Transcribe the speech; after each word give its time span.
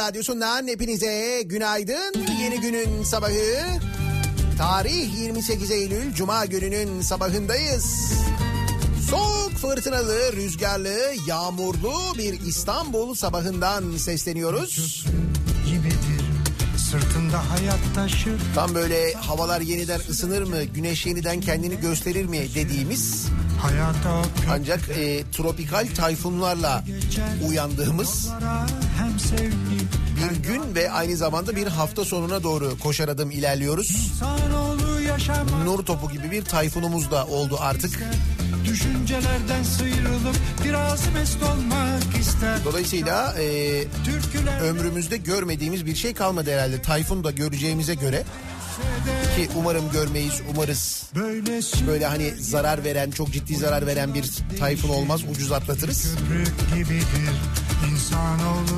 Radyosu'ndan 0.00 0.66
hepinize 0.66 1.42
günaydın. 1.46 2.14
Yeni 2.40 2.60
günün 2.60 3.02
sabahı. 3.02 3.78
Tarih 4.58 5.18
28 5.18 5.70
Eylül 5.70 6.14
Cuma 6.14 6.46
gününün 6.46 7.00
sabahındayız. 7.00 8.12
Soğuk, 9.10 9.52
fırtınalı, 9.52 10.32
rüzgarlı, 10.32 10.98
yağmurlu 11.26 11.92
bir 12.18 12.40
İstanbul 12.40 13.14
sabahından 13.14 13.96
sesleniyoruz. 13.96 15.04
gibidir 15.66 16.24
Sırtında 16.90 17.50
hayat 17.50 17.94
taşır 17.94 18.40
Tam 18.54 18.74
böyle 18.74 19.12
havalar 19.12 19.60
yeniden 19.60 20.00
ısınır 20.10 20.42
mı, 20.42 20.64
güneş 20.64 21.06
yeniden 21.06 21.40
kendini 21.40 21.80
gösterir 21.80 22.24
mi 22.24 22.40
dediğimiz 22.54 23.26
ancak 24.50 24.80
e, 24.88 25.24
tropikal 25.32 25.86
tayfunlarla 25.96 26.84
uyandığımız 27.48 28.28
bir 30.20 30.48
gün 30.48 30.74
ve 30.74 30.90
aynı 30.90 31.16
zamanda 31.16 31.56
bir 31.56 31.66
hafta 31.66 32.04
sonuna 32.04 32.42
doğru 32.42 32.78
koşar 32.78 33.08
adım 33.08 33.30
ilerliyoruz. 33.30 34.12
Nur 35.64 35.84
topu 35.84 36.10
gibi 36.10 36.30
bir 36.30 36.44
tayfunumuz 36.44 37.10
da 37.10 37.26
oldu 37.26 37.56
artık. 37.60 38.00
Düşüncelerden 38.64 39.62
sıyrılıp 39.62 40.36
biraz 40.64 41.12
mest 41.14 41.42
olmak 41.42 42.18
ister 42.20 42.64
Dolayısıyla 42.64 43.34
e, 43.40 43.84
ömrümüzde 44.62 45.16
görmediğimiz 45.16 45.86
bir 45.86 45.94
şey 45.94 46.14
kalmadı 46.14 46.52
herhalde. 46.52 46.82
Tayfun 46.82 47.24
da 47.24 47.30
göreceğimize 47.30 47.94
göre 47.94 48.24
ki 49.36 49.48
umarım 49.56 49.90
görmeyiz, 49.92 50.42
umarız 50.54 51.02
böyle 51.86 52.06
hani 52.06 52.30
zarar 52.30 52.84
veren, 52.84 53.10
çok 53.10 53.32
ciddi 53.32 53.56
zarar 53.56 53.86
veren 53.86 54.14
bir 54.14 54.24
tayfun 54.58 54.88
olmaz, 54.88 55.20
ucuz 55.30 55.52
atlatırız. 55.52 55.98
süprük 55.98 56.54
gibidir 56.74 57.34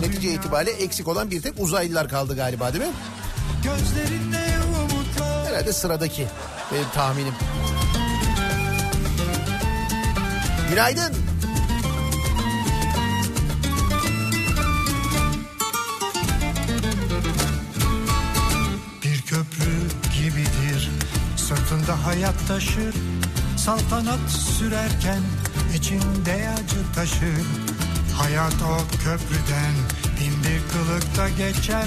Netice 0.01 0.33
itibariyle 0.33 0.73
eksik 0.73 1.09
olan 1.09 1.31
bir 1.31 1.43
tek 1.43 1.55
uzaylılar 1.59 2.09
kaldı 2.09 2.37
galiba 2.37 2.73
değil 2.73 2.85
mi? 2.85 2.91
Herhalde 5.47 5.73
sıradaki 5.73 6.27
benim 6.73 6.89
tahminim. 6.95 7.35
Günaydın. 10.71 11.13
Bir 19.05 19.23
köprü 19.23 19.73
gibidir 20.23 20.91
Sırtında 21.37 22.07
hayat 22.07 22.49
taşır 22.49 22.95
Saltanat 23.57 24.31
sürerken 24.31 25.21
içinde 25.77 26.49
acı 26.55 26.95
taşır 26.95 27.47
Hayat 28.17 28.55
o 28.63 28.77
köprüden 29.05 29.75
bin 30.21 30.45
bir 30.45 30.61
kılıkta 30.73 31.29
geçer. 31.29 31.87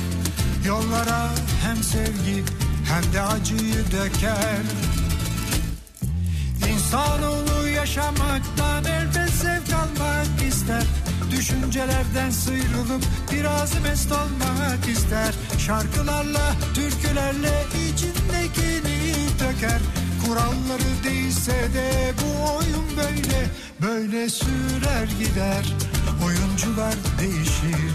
Yollara 0.65 1.29
hem 1.63 1.83
sevgi 1.83 2.43
hem 2.89 3.13
de 3.13 3.21
acıyı 3.21 3.91
döker. 3.91 4.61
İnsanoğlu 6.73 7.67
yaşamaktan 7.67 8.85
elbet 8.85 9.29
zevk 9.29 9.73
almak 9.73 10.47
ister. 10.47 10.83
Düşüncelerden 11.31 12.29
sıyrılıp 12.29 13.03
biraz 13.31 13.81
mest 13.81 14.11
olmak 14.11 14.89
ister. 14.89 15.33
Şarkılarla, 15.57 16.55
türkülerle 16.73 17.65
içindekini 17.89 19.15
döker. 19.39 19.79
Kuralları 20.25 21.03
değilse 21.03 21.51
de 21.51 22.13
bu 22.21 22.53
oyun 22.57 22.97
böyle 22.97 23.45
Böyle 23.81 24.29
sürer 24.29 25.07
gider 25.19 25.65
Oyuncular 26.25 26.95
değişir 27.19 27.91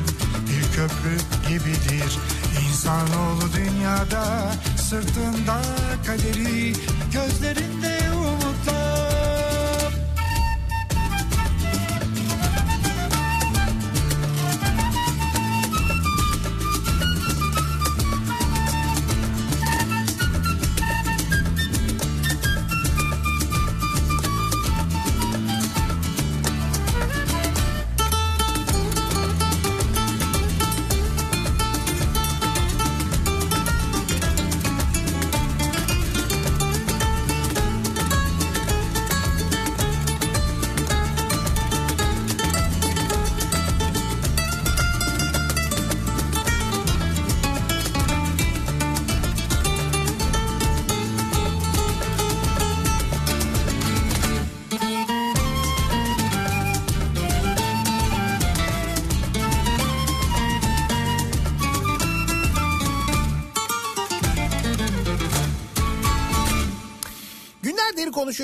Bir 0.46 0.76
köprü 0.76 1.16
gibidir. 1.48 2.18
İnsanoğlu 2.68 3.52
dünyada 3.56 4.52
Sırtında 4.76 5.62
kaderi 6.06 6.72
Gözlerinde 7.12 7.89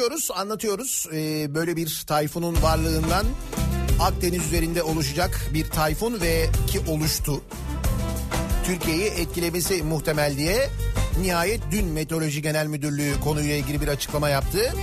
Konuşuyoruz, 0.06 0.40
anlatıyoruz. 0.40 1.06
Ee, 1.12 1.54
böyle 1.54 1.76
bir 1.76 2.04
tayfunun 2.06 2.62
varlığından 2.62 3.26
Akdeniz 4.00 4.46
üzerinde 4.46 4.82
oluşacak 4.82 5.50
bir 5.54 5.70
tayfun 5.70 6.20
ve 6.20 6.46
ki 6.66 6.80
oluştu. 6.88 7.42
Türkiye'yi 8.66 9.04
etkilemesi 9.04 9.82
muhtemel 9.82 10.36
diye 10.36 10.68
nihayet 11.20 11.60
dün 11.70 11.86
Meteoroloji 11.86 12.42
Genel 12.42 12.66
Müdürlüğü 12.66 13.20
konuyla 13.24 13.54
ilgili 13.54 13.80
bir 13.80 13.88
açıklama 13.88 14.28
yaptı. 14.28 14.74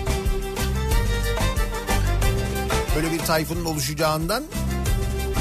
Böyle 2.96 3.12
bir 3.12 3.20
tayfunun 3.20 3.66
oluşacağından 3.66 4.44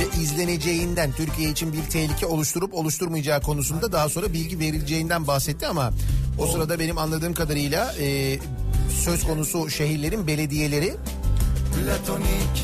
ve 0.01 0.23
izleneceğinden 0.23 1.13
Türkiye 1.13 1.51
için 1.51 1.73
bir 1.73 1.91
tehlike 1.91 2.27
oluşturup 2.27 2.75
oluşturmayacağı 2.75 3.41
konusunda 3.41 3.93
daha 3.93 4.09
sonra 4.09 4.33
bilgi 4.33 4.59
verileceğinden 4.59 5.27
bahsetti 5.27 5.67
ama 5.67 5.93
o 6.39 6.47
sırada 6.47 6.79
benim 6.79 6.99
anladığım 6.99 7.35
kadarıyla 7.35 7.95
e, 8.01 8.39
söz 9.05 9.25
konusu 9.25 9.71
şehirlerin 9.71 10.27
belediyeleri 10.27 10.95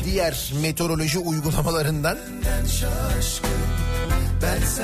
diğer 0.05 0.53
meteoroloji 0.61 1.19
uygulamalarından 1.19 2.17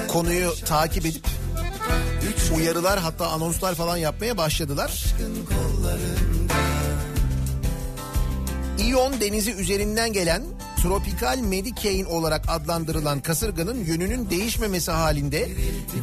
konuyu 0.08 0.54
takip 0.66 1.06
edip 1.06 1.26
uyarılar 2.56 3.00
hatta 3.00 3.28
anonslar 3.28 3.76
falan 3.76 3.98
yapmaya 3.98 4.38
başladılar. 4.38 5.06
İyon 8.80 9.22
denizi 9.22 9.52
üzerinden 9.52 10.14
gelen 10.14 10.42
tropikal 10.86 11.38
medikein 11.40 12.06
olarak 12.06 12.46
adlandırılan 12.48 13.20
kasırganın 13.20 13.86
yönünün 13.86 14.30
değişmemesi 14.30 14.92
halinde 14.92 15.50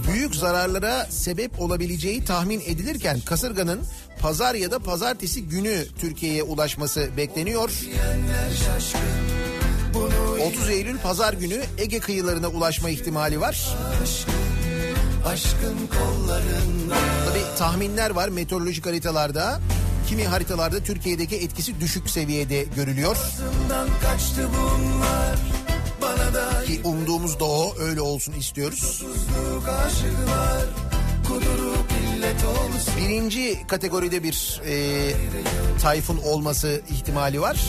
büyük 0.08 0.34
zararlara 0.34 1.06
sebep 1.10 1.60
olabileceği 1.60 2.24
tahmin 2.24 2.60
edilirken 2.60 3.20
kasırganın 3.20 3.80
pazar 4.20 4.54
ya 4.54 4.70
da 4.70 4.78
pazartesi 4.78 5.48
günü 5.48 5.84
Türkiye'ye 6.00 6.42
ulaşması 6.42 7.10
bekleniyor. 7.16 7.70
30 10.46 10.70
Eylül 10.70 10.98
pazar 10.98 11.32
günü 11.32 11.62
Ege 11.78 11.98
kıyılarına 11.98 12.48
ulaşma 12.48 12.90
ihtimali 12.90 13.40
var. 13.40 13.68
Tabii 17.28 17.58
tahminler 17.58 18.10
var 18.10 18.28
meteorolojik 18.28 18.86
haritalarda. 18.86 19.60
Kimi 20.08 20.24
haritalarda 20.24 20.80
Türkiye'deki 20.80 21.36
etkisi 21.36 21.80
düşük 21.80 22.10
seviyede 22.10 22.62
görülüyor. 22.76 23.16
Ki 26.66 26.80
umduğumuz 26.84 27.40
da 27.40 27.44
o 27.44 27.74
öyle 27.78 28.00
olsun 28.00 28.32
istiyoruz. 28.32 29.02
Birinci 32.98 33.66
kategoride 33.66 34.22
bir 34.22 34.60
e, 34.66 35.10
tayfun 35.82 36.16
olması 36.18 36.82
ihtimali 36.90 37.40
var. 37.40 37.60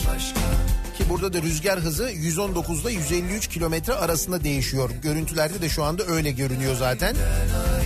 Ki 0.98 1.08
burada 1.08 1.32
da 1.32 1.42
rüzgar 1.42 1.80
hızı 1.80 2.10
119 2.10 2.82
ile 2.82 2.92
153 2.92 3.48
kilometre 3.48 3.92
arasında 3.92 4.44
değişiyor. 4.44 4.90
Görüntülerde 5.02 5.62
de 5.62 5.68
şu 5.68 5.84
anda 5.84 6.04
öyle 6.06 6.30
görünüyor 6.30 6.76
zaten. 6.76 7.16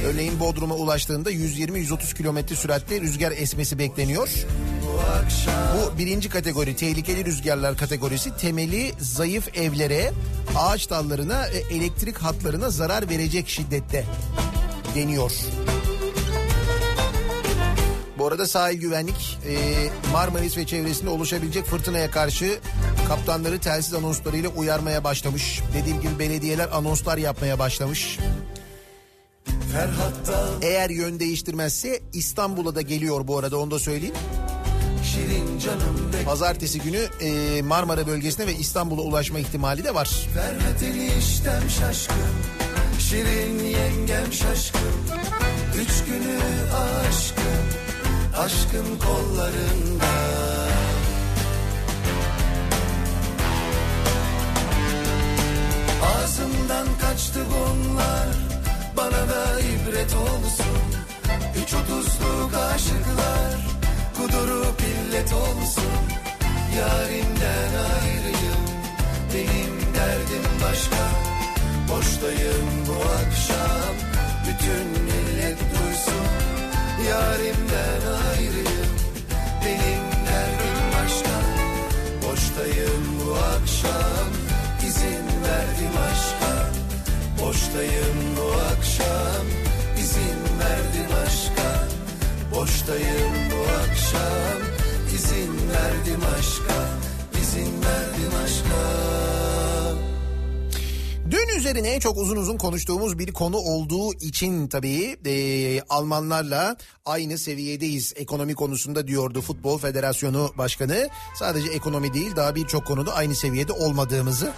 Örneğin 0.06 0.40
Bodrum'a 0.40 0.74
ulaştığında 0.74 1.32
120-130 1.32 2.14
kilometre 2.14 2.56
süratle 2.56 3.00
rüzgar 3.00 3.32
esmesi 3.32 3.78
bekleniyor. 3.78 4.28
Bu 5.76 5.98
birinci 5.98 6.28
kategori 6.28 6.76
tehlikeli 6.76 7.24
rüzgarlar 7.24 7.76
kategorisi 7.76 8.36
temeli 8.36 8.92
zayıf 8.98 9.56
evlere, 9.56 10.12
ağaç 10.56 10.90
dallarına, 10.90 11.46
e, 11.46 11.58
elektrik 11.58 12.18
hatlarına 12.18 12.70
zarar 12.70 13.10
verecek 13.10 13.48
şiddette 13.48 14.04
deniyor. 14.94 15.32
Arada 18.28 18.46
sahil 18.46 18.80
güvenlik 18.80 19.38
e, 19.48 19.54
Marmaris 20.12 20.56
ve 20.56 20.66
çevresinde 20.66 21.10
oluşabilecek 21.10 21.64
fırtınaya 21.64 22.10
karşı 22.10 22.58
kaptanları 23.08 23.58
telsiz 23.58 23.94
anonslarıyla 23.94 24.50
uyarmaya 24.50 25.04
başlamış. 25.04 25.62
Dediğim 25.74 26.00
gibi 26.00 26.18
belediyeler 26.18 26.68
anonslar 26.72 27.18
yapmaya 27.18 27.58
başlamış. 27.58 28.18
Eğer 30.62 30.90
yön 30.90 31.20
değiştirmezse 31.20 32.00
İstanbul'a 32.12 32.74
da 32.74 32.80
geliyor 32.80 33.28
bu 33.28 33.38
arada 33.38 33.58
onu 33.58 33.70
da 33.70 33.78
söyleyeyim. 33.78 34.14
Pazartesi 36.24 36.80
günü 36.80 37.08
e, 37.20 37.62
Marmara 37.62 38.06
bölgesine 38.06 38.46
ve 38.46 38.54
İstanbul'a 38.54 39.02
ulaşma 39.02 39.38
ihtimali 39.38 39.84
de 39.84 39.94
var. 39.94 40.10
Ferhat 40.34 40.82
eniştem 40.82 41.70
şaşkın 41.80 42.16
Şirin 42.98 43.64
yengem 43.64 44.32
şaşkın 44.32 44.80
Üç 45.80 46.04
günü 46.04 46.38
aşkın 46.74 47.67
Aşkın 48.38 48.98
kollarında. 48.98 50.12
Ağzımdan 56.02 56.86
kaçtı 57.00 57.40
bunlar. 57.50 58.28
Bana 58.96 59.28
da 59.28 59.60
ibret 59.60 60.14
olsun. 60.14 60.82
Üç 61.62 61.74
otuzluk 61.74 62.54
aşıklar. 62.74 63.58
Kudurup 64.16 64.80
illet 64.80 65.32
olsun. 65.32 65.92
Yarimden 66.78 67.72
ayrıyım. 68.00 68.64
Benim 69.34 69.94
derdim 69.94 70.50
başka. 70.64 71.04
Boştayım 71.90 72.68
bu 72.88 72.92
akşam. 72.92 73.94
Bütün 74.46 75.17
Yarimden 77.10 78.02
ayrıyım. 78.28 78.90
Benim 79.64 80.04
derdim 80.26 80.78
başka 80.94 81.36
Boştayım 82.22 83.04
bu 83.20 83.34
akşam. 83.34 84.30
İzin 84.88 85.26
verdim 85.44 85.94
aşka. 86.10 86.52
Boştayım 87.40 88.18
bu 88.36 88.46
akşam. 88.72 89.46
İzin 89.98 90.40
verdim 90.60 91.10
aşka. 91.26 91.70
Boştayım 92.54 93.34
bu 93.50 93.60
akşam. 93.82 94.58
İzin 95.14 95.52
verdim 95.70 96.22
aşka. 96.38 96.80
İzin 97.42 97.72
verdim 97.82 98.32
aşka 98.44 99.67
Dün 101.30 101.58
üzerine 101.58 102.00
çok 102.00 102.16
uzun 102.16 102.36
uzun 102.36 102.58
konuştuğumuz 102.58 103.18
bir 103.18 103.32
konu 103.32 103.56
olduğu 103.56 104.14
için 104.14 104.68
tabii 104.68 105.16
e, 105.26 105.80
Almanlarla 105.80 106.76
aynı 107.06 107.38
seviyedeyiz 107.38 108.12
ekonomi 108.16 108.54
konusunda 108.54 109.06
diyordu 109.06 109.40
Futbol 109.40 109.78
Federasyonu 109.78 110.52
Başkanı. 110.58 111.08
Sadece 111.34 111.70
ekonomi 111.70 112.14
değil 112.14 112.36
daha 112.36 112.54
birçok 112.54 112.86
konuda 112.86 113.14
aynı 113.14 113.34
seviyede 113.34 113.72
olmadığımızı 113.72 114.52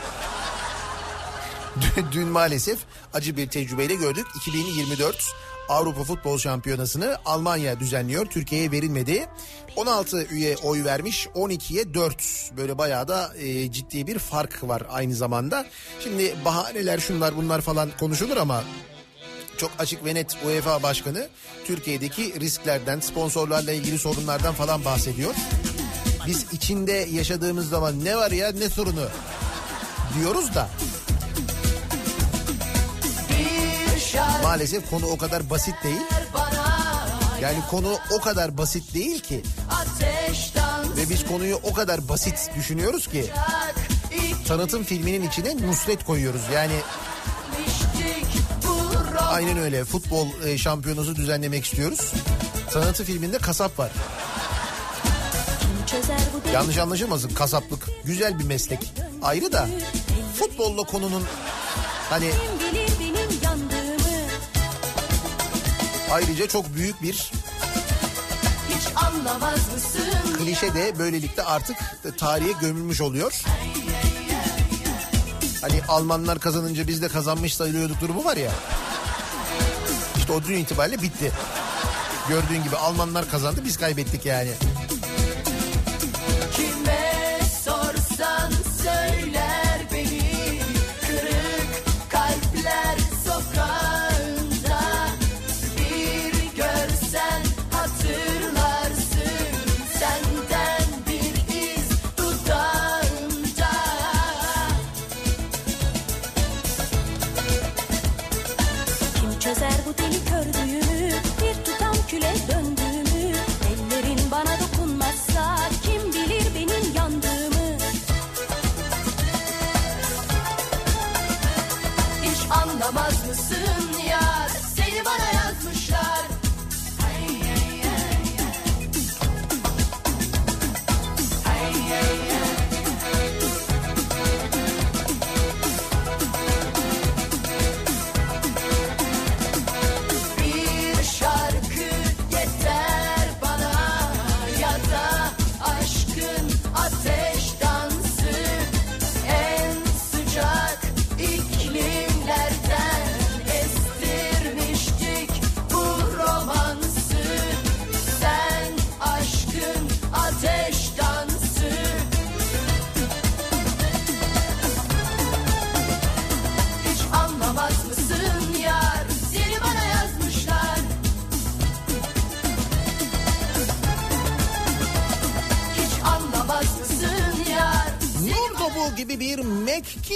dün, 2.13 2.29
maalesef 2.29 2.79
acı 3.15 3.37
bir 3.37 3.49
tecrübeyle 3.49 3.95
gördük. 3.95 4.27
2024 4.37 5.33
Avrupa 5.71 6.05
Futbol 6.05 6.39
Şampiyonası'nı 6.39 7.17
Almanya 7.25 7.81
düzenliyor. 7.81 8.27
Türkiye'ye 8.27 8.71
verilmedi. 8.71 9.27
16 9.77 10.27
üye 10.31 10.57
oy 10.57 10.85
vermiş 10.85 11.27
12'ye 11.35 11.95
4 11.95 12.51
böyle 12.57 12.79
bayağı 12.79 13.09
da 13.09 13.33
e, 13.37 13.73
ciddi 13.73 14.07
bir 14.07 14.19
fark 14.19 14.69
var 14.69 14.83
aynı 14.91 15.15
zamanda. 15.15 15.67
Şimdi 16.01 16.35
bahaneler 16.45 16.99
şunlar 16.99 17.37
bunlar 17.37 17.61
falan 17.61 17.91
konuşulur 18.01 18.37
ama 18.37 18.65
çok 19.57 19.71
açık 19.79 20.05
ve 20.05 20.15
net 20.15 20.37
UEFA 20.47 20.83
Başkanı 20.83 21.29
Türkiye'deki 21.65 22.41
risklerden, 22.41 23.01
sponsorlarla 23.01 23.73
ilgili 23.73 23.99
sorunlardan 23.99 24.55
falan 24.55 24.85
bahsediyor. 24.85 25.35
Biz 26.27 26.53
içinde 26.53 26.93
yaşadığımız 26.93 27.69
zaman 27.69 28.05
ne 28.05 28.17
var 28.17 28.31
ya 28.31 28.53
ne 28.53 28.69
sorunu 28.69 29.09
diyoruz 30.19 30.55
da 30.55 30.69
maalesef 34.43 34.91
konu 34.91 35.07
o 35.07 35.19
kadar 35.19 35.51
basit 35.51 35.75
değil. 35.85 36.01
Yani 37.43 37.59
konu 37.71 37.99
o 38.11 38.21
kadar 38.21 38.59
basit 38.59 38.95
değil 38.95 39.21
ki 39.21 39.43
ve 40.97 41.11
biz 41.11 41.27
konuyu 41.27 41.57
o 41.63 41.73
kadar 41.73 42.09
basit 42.09 42.51
düşünüyoruz 42.57 43.07
ki 43.07 43.31
tanıtım 44.49 44.85
filminin 44.85 45.29
içine 45.29 45.67
Nusret 45.67 46.05
koyuyoruz. 46.05 46.43
Yani 46.55 46.73
aynen 49.29 49.59
öyle 49.59 49.85
futbol 49.85 50.27
e, 50.47 50.59
şampiyonası 50.59 51.17
düzenlemek 51.17 51.65
istiyoruz. 51.65 52.13
Tanıtım 52.73 53.07
filminde 53.07 53.39
kasap 53.39 53.79
var. 53.79 53.91
Yanlış 56.55 56.79
anlaşılmasın 56.79 57.29
kasaplık 57.29 57.89
güzel 58.05 58.39
bir 58.39 58.45
meslek. 58.45 58.93
Ayrı 59.23 59.53
da 59.53 59.69
futbolla 60.39 60.83
konunun 60.83 61.25
hani 62.11 62.31
ayrıca 66.13 66.49
çok 66.49 66.75
büyük 66.75 67.03
bir 67.03 67.33
klişe 70.39 70.75
de 70.75 70.99
böylelikle 70.99 71.43
artık 71.43 71.77
tarihe 72.19 72.53
gömülmüş 72.61 73.01
oluyor. 73.01 73.43
Hani 75.61 75.83
Almanlar 75.89 76.39
kazanınca 76.39 76.89
biz 76.89 77.03
de 77.03 77.09
kazanmış 77.09 77.55
sayılıyorduk 77.55 78.01
durumu 78.01 78.25
var 78.25 78.37
ya. 78.37 78.51
İşte 80.17 80.33
o 80.33 80.43
dün 80.43 80.57
itibariyle 80.57 81.03
bitti. 81.03 81.33
Gördüğün 82.29 82.63
gibi 82.65 82.77
Almanlar 82.77 83.31
kazandı 83.31 83.61
biz 83.65 83.77
kaybettik 83.77 84.27
yani. 84.27 84.51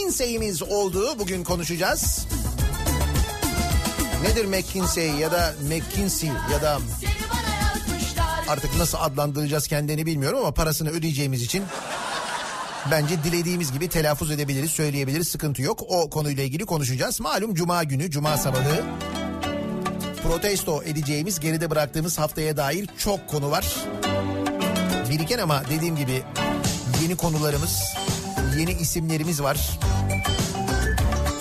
McKinsey'imiz 0.04 0.62
oldu. 0.62 1.18
Bugün 1.18 1.44
konuşacağız. 1.44 2.26
Nedir 4.22 4.44
McKinsey 4.44 5.10
ya 5.10 5.32
da 5.32 5.54
McKinsey 5.62 6.30
ya 6.52 6.62
da 6.62 6.78
artık 8.48 8.76
nasıl 8.78 8.98
adlandıracağız 9.00 9.66
kendini 9.66 10.06
bilmiyorum 10.06 10.38
ama 10.38 10.54
parasını 10.54 10.90
ödeyeceğimiz 10.90 11.42
için 11.42 11.64
bence 12.90 13.24
dilediğimiz 13.24 13.72
gibi 13.72 13.88
telaffuz 13.88 14.30
edebiliriz, 14.30 14.70
söyleyebiliriz. 14.70 15.28
Sıkıntı 15.28 15.62
yok. 15.62 15.82
O 15.88 16.10
konuyla 16.10 16.42
ilgili 16.42 16.66
konuşacağız. 16.66 17.20
Malum 17.20 17.54
cuma 17.54 17.84
günü, 17.84 18.10
cuma 18.10 18.36
sabahı 18.36 18.84
protesto 20.22 20.82
edeceğimiz, 20.82 21.40
geride 21.40 21.70
bıraktığımız 21.70 22.18
haftaya 22.18 22.56
dair 22.56 22.88
çok 22.98 23.28
konu 23.28 23.50
var. 23.50 23.76
Biriken 25.10 25.38
ama 25.38 25.62
dediğim 25.70 25.96
gibi 25.96 26.22
yeni 27.02 27.16
konularımız, 27.16 27.82
yeni 28.58 28.72
isimlerimiz 28.72 29.42
var. 29.42 29.78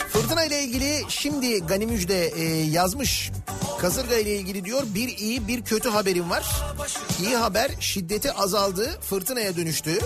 Fırtına 0.10 0.44
ile 0.44 0.64
ilgili 0.64 1.02
şimdi 1.10 1.60
Gani 1.60 1.86
Müjde 1.86 2.28
e, 2.28 2.44
yazmış. 2.64 3.32
Kasırga 3.82 4.16
ile 4.16 4.36
ilgili 4.36 4.66
diyor 4.66 4.84
bir 4.86 5.18
iyi 5.18 5.48
bir 5.48 5.62
kötü 5.62 5.90
haberim 5.90 6.30
var. 6.30 6.46
İyi 7.22 7.36
haber 7.36 7.72
şiddeti 7.80 8.32
azaldı, 8.32 9.00
fırtınaya 9.02 9.56
dönüştü. 9.56 10.00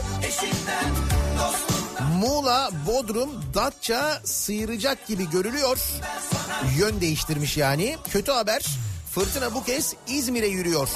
Muğla, 2.19 2.69
Bodrum, 2.87 3.29
Datça 3.53 4.21
sıyıracak 4.23 5.07
gibi 5.07 5.29
görülüyor. 5.29 5.77
Yön 6.77 7.01
değiştirmiş 7.01 7.57
yani. 7.57 7.97
Kötü 8.11 8.31
haber 8.31 8.65
fırtına 9.11 9.53
bu 9.53 9.63
kez 9.63 9.93
İzmir'e 10.07 10.47
yürüyor. 10.47 10.89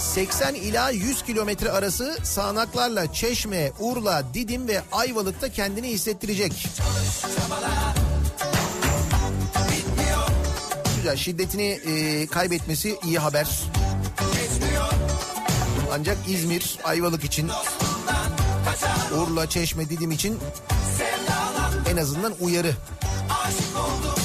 80 0.00 0.54
ila 0.54 0.90
100 0.90 1.22
kilometre 1.22 1.70
arası 1.72 2.18
sağanaklarla 2.22 3.12
Çeşme, 3.12 3.72
Urla, 3.78 4.24
Didim 4.34 4.68
ve 4.68 4.82
Ayvalık'ta 4.92 5.48
kendini 5.48 5.88
hissettirecek. 5.88 6.66
Güzel 10.96 11.16
şiddetini 11.16 11.80
e, 11.86 12.26
kaybetmesi 12.26 12.98
iyi 13.04 13.18
haber. 13.18 13.48
Ancak 15.92 16.16
İzmir, 16.28 16.78
Ayvalık 16.84 17.24
için 17.24 17.50
Urla, 19.16 19.48
Çeşme, 19.48 19.90
Didim 19.90 20.10
için 20.10 20.38
en 21.90 21.96
azından 21.96 22.34
uyarı. 22.40 22.72
Fırtınalar, 23.30 24.19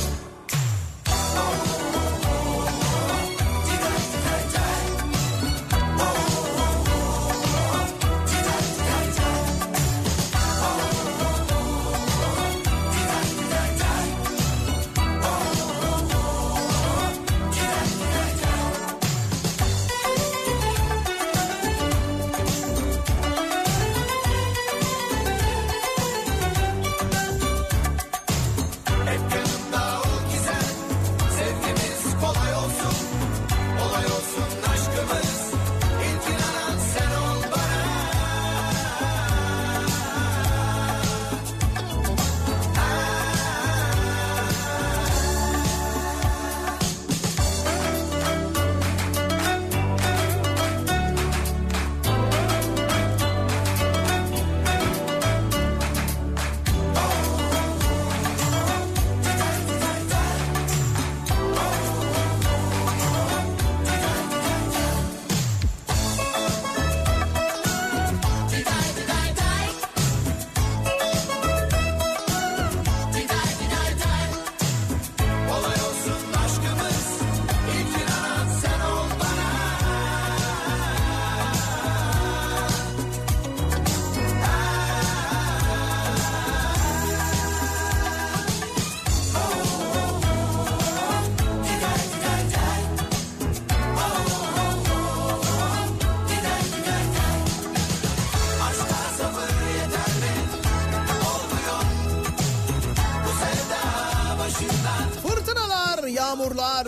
yağmurlar, 106.65 106.87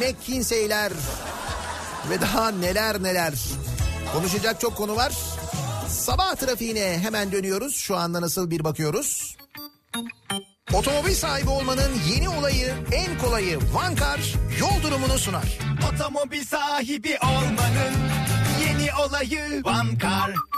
McKinsey'ler 0.00 0.92
ve 2.10 2.20
daha 2.20 2.50
neler 2.50 3.02
neler. 3.02 3.34
Konuşacak 4.12 4.60
çok 4.60 4.76
konu 4.76 4.96
var. 4.96 5.12
Sabah 5.88 6.34
trafiğine 6.34 6.98
hemen 6.98 7.32
dönüyoruz. 7.32 7.76
Şu 7.76 7.96
anda 7.96 8.20
nasıl 8.20 8.50
bir 8.50 8.64
bakıyoruz? 8.64 9.36
Otomobil 10.72 11.14
sahibi 11.14 11.48
olmanın 11.48 11.92
yeni 12.12 12.28
olayı, 12.28 12.74
en 12.92 13.18
kolayı 13.18 13.58
Vankar 13.74 14.20
yol 14.60 14.82
durumunu 14.82 15.18
sunar. 15.18 15.58
Otomobil 15.92 16.44
sahibi 16.44 17.18
olmanın 17.22 17.94
yeni 18.66 18.94
olayı 18.94 19.62
One 19.64 20.51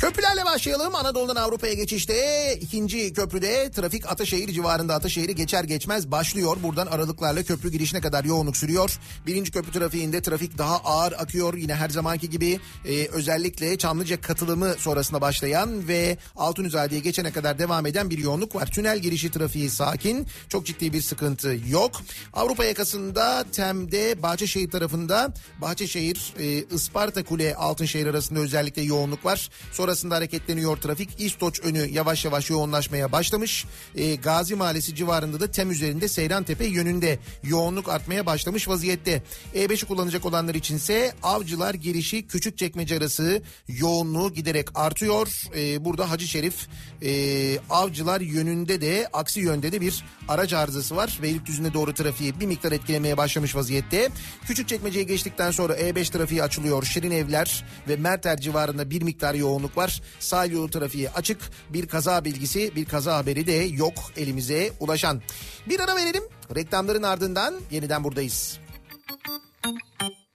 Köprülerle 0.00 0.44
başlayalım. 0.44 0.94
Anadolu'dan 0.94 1.36
Avrupa'ya 1.36 1.74
geçişte 1.74 2.14
ikinci 2.60 3.12
köprüde 3.12 3.70
trafik 3.70 4.10
Ataşehir 4.10 4.52
civarında 4.52 4.94
Ataşehir'i 4.94 5.34
geçer 5.34 5.64
geçmez 5.64 6.10
başlıyor. 6.10 6.56
Buradan 6.62 6.86
aralıklarla 6.86 7.42
köprü 7.42 7.70
girişine 7.70 8.00
kadar 8.00 8.24
yoğunluk 8.24 8.56
sürüyor. 8.56 8.98
Birinci 9.26 9.50
köprü 9.50 9.72
trafiğinde 9.72 10.22
trafik 10.22 10.58
daha 10.58 10.76
ağır 10.76 11.12
akıyor. 11.12 11.54
Yine 11.54 11.74
her 11.74 11.88
zamanki 11.88 12.30
gibi 12.30 12.60
e, 12.84 13.06
özellikle 13.06 13.78
Çamlıca 13.78 14.20
katılımı 14.20 14.74
sonrasında 14.78 15.20
başlayan 15.20 15.88
ve 15.88 16.18
Altunizade'ye 16.36 17.00
geçene 17.00 17.32
kadar 17.32 17.58
devam 17.58 17.86
eden 17.86 18.10
bir 18.10 18.18
yoğunluk 18.18 18.54
var. 18.54 18.66
Tünel 18.66 18.98
girişi 18.98 19.30
trafiği 19.30 19.70
sakin. 19.70 20.26
Çok 20.48 20.66
ciddi 20.66 20.92
bir 20.92 21.02
sıkıntı 21.02 21.58
yok. 21.68 22.02
Avrupa 22.32 22.64
yakasında 22.64 23.44
Tem'de 23.52 24.22
Bahçeşehir 24.22 24.70
tarafında 24.70 25.34
Bahçeşehir 25.60 26.34
e, 26.38 26.74
Isparta 26.74 27.24
Kule 27.24 27.54
Altınşehir 27.54 28.06
arasında 28.06 28.40
özellikle 28.40 28.82
yoğunluk 28.82 29.24
var. 29.24 29.50
Sonrasında 29.90 30.14
hareketleniyor 30.14 30.76
trafik. 30.76 31.20
İstoç 31.20 31.60
önü 31.60 31.86
yavaş 31.86 32.24
yavaş 32.24 32.50
yoğunlaşmaya 32.50 33.12
başlamış. 33.12 33.66
E, 33.94 34.14
Gazi 34.14 34.54
Mahallesi 34.54 34.94
civarında 34.94 35.40
da 35.40 35.50
Tem 35.50 35.70
üzerinde 35.70 36.08
Seyrantepe 36.08 36.64
yönünde 36.64 37.18
yoğunluk 37.44 37.88
artmaya 37.88 38.26
başlamış 38.26 38.68
vaziyette. 38.68 39.22
E5'i 39.54 39.86
kullanacak 39.86 40.26
olanlar 40.26 40.54
içinse 40.54 41.12
Avcılar 41.22 41.74
girişi 41.74 42.26
Küçükçekmece 42.26 42.96
arası 42.96 43.42
yoğunluğu 43.68 44.32
giderek 44.32 44.68
artıyor. 44.74 45.28
E, 45.56 45.84
burada 45.84 46.10
Hacı 46.10 46.26
Şerif 46.26 46.68
e, 47.02 47.58
Avcılar 47.70 48.20
yönünde 48.20 48.80
de 48.80 49.08
aksi 49.12 49.40
yönde 49.40 49.72
de 49.72 49.80
bir 49.80 50.04
araç 50.28 50.52
arızası 50.52 50.96
var. 50.96 51.18
Beylikdüzü'ne 51.22 51.74
doğru 51.74 51.94
trafiği 51.94 52.40
bir 52.40 52.46
miktar 52.46 52.72
etkilemeye 52.72 53.16
başlamış 53.16 53.56
vaziyette. 53.56 54.08
Küçükçekmece'yi 54.46 55.06
geçtikten 55.06 55.50
sonra 55.50 55.74
E5 55.74 56.12
trafiği 56.12 56.42
açılıyor. 56.42 56.84
Şirin 56.84 57.10
Evler 57.10 57.64
ve 57.88 57.96
Merter 57.96 58.40
civarında 58.40 58.90
bir 58.90 59.02
miktar 59.02 59.34
yoğunluk 59.34 59.76
var. 59.76 59.79
Sahil 60.18 60.52
yolu 60.52 60.70
trafiği 60.70 61.10
açık. 61.10 61.38
Bir 61.70 61.86
kaza 61.86 62.24
bilgisi, 62.24 62.76
bir 62.76 62.84
kaza 62.84 63.16
haberi 63.16 63.46
de 63.46 63.52
yok 63.52 63.94
elimize 64.16 64.72
ulaşan. 64.80 65.22
Bir 65.68 65.80
ara 65.80 65.96
verelim. 65.96 66.22
Reklamların 66.54 67.02
ardından 67.02 67.54
yeniden 67.70 68.04
buradayız. 68.04 68.58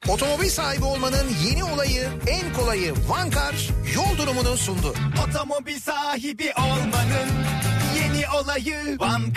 Otomobil 0.08 0.50
sahibi 0.50 0.86
olmanın 0.86 1.28
yeni 1.46 1.64
olayı, 1.64 2.10
en 2.28 2.54
kolayı 2.54 2.94
Vankar 3.08 3.70
yol 3.96 4.18
durumunu 4.18 4.58
sundu. 4.58 4.94
Otomobil 5.28 5.80
sahibi 5.80 6.52
olmanın 6.58 7.30
yeni 7.96 8.30
olayı 8.30 8.98
One 9.00 9.34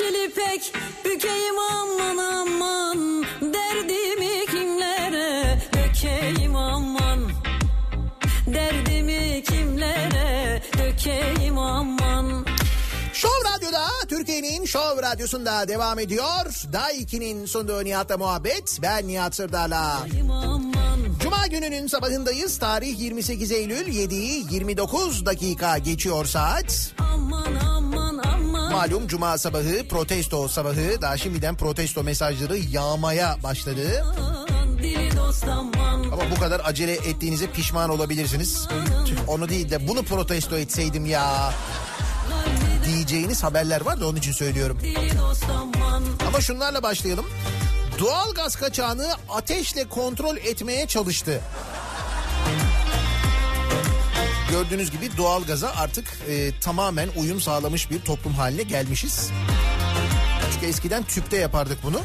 Yeşil 0.00 0.14
ipek 0.14 0.72
bükeyim 1.04 1.58
aman 1.58 2.16
aman 2.16 3.24
Derdimi 3.40 4.46
kimlere 4.46 5.58
dökeyim 5.72 6.56
aman 6.56 7.30
Derdimi 8.46 9.42
kimlere 9.42 10.62
dökeyim 10.78 11.58
aman 11.58 12.46
Şov 13.12 13.28
Radyo'da 13.54 13.86
Türkiye'nin 14.08 14.64
Şov 14.64 15.02
Radyosu'nda 15.02 15.68
devam 15.68 15.98
ediyor. 15.98 16.44
Day 16.72 17.02
2'nin 17.02 17.46
sunduğu 17.46 17.84
Nihat'la 17.84 18.18
muhabbet. 18.18 18.78
Ben 18.82 19.08
Nihat 19.08 19.34
Sırdar'la. 19.34 19.98
Cuma 21.22 21.46
gününün 21.46 21.86
sabahındayız. 21.86 22.58
Tarih 22.58 23.00
28 23.00 23.52
Eylül 23.52 23.86
7'yi 23.88 24.44
29 24.50 25.26
dakika 25.26 25.78
geçiyor 25.78 26.24
saat. 26.24 26.92
aman 26.98 27.54
aman 27.54 28.18
aman 28.18 28.49
Malum 28.70 29.06
cuma 29.06 29.38
sabahı 29.38 29.88
protesto 29.88 30.48
sabahı 30.48 31.02
daha 31.02 31.16
şimdiden 31.16 31.56
protesto 31.56 32.02
mesajları 32.04 32.58
yağmaya 32.58 33.36
başladı. 33.42 34.04
Ama 36.12 36.22
bu 36.36 36.40
kadar 36.40 36.60
acele 36.64 36.92
ettiğinize 36.92 37.50
pişman 37.50 37.90
olabilirsiniz. 37.90 38.68
Onu 39.26 39.48
değil 39.48 39.70
de 39.70 39.88
bunu 39.88 40.02
protesto 40.02 40.56
etseydim 40.56 41.06
ya 41.06 41.52
diyeceğiniz 42.86 43.42
haberler 43.42 43.80
var 43.80 44.00
da 44.00 44.08
onun 44.08 44.16
için 44.16 44.32
söylüyorum. 44.32 44.78
Ama 46.28 46.40
şunlarla 46.40 46.82
başlayalım. 46.82 47.26
Doğal 47.98 48.32
gaz 48.34 48.56
kaçağını 48.56 49.08
ateşle 49.28 49.88
kontrol 49.88 50.36
etmeye 50.36 50.86
çalıştı. 50.86 51.40
Gördüğünüz 54.50 54.90
gibi 54.90 55.16
doğal 55.16 55.42
gaza 55.42 55.72
artık 55.76 56.18
e, 56.28 56.50
tamamen 56.60 57.08
uyum 57.16 57.40
sağlamış 57.40 57.90
bir 57.90 58.00
toplum 58.00 58.34
haline 58.34 58.62
gelmişiz. 58.62 59.30
Çünkü 60.52 60.66
eskiden 60.66 61.02
tüpte 61.02 61.36
yapardık 61.36 61.78
bunu. 61.82 62.00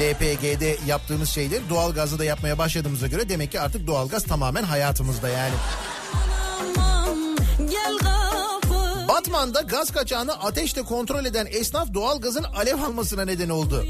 LPG'de 0.00 0.76
yaptığımız 0.86 1.28
şeyleri 1.28 1.68
doğal 1.70 1.92
gazda 1.92 2.18
da 2.18 2.24
yapmaya 2.24 2.58
başladığımıza 2.58 3.06
göre 3.06 3.28
demek 3.28 3.52
ki 3.52 3.60
artık 3.60 3.86
doğal 3.86 4.08
gaz 4.08 4.24
tamamen 4.24 4.62
hayatımızda 4.62 5.28
yani. 5.28 5.54
Batman'da 9.08 9.60
gaz 9.60 9.90
kaçağını 9.90 10.32
ateşle 10.32 10.82
kontrol 10.82 11.24
eden 11.24 11.46
esnaf 11.50 11.94
doğal 11.94 12.20
gazın 12.20 12.44
alev 12.44 12.82
almasına 12.82 13.24
neden 13.24 13.48
oldu. 13.48 13.84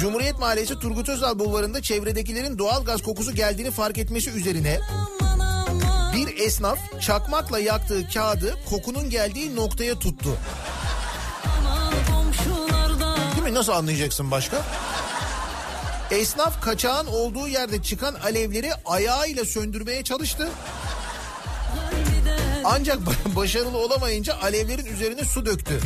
Cumhuriyet 0.00 0.38
Mahallesi 0.38 0.78
Turgut 0.78 1.08
Özal 1.08 1.38
Bulvarı'nda 1.38 1.82
çevredekilerin 1.82 2.58
doğal 2.58 2.84
gaz 2.84 3.02
kokusu 3.02 3.34
geldiğini 3.34 3.70
fark 3.70 3.98
etmesi 3.98 4.30
üzerine 4.30 4.80
bir 6.16 6.38
esnaf 6.38 6.78
çakmakla 7.00 7.58
yaktığı 7.58 8.08
kağıdı 8.08 8.56
kokunun 8.70 9.10
geldiği 9.10 9.56
noktaya 9.56 9.98
tuttu. 9.98 10.36
Değil 13.32 13.42
mi? 13.42 13.54
Nasıl 13.54 13.72
anlayacaksın 13.72 14.30
başka? 14.30 14.62
Esnaf 16.10 16.62
kaçağın 16.62 17.06
olduğu 17.06 17.48
yerde 17.48 17.82
çıkan 17.82 18.14
alevleri 18.14 18.70
ayağıyla 18.84 19.44
söndürmeye 19.44 20.04
çalıştı. 20.04 20.48
Ancak 22.64 22.98
başarılı 23.36 23.78
olamayınca 23.78 24.34
alevlerin 24.42 24.86
üzerine 24.86 25.24
su 25.24 25.46
döktü. 25.46 25.80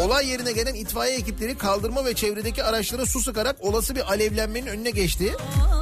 Olay 0.00 0.28
yerine 0.28 0.52
gelen 0.52 0.74
itfaiye 0.74 1.16
ekipleri 1.16 1.58
kaldırma 1.58 2.04
ve 2.04 2.14
çevredeki 2.14 2.64
araçlara 2.64 3.06
su 3.06 3.20
sıkarak 3.20 3.56
olası 3.60 3.94
bir 3.94 4.12
alevlenmenin 4.12 4.66
önüne 4.66 4.90
geçti. 4.90 5.32
Doğal 5.38 5.77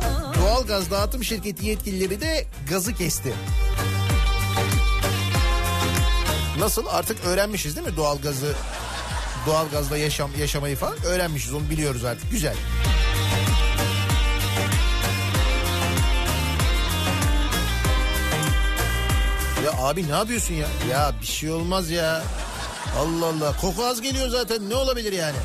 gaz 0.69 0.91
dağıtım 0.91 1.25
şirketi 1.25 1.67
yetkilileri 1.67 2.21
de 2.21 2.47
gazı 2.71 2.95
kesti. 2.95 3.35
Nasıl 6.59 6.87
artık 6.87 7.25
öğrenmişiz 7.25 7.77
değil 7.77 7.87
mi 7.87 7.97
doğal 7.97 8.19
gazı 8.19 8.55
doğal 9.47 9.69
gazda 9.69 9.97
yaşam 9.99 10.31
yaşamayı 10.39 10.77
falan 10.77 11.05
öğrenmişiz 11.05 11.55
onu 11.55 11.71
biliyoruz 11.71 12.05
artık 12.05 12.31
güzel. 12.31 12.57
Ya 19.65 19.73
abi 19.79 20.09
ne 20.09 20.13
yapıyorsun 20.17 20.55
ya? 20.55 20.67
Ya 20.91 21.13
bir 21.21 21.27
şey 21.27 21.51
olmaz 21.51 21.91
ya. 21.91 22.23
Allah 22.99 23.27
Allah 23.27 23.57
koku 23.61 23.85
az 23.85 24.01
geliyor 24.01 24.29
zaten 24.29 24.71
ne 24.71 24.75
olabilir 24.75 25.13
yani? 25.13 25.37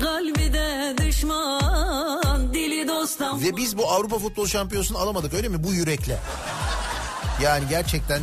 Kalbi 0.00 0.52
de 0.52 0.94
düşman 0.98 2.54
Dili 2.54 2.88
dost 2.88 3.20
aman 3.20 3.42
Ve 3.42 3.56
biz 3.56 3.78
bu 3.78 3.90
Avrupa 3.90 4.18
Futbol 4.18 4.46
Şampiyonası'nı 4.46 4.98
alamadık 4.98 5.34
öyle 5.34 5.48
mi? 5.48 5.64
Bu 5.64 5.72
yürekle. 5.72 6.18
Yani 7.42 7.64
gerçekten 7.68 8.22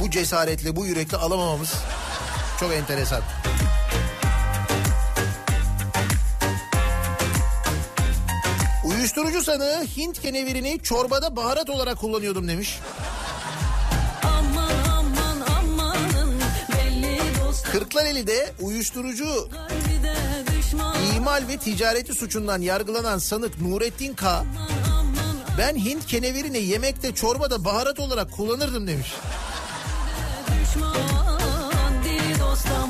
bu 0.00 0.10
cesaretle 0.10 0.76
bu 0.76 0.86
yürekle 0.86 1.16
alamamamız 1.16 1.74
çok 2.60 2.72
enteresan. 2.72 3.22
Uyuşturucu 8.84 9.42
sanığı 9.42 9.86
Hint 9.96 10.20
kenevirini 10.20 10.80
çorbada 10.82 11.36
baharat 11.36 11.70
olarak 11.70 11.98
kullanıyordum 11.98 12.48
demiş. 12.48 12.78
Kırklareli'de 17.74 18.52
uyuşturucu 18.60 19.48
imal 21.16 21.44
ve 21.48 21.56
ticareti 21.56 22.14
suçundan 22.14 22.60
yargılanan 22.60 23.18
sanık 23.18 23.60
Nurettin 23.60 24.14
K. 24.14 24.44
Ben 25.58 25.76
Hint 25.76 26.06
kenevirini 26.06 26.58
yemekte 26.58 27.14
çorbada 27.14 27.64
baharat 27.64 28.00
olarak 28.00 28.32
kullanırdım 28.32 28.86
demiş. 28.86 29.12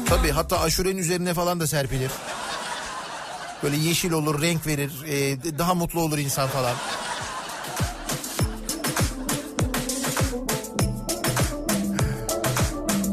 Tabii 0.08 0.30
hatta 0.30 0.60
aşurenin 0.60 0.98
üzerine 0.98 1.34
falan 1.34 1.60
da 1.60 1.66
serpilir. 1.66 2.10
Böyle 3.62 3.76
yeşil 3.76 4.12
olur, 4.12 4.42
renk 4.42 4.66
verir, 4.66 4.92
e, 5.06 5.58
daha 5.58 5.74
mutlu 5.74 6.00
olur 6.00 6.18
insan 6.18 6.48
falan. 6.48 6.74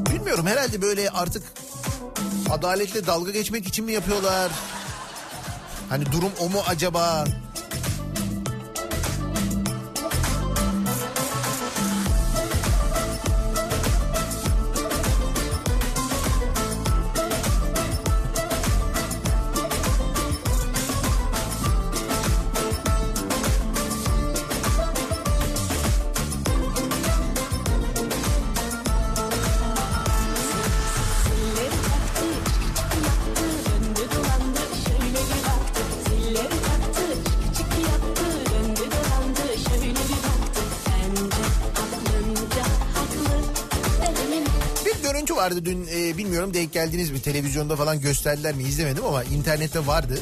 Bilmiyorum 0.10 0.48
herhalde 0.48 0.82
böyle 0.82 1.10
artık 1.10 1.44
adaletle 2.52 3.08
dalga 3.08 3.32
geçmek 3.32 3.68
için 3.68 3.86
mi 3.86 3.92
yapıyorlar? 3.92 4.52
Hani 5.90 6.12
durum 6.12 6.32
o 6.40 6.50
mu 6.50 6.60
acaba? 6.68 7.26
Bilmiyorum 46.32 46.54
denk 46.54 46.74
geldiniz 46.74 47.12
mi 47.12 47.22
televizyonda 47.22 47.76
falan 47.76 48.02
gösterdiler 48.02 48.56
mi 48.56 48.64
izlemedim 48.64 49.06
ama 49.06 49.24
internette 49.24 49.88
vardı. 49.88 50.20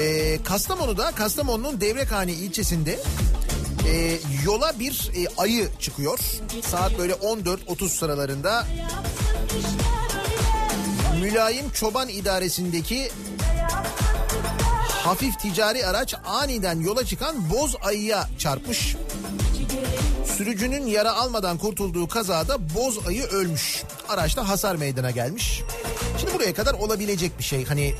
E, 0.00 0.38
Kastamonu'da 0.42 1.10
Kastamonu'nun 1.10 1.80
Devrekhane 1.80 2.32
ilçesinde 2.32 2.98
e, 3.88 4.18
yola 4.44 4.72
bir 4.78 5.10
e, 5.16 5.26
ayı 5.36 5.68
çıkıyor. 5.80 6.18
Saat 6.62 6.98
böyle 6.98 7.12
14.30 7.12 7.88
sıralarında 7.88 8.66
Mülayim 11.20 11.70
Çoban 11.70 12.08
İdaresi'ndeki 12.08 13.10
hafif 14.88 15.40
ticari 15.40 15.86
araç 15.86 16.14
aniden 16.24 16.80
yola 16.80 17.04
çıkan 17.04 17.50
boz 17.50 17.76
ayıya 17.82 18.28
çarpmış. 18.38 18.96
Sürücünün 20.36 20.86
yara 20.86 21.12
almadan 21.12 21.58
kurtulduğu 21.58 22.08
kazada 22.08 22.74
boz 22.74 23.06
ayı 23.06 23.22
ölmüş. 23.22 23.84
Araçta 24.14 24.48
hasar 24.48 24.76
meydana 24.76 25.10
gelmiş. 25.10 25.62
Şimdi 26.20 26.34
buraya 26.34 26.54
kadar 26.54 26.74
olabilecek 26.74 27.38
bir 27.38 27.44
şey. 27.44 27.64
Hani 27.64 27.94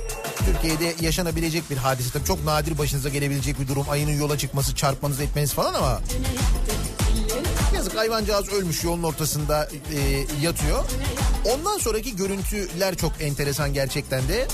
Türkiye'de 0.46 0.94
yaşanabilecek 1.00 1.70
bir 1.70 1.76
hadise. 1.76 2.10
Tabii 2.10 2.24
çok 2.24 2.44
nadir 2.44 2.78
başınıza 2.78 3.08
gelebilecek 3.08 3.60
bir 3.60 3.68
durum. 3.68 3.86
Ayının 3.90 4.18
yola 4.18 4.38
çıkması, 4.38 4.74
çarpmanız 4.74 5.20
etmeniz 5.20 5.52
falan 5.52 5.74
ama... 5.74 6.00
Yazık 7.74 7.96
hayvancağız 7.96 8.48
ölmüş 8.48 8.84
yolun 8.84 9.02
ortasında 9.02 9.68
e, 9.94 10.26
yatıyor. 10.42 10.84
Ondan 11.44 11.78
sonraki 11.78 12.16
görüntüler 12.16 12.94
çok 12.94 13.12
enteresan 13.20 13.74
gerçekten 13.74 14.28
de. 14.28 14.48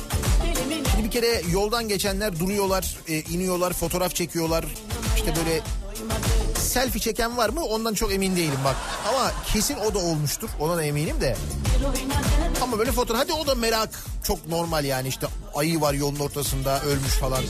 Şimdi 0.90 1.04
bir 1.04 1.10
kere 1.10 1.42
yoldan 1.52 1.88
geçenler 1.88 2.38
duruyorlar, 2.38 2.96
e, 3.08 3.20
iniyorlar, 3.20 3.72
fotoğraf 3.72 4.14
çekiyorlar. 4.14 4.64
İşte 5.16 5.34
böyle 5.36 5.60
Selfie 6.60 7.00
çeken 7.00 7.36
var 7.36 7.48
mı 7.48 7.64
ondan 7.64 7.94
çok 7.94 8.12
emin 8.12 8.36
değilim 8.36 8.58
bak. 8.64 8.76
Ama 9.08 9.32
kesin 9.52 9.76
o 9.76 9.94
da 9.94 9.98
olmuştur. 9.98 10.48
Ona 10.60 10.76
da 10.76 10.84
eminim 10.84 11.20
de. 11.20 11.36
Ama 12.62 12.78
böyle 12.78 12.92
fotoğraf 12.92 13.20
hadi 13.22 13.32
o 13.32 13.46
da 13.46 13.54
merak 13.54 13.90
çok 14.24 14.48
normal 14.48 14.84
yani 14.84 15.08
işte 15.08 15.26
ayı 15.54 15.80
var 15.80 15.94
yolun 15.94 16.18
ortasında 16.18 16.80
ölmüş 16.82 17.12
falan. 17.12 17.42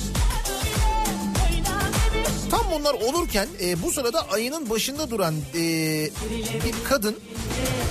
Tam 2.51 2.66
bunlar 2.73 2.94
olurken 2.94 3.49
e, 3.62 3.83
bu 3.83 3.92
sırada 3.92 4.29
ayının 4.31 4.70
başında 4.70 5.11
duran 5.11 5.35
e, 5.55 5.61
bir 6.64 6.75
kadın 6.88 7.16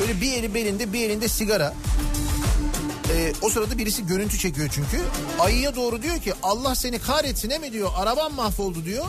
böyle 0.02 0.22
bir 0.22 0.34
eli 0.34 0.54
belinde 0.54 0.94
bir 0.94 1.10
elinde 1.10 1.28
sigara. 1.28 1.74
E, 3.16 3.34
o 3.42 3.50
sırada 3.50 3.78
birisi 3.78 4.08
görüntü 4.08 4.38
çekiyor 4.38 4.70
çünkü. 4.72 5.02
Ayıya 5.40 5.76
doğru 5.76 6.02
diyor 6.02 6.20
ki 6.20 6.34
Allah 6.44 6.76
seni 6.76 7.00
kahretsin 7.00 7.62
mi 7.62 7.74
diyor 7.74 7.90
araban 7.98 8.34
mahvoldu 8.34 8.86
diyor. 8.86 9.06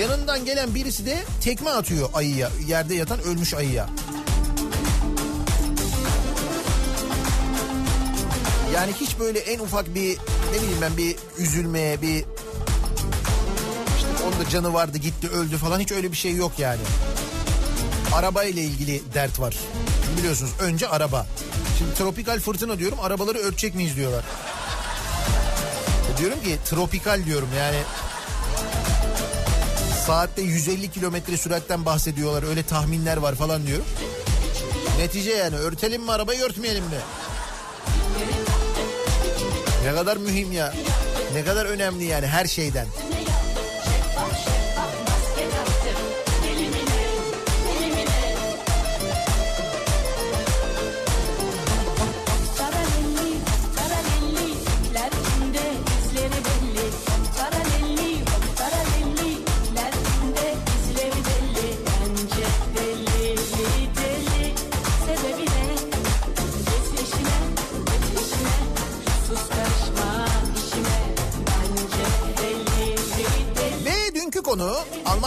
Yanından 0.00 0.44
gelen 0.44 0.74
birisi 0.74 1.06
de 1.06 1.24
tekme 1.40 1.70
atıyor 1.70 2.08
ayıya 2.14 2.50
yerde 2.66 2.94
yatan 2.94 3.22
ölmüş 3.22 3.54
ayıya. 3.54 3.88
Yani 8.74 8.92
hiç 9.00 9.18
böyle 9.18 9.38
en 9.38 9.58
ufak 9.58 9.94
bir 9.94 10.18
ne 10.52 10.62
bileyim 10.62 10.78
ben 10.80 10.96
bir 10.96 11.16
üzülmeye 11.38 12.02
bir 12.02 12.24
işte 13.96 14.24
onun 14.24 14.46
da 14.46 14.48
canı 14.50 14.74
vardı 14.74 14.98
gitti 14.98 15.28
öldü 15.28 15.56
falan 15.56 15.80
hiç 15.80 15.92
öyle 15.92 16.12
bir 16.12 16.16
şey 16.16 16.34
yok 16.34 16.52
yani. 16.58 16.80
Araba 18.14 18.44
ile 18.44 18.62
ilgili 18.62 19.02
dert 19.14 19.40
var. 19.40 19.56
Biliyorsunuz 20.18 20.52
önce 20.60 20.88
araba. 20.88 21.26
Şimdi 21.78 21.94
tropikal 21.94 22.40
fırtına 22.40 22.78
diyorum 22.78 22.98
arabaları 23.00 23.38
örtecek 23.38 23.74
miyiz 23.74 23.96
diyorlar. 23.96 24.24
E 26.14 26.18
diyorum 26.18 26.40
ki 26.40 26.58
tropikal 26.70 27.24
diyorum 27.24 27.48
yani. 27.58 27.78
Saatte 30.06 30.42
150 30.42 30.90
kilometre 30.90 31.36
süratten 31.36 31.84
bahsediyorlar 31.84 32.48
öyle 32.48 32.62
tahminler 32.62 33.16
var 33.16 33.34
falan 33.34 33.66
diyorum. 33.66 33.84
Netice 34.98 35.30
yani 35.30 35.56
örtelim 35.56 36.02
mi 36.02 36.12
arabayı 36.12 36.40
örtmeyelim 36.42 36.84
mi? 36.84 36.90
Ne 39.84 39.94
kadar 39.94 40.16
mühim 40.16 40.52
ya. 40.52 40.74
Ne 41.34 41.44
kadar 41.44 41.66
önemli 41.66 42.04
yani 42.04 42.26
her 42.26 42.46
şeyden. 42.46 42.86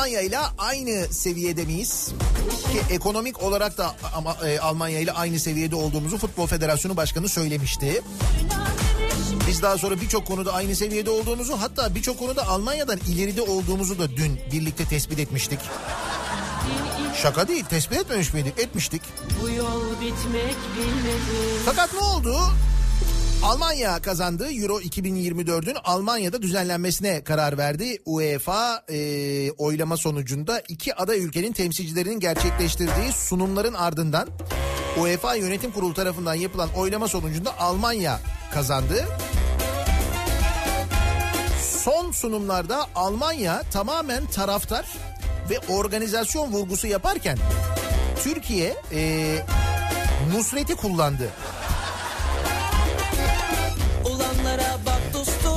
Almanya 0.05 0.21
ile 0.21 0.37
aynı 0.57 1.13
seviyede 1.13 1.65
miyiz? 1.65 2.11
Ki 2.71 2.93
ekonomik 2.93 3.43
olarak 3.43 3.77
da 3.77 3.95
ama 4.15 4.37
e, 4.47 4.59
Almanya 4.59 4.99
ile 4.99 5.11
aynı 5.11 5.39
seviyede 5.39 5.75
olduğumuzu 5.75 6.17
Futbol 6.17 6.47
Federasyonu 6.47 6.97
Başkanı 6.97 7.29
söylemişti. 7.29 8.01
Biz 9.47 9.61
daha 9.61 9.77
sonra 9.77 10.01
birçok 10.01 10.27
konuda 10.27 10.53
aynı 10.53 10.75
seviyede 10.75 11.09
olduğumuzu 11.09 11.57
hatta 11.61 11.95
birçok 11.95 12.19
konuda 12.19 12.47
Almanya'dan 12.47 12.99
ileride 13.07 13.41
olduğumuzu 13.41 13.99
da 13.99 14.11
dün 14.17 14.39
birlikte 14.51 14.85
tespit 14.85 15.19
etmiştik. 15.19 15.59
Şaka 17.21 17.47
değil 17.47 17.65
tespit 17.65 17.97
etmemiş 17.97 18.33
miydik? 18.33 18.59
Etmiştik. 18.59 19.01
Bu 19.41 19.49
yol 19.49 19.91
bitmek 19.91 20.55
bilmedi. 20.77 21.61
Fakat 21.65 21.93
ne 21.93 21.99
oldu? 21.99 22.37
Almanya 23.43 24.01
kazandı. 24.01 24.47
Euro 24.51 24.79
2024'ün 24.81 25.77
Almanya'da 25.83 26.41
düzenlenmesine 26.41 27.23
karar 27.23 27.57
verdi. 27.57 28.01
UEFA 28.05 28.83
e, 28.89 29.51
oylama 29.51 29.97
sonucunda 29.97 30.61
iki 30.69 30.95
aday 30.95 31.19
ülkenin 31.19 31.51
temsilcilerinin 31.51 32.19
gerçekleştirdiği 32.19 33.11
sunumların 33.11 33.73
ardından 33.73 34.27
UEFA 34.99 35.35
Yönetim 35.35 35.71
Kurulu 35.71 35.93
tarafından 35.93 36.33
yapılan 36.33 36.69
oylama 36.77 37.07
sonucunda 37.07 37.59
Almanya 37.59 38.19
kazandı. 38.53 39.05
Son 41.83 42.11
sunumlarda 42.11 42.85
Almanya 42.95 43.61
tamamen 43.71 44.25
taraftar 44.25 44.85
ve 45.49 45.59
organizasyon 45.73 46.51
vurgusu 46.51 46.87
yaparken 46.87 47.37
Türkiye 48.23 48.75
e, 48.93 49.35
Nusret'i 50.33 50.75
kullandı. 50.75 51.29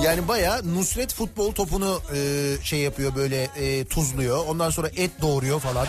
Yani 0.04 0.28
baya 0.28 0.60
Nusret 0.62 1.14
futbol 1.14 1.52
topunu 1.52 2.00
e, 2.14 2.18
şey 2.64 2.78
yapıyor 2.78 3.14
böyle 3.14 3.42
e, 3.42 3.84
tuzluyor. 3.84 4.46
Ondan 4.46 4.70
sonra 4.70 4.88
et 4.96 5.10
doğuruyor 5.20 5.60
falan. 5.60 5.86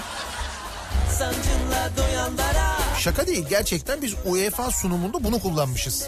Şaka 3.00 3.28
değil 3.28 3.46
gerçekten 3.50 4.02
biz 4.02 4.14
UEFA 4.26 4.72
sunumunda 4.72 5.24
bunu 5.24 5.40
kullanmışız. 5.40 6.08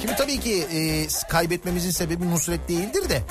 Şimdi 0.00 0.16
tabii 0.16 0.40
ki 0.40 0.66
e, 0.72 1.06
kaybetmemizin 1.28 1.90
sebebi 1.90 2.30
Nusret 2.30 2.68
değildir 2.68 3.08
de. 3.08 3.22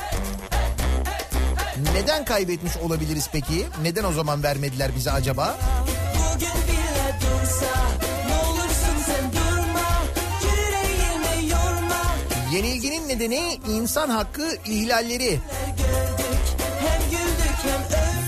Neden 1.94 2.26
kaybetmiş 2.26 2.78
olabiliriz 2.78 3.30
peki? 3.32 3.66
Neden 3.84 4.04
o 4.04 4.12
zaman 4.12 4.44
vermediler 4.44 4.92
bize 4.96 5.12
acaba? 5.12 5.58
Bugün 6.36 6.71
Yenilginin 12.52 13.08
nedeni 13.08 13.60
insan 13.70 14.10
hakkı 14.10 14.56
ihlalleri. 14.66 15.40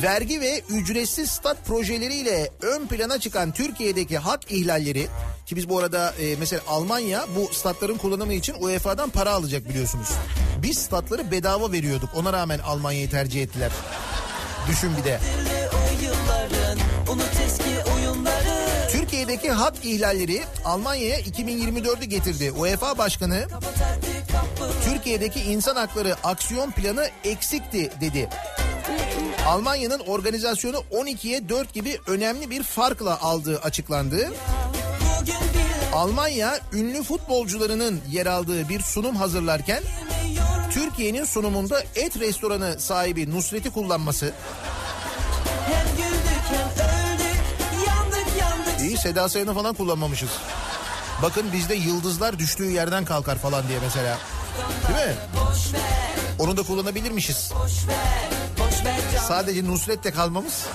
Vergi 0.04 0.42
ve 0.42 0.62
ücretsiz 0.70 1.30
stat 1.32 1.66
projeleriyle 1.66 2.50
ön 2.62 2.88
plana 2.88 3.20
çıkan 3.20 3.52
Türkiye'deki 3.52 4.18
hak 4.18 4.52
ihlalleri 4.52 5.08
ki 5.46 5.56
biz 5.56 5.70
bu 5.70 5.80
arada 5.80 6.14
e, 6.20 6.36
mesela 6.40 6.62
Almanya 6.68 7.26
bu 7.36 7.54
statların 7.54 7.98
kullanımı 7.98 8.34
için 8.34 8.56
UEFA'dan 8.60 9.10
para 9.10 9.32
alacak 9.32 9.70
biliyorsunuz. 9.70 10.10
Biz 10.62 10.78
statları 10.78 11.32
bedava 11.32 11.72
veriyorduk. 11.72 12.10
Ona 12.16 12.34
rağmen 12.34 12.60
Almanya'yı 12.60 13.10
tercih 13.10 13.44
ettiler. 13.44 13.72
Düşün 14.68 14.90
bir 14.98 15.04
de. 15.04 15.20
Türkiye'deki 18.92 19.52
hak 19.52 19.86
ihlalleri 19.86 20.44
Almanya'ya 20.66 21.20
2024'ü 21.20 22.06
getirdi. 22.06 22.52
UEFA 22.52 22.98
Başkanı 22.98 23.48
Türkiye'deki 25.04 25.42
insan 25.42 25.76
hakları 25.76 26.16
aksiyon 26.24 26.72
planı 26.72 27.08
eksikti 27.24 27.92
dedi. 28.02 28.30
Almanya'nın 29.48 30.00
organizasyonu 30.00 30.78
12'ye 30.92 31.50
4 31.50 31.74
gibi 31.74 32.00
önemli 32.08 32.50
bir 32.50 32.64
farkla 32.64 33.22
aldığı 33.22 33.60
açıklandı. 33.60 34.34
Almanya 35.94 36.60
ünlü 36.74 37.04
futbolcularının 37.04 38.02
yer 38.12 38.26
aldığı 38.26 38.70
bir 38.70 38.80
sunum 38.80 39.16
hazırlarken 39.16 39.84
Türkiye'nin 40.72 41.26
sunumunda 41.26 41.84
et 41.96 42.20
restoranı 42.20 42.80
sahibi 42.80 43.32
Nusret'i 43.32 43.70
kullanması 43.72 44.34
iyi 48.82 48.98
Seda 48.98 49.30
Sayan'ı 49.30 49.54
falan 49.54 49.74
kullanmamışız. 49.74 50.30
Bakın 51.22 51.54
bizde 51.54 51.76
yıldızlar 51.76 52.40
düştüğü 52.40 52.72
yerden 52.72 53.06
kalkar 53.06 53.38
falan 53.38 53.68
diye 53.68 53.80
mesela. 53.80 54.18
Değil 54.88 55.08
mi? 55.08 55.16
Onu 56.40 56.58
da 56.58 56.64
kullanabilirmişiz. 56.64 57.54
Sadece 59.28 59.66
Nusret'te 59.68 60.12
kalmamız 60.12 60.66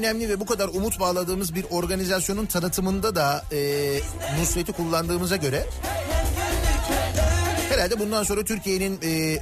önemli 0.00 0.28
ve 0.28 0.40
bu 0.40 0.46
kadar 0.46 0.68
umut 0.68 1.00
bağladığımız 1.00 1.54
bir 1.54 1.64
organizasyonun 1.70 2.46
tanıtımında 2.46 3.14
da 3.14 3.44
e, 3.52 4.00
Nusret'i 4.40 4.72
kullandığımıza 4.72 5.36
göre 5.36 5.66
Herhalde 7.70 7.98
bundan 7.98 8.22
sonra 8.22 8.44
Türkiye'nin 8.44 8.98
e, 9.02 9.38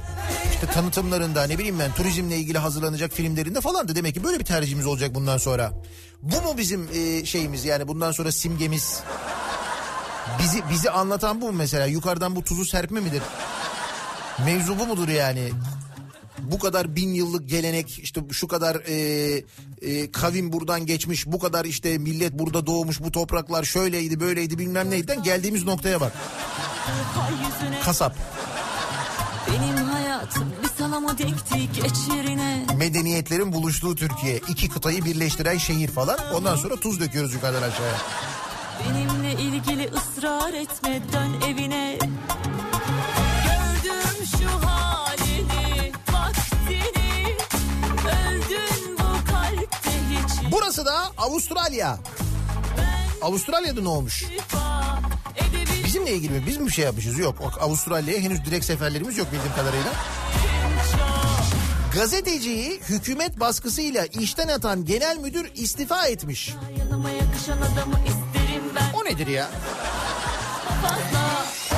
işte 0.53 0.67
tanıtımlarında 0.73 1.43
ne 1.43 1.57
bileyim 1.57 1.79
ben 1.79 1.91
turizmle 1.91 2.37
ilgili 2.37 2.57
hazırlanacak 2.57 3.11
filmlerinde 3.11 3.61
falan 3.61 3.87
da 3.87 3.95
demek 3.95 4.13
ki 4.13 4.23
böyle 4.23 4.39
bir 4.39 4.45
tercihimiz 4.45 4.85
olacak 4.85 5.15
bundan 5.15 5.37
sonra. 5.37 5.71
Bu 6.21 6.41
mu 6.41 6.57
bizim 6.57 6.89
e, 6.93 7.25
şeyimiz 7.25 7.65
yani 7.65 7.87
bundan 7.87 8.11
sonra 8.11 8.31
simgemiz? 8.31 8.99
Bizi 10.39 10.63
bizi 10.69 10.89
anlatan 10.89 11.41
bu 11.41 11.45
mu 11.45 11.51
mesela? 11.51 11.85
Yukarıdan 11.85 12.35
bu 12.35 12.43
tuzu 12.43 12.65
serpme 12.65 12.99
midir? 12.99 13.21
Mevzu 14.45 14.79
bu 14.79 14.87
mudur 14.87 15.07
yani? 15.07 15.51
Bu 16.43 16.59
kadar 16.59 16.95
bin 16.95 17.13
yıllık 17.13 17.49
gelenek 17.49 17.99
işte 17.99 18.21
şu 18.31 18.47
kadar 18.47 18.75
e, 18.75 18.95
e, 19.81 20.11
kavim 20.11 20.51
buradan 20.51 20.85
geçmiş 20.85 21.27
bu 21.27 21.39
kadar 21.39 21.65
işte 21.65 21.97
millet 21.97 22.33
burada 22.33 22.65
doğmuş 22.65 23.01
bu 23.01 23.11
topraklar 23.11 23.63
şöyleydi 23.63 24.19
böyleydi 24.19 24.57
bilmem 24.59 24.89
neyden 24.89 25.23
geldiğimiz 25.23 25.63
noktaya 25.63 26.01
bak. 26.01 26.13
Kasap. 27.85 28.15
benim 29.47 29.85
hayatım 29.85 30.53
bir 30.63 30.69
sana 30.77 30.99
mı 30.99 31.17
dikti 31.17 31.81
geç 31.81 32.15
yerine 32.15 32.65
Medeniyetlerin 32.77 33.53
buluştuğu 33.53 33.95
Türkiye. 33.95 34.37
iki 34.37 34.69
kıtayı 34.69 35.05
birleştiren 35.05 35.57
şehir 35.57 35.87
falan. 35.87 36.19
Ondan 36.35 36.55
sonra 36.55 36.75
tuz 36.75 36.99
döküyoruz 36.99 37.33
yukarıdan 37.33 37.61
aşağıya. 37.61 37.97
Benimle 38.89 39.41
ilgili 39.41 39.89
ısrar 39.93 40.53
etme 40.53 41.01
dön 41.13 41.47
evine 41.47 41.97
hiç 50.69 50.77
Burası 50.77 50.85
da 50.85 51.11
Avustralya. 51.17 51.97
Avustralya'da 53.21 53.81
ne 53.81 53.87
olmuş? 53.87 54.25
Bizimle 55.85 56.11
ilgili 56.11 56.33
mi? 56.33 56.43
Biz 56.47 56.57
mi 56.57 56.65
bir 56.65 56.71
şey 56.71 56.85
yapmışız? 56.85 57.19
Yok. 57.19 57.35
Avustralya'ya 57.61 58.21
henüz 58.21 58.45
direkt 58.45 58.65
seferlerimiz 58.65 59.17
yok 59.17 59.27
bildiğim 59.31 59.55
kadarıyla. 59.55 59.91
Gazeteciyi 61.93 62.79
hükümet 62.89 63.39
baskısıyla 63.39 64.05
işten 64.05 64.47
atan 64.47 64.85
genel 64.85 65.17
müdür 65.17 65.51
istifa 65.55 66.07
etmiş. 66.07 66.55
O 68.93 69.05
nedir 69.05 69.27
ya? 69.27 69.49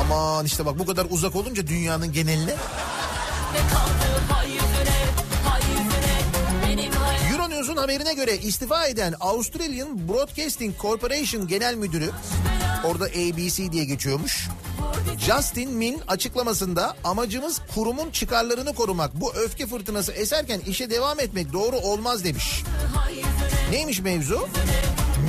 Aman 0.02 0.46
işte 0.46 0.66
bak 0.66 0.80
bu 0.80 0.86
kadar 0.86 1.08
uzak 1.10 1.36
olunca 1.36 1.68
dünyanın 1.68 2.14
geneline. 2.14 2.56
Euronews'un 7.72 7.82
haberine 7.82 8.14
göre 8.14 8.38
istifa 8.38 8.88
eden 8.88 9.14
Australian 9.20 10.08
Broadcasting 10.08 10.80
Corporation 10.80 11.48
Genel 11.48 11.76
Müdürü 11.76 12.10
orada 12.84 13.06
ABC 13.06 13.72
diye 13.72 13.86
geçiyormuş. 13.86 14.48
Justin 15.18 15.72
Min 15.72 16.02
açıklamasında 16.08 16.96
amacımız 17.04 17.62
kurumun 17.76 18.12
çıkarlarını 18.12 18.74
korumak. 18.74 19.22
Bu 19.22 19.34
öfke 19.34 19.68
fırtınası 19.68 20.12
eserken 20.12 20.60
işe 20.60 20.90
devam 20.90 21.20
etmek 21.20 21.54
doğru 21.54 21.76
olmaz 21.76 22.24
demiş. 22.24 22.64
Neymiş 23.72 24.00
mevzu? 24.00 24.48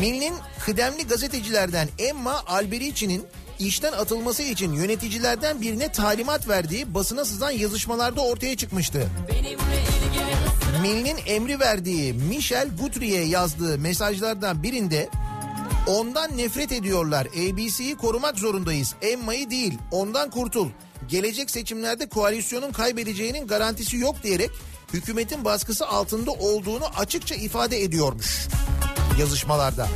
Min'in 0.01 0.35
kıdemli 0.65 1.07
gazetecilerden 1.07 1.89
Emma 1.99 2.43
Alberici'nin 2.47 3.25
işten 3.59 3.93
atılması 3.93 4.43
için 4.43 4.73
yöneticilerden 4.73 5.61
birine 5.61 5.93
talimat 5.93 6.49
verdiği 6.49 6.95
basına 6.95 7.25
sızan 7.25 7.51
yazışmalarda 7.51 8.21
ortaya 8.21 8.57
çıkmıştı. 8.57 9.09
Mil'in 10.83 11.19
emri 11.27 11.61
verdiği 11.61 12.13
Michel 12.13 12.69
Guthrie'ye 12.81 13.25
yazdığı 13.25 13.79
mesajlardan 13.79 14.63
birinde 14.63 15.09
ondan 15.87 16.37
nefret 16.37 16.73
ediyorlar. 16.73 17.27
ABC'yi 17.27 17.97
korumak 17.97 18.39
zorundayız. 18.39 18.95
Emma'yı 19.03 19.51
değil. 19.51 19.79
Ondan 19.91 20.31
kurtul. 20.31 20.69
Gelecek 21.09 21.51
seçimlerde 21.51 22.09
koalisyonun 22.09 22.73
kaybedeceğinin 22.73 23.47
garantisi 23.47 23.97
yok 23.97 24.23
diyerek 24.23 24.51
hükümetin 24.93 25.45
baskısı 25.45 25.89
altında 25.89 26.31
olduğunu 26.31 26.85
açıkça 26.97 27.35
ifade 27.35 27.83
ediyormuş 27.83 28.49
yazışmalarda. 29.19 29.89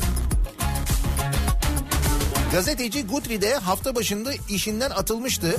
Gazeteci 2.53 3.07
Guthrie 3.07 3.41
de 3.41 3.55
hafta 3.55 3.95
başında 3.95 4.33
işinden 4.51 4.91
atılmıştı. 4.91 5.57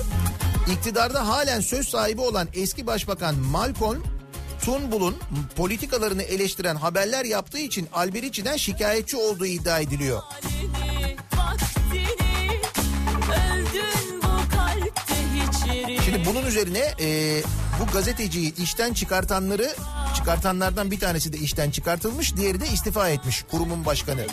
İktidarda 0.74 1.28
halen 1.28 1.60
söz 1.60 1.88
sahibi 1.88 2.22
olan 2.22 2.48
eski 2.54 2.88
başbakan 2.88 3.36
Malcolm 3.36 4.17
Turnbull'un 4.68 5.16
politikalarını 5.56 6.24
eleştiren 6.24 6.76
haberler 6.76 7.26
yaptığı 7.26 7.58
için 7.58 7.88
Alberici'den 7.94 8.58
şikayetçi 8.58 9.18
olduğu 9.18 9.46
iddia 9.46 9.80
ediliyor. 9.80 10.22
Şimdi 16.06 16.26
bunun 16.26 16.46
üzerine 16.46 16.94
e, 17.00 17.42
bu 17.80 17.94
gazeteciyi 17.94 18.56
işten 18.56 18.94
çıkartanları 18.94 19.76
çıkartanlardan 20.16 20.92
bir 20.92 21.00
tanesi 21.00 21.34
de 21.34 21.38
işten 21.38 21.72
çıkartılmış, 21.72 22.36
diğeri 22.36 22.60
de 22.60 22.68
istifa 22.68 23.10
etmiş 23.10 23.44
kurumun 23.52 23.86
başkanı. 23.86 24.26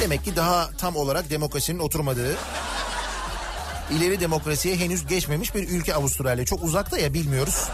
Demek 0.00 0.24
ki 0.24 0.36
daha 0.36 0.70
tam 0.78 0.96
olarak 0.96 1.30
demokrasinin 1.30 1.78
oturmadığı, 1.78 2.36
ileri 3.90 4.20
demokrasiye 4.20 4.76
henüz 4.76 5.06
geçmemiş 5.06 5.54
bir 5.54 5.68
ülke 5.68 5.94
Avustralya. 5.94 6.44
Çok 6.44 6.62
uzakta 6.64 6.98
ya 6.98 7.14
bilmiyoruz. 7.14 7.68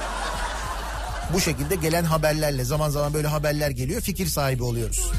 Bu 1.32 1.40
şekilde 1.40 1.74
gelen 1.74 2.04
haberlerle 2.04 2.64
zaman 2.64 2.90
zaman 2.90 3.14
böyle 3.14 3.28
haberler 3.28 3.70
geliyor 3.70 4.00
fikir 4.00 4.26
sahibi 4.26 4.62
oluyoruz. 4.62 5.10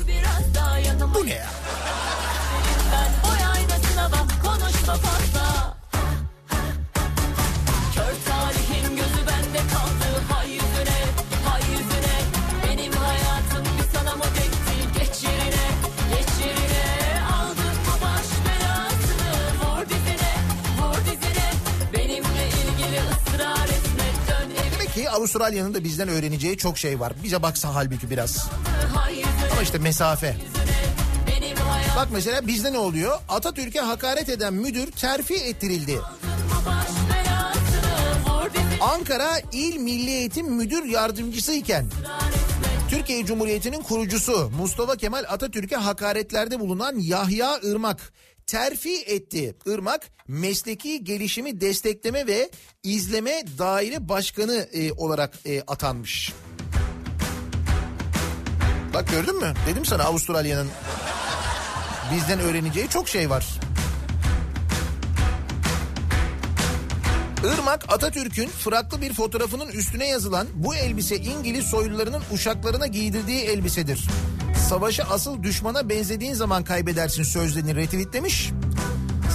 Bu 1.16 1.26
ne 1.26 1.34
ya? 1.34 1.48
Ki 24.98 25.10
Avustralya'nın 25.10 25.74
da 25.74 25.84
bizden 25.84 26.08
öğreneceği 26.08 26.58
çok 26.58 26.78
şey 26.78 27.00
var. 27.00 27.14
Bize 27.24 27.42
baksa 27.42 27.76
halbuki 27.76 28.10
biraz. 28.10 28.48
Ama 29.52 29.62
işte 29.62 29.78
mesafe. 29.78 30.36
Bak 31.96 32.08
mesela 32.12 32.48
bizde 32.48 32.74
ne 32.74 32.78
oluyor? 32.78 33.20
Atatürk'e 33.30 33.80
hakaret 33.80 34.30
eden 34.30 34.54
müdür 34.54 34.92
terfi 34.92 35.34
ettirildi. 35.34 36.00
Ankara 38.82 39.40
İl 39.52 39.78
Milli 39.78 40.12
Eğitim 40.12 40.54
Müdür 40.54 40.84
Yardımcısıyken 40.84 41.86
Türkiye 42.90 43.26
Cumhuriyeti'nin 43.26 43.82
kurucusu 43.84 44.52
Mustafa 44.58 44.96
Kemal 44.96 45.26
Atatürk'e 45.28 45.76
hakaretlerde 45.76 46.60
bulunan 46.60 47.00
Yahya 47.00 47.60
Irmak 47.64 48.14
terfi 48.48 49.02
etti. 49.02 49.56
Irmak 49.66 50.08
mesleki 50.28 51.04
gelişimi 51.04 51.62
destekleme 51.62 52.28
ve 52.28 52.50
izleme 52.84 53.44
daire 53.58 54.10
başkanı 54.10 54.68
e, 54.74 54.92
olarak 54.92 55.34
e, 55.46 55.62
atanmış. 55.62 56.34
Bak 58.94 59.10
gördün 59.10 59.38
mü? 59.38 59.54
Dedim 59.68 59.86
sana 59.86 60.04
Avustralya'nın 60.04 60.68
bizden 62.16 62.40
öğreneceği 62.40 62.90
çok 62.90 63.10
şey 63.10 63.30
var. 63.30 63.60
Irmak 67.44 67.86
Atatürk'ün 67.94 68.48
fıraklı 68.48 69.02
bir 69.02 69.14
fotoğrafının 69.14 69.68
üstüne 69.68 70.08
yazılan 70.08 70.48
bu 70.54 70.76
elbise 70.76 71.18
İngiliz 71.18 71.66
soylularının 71.66 72.24
uşaklarına 72.34 72.88
giydirdiği 72.88 73.42
elbisedir. 73.42 74.08
Savaşı 74.70 75.04
asıl 75.04 75.44
düşmana 75.44 75.90
benzediğin 75.90 76.34
zaman 76.34 76.64
kaybedersin 76.64 77.24
sözlerini 77.24 77.76
retweetlemiş. 77.76 78.50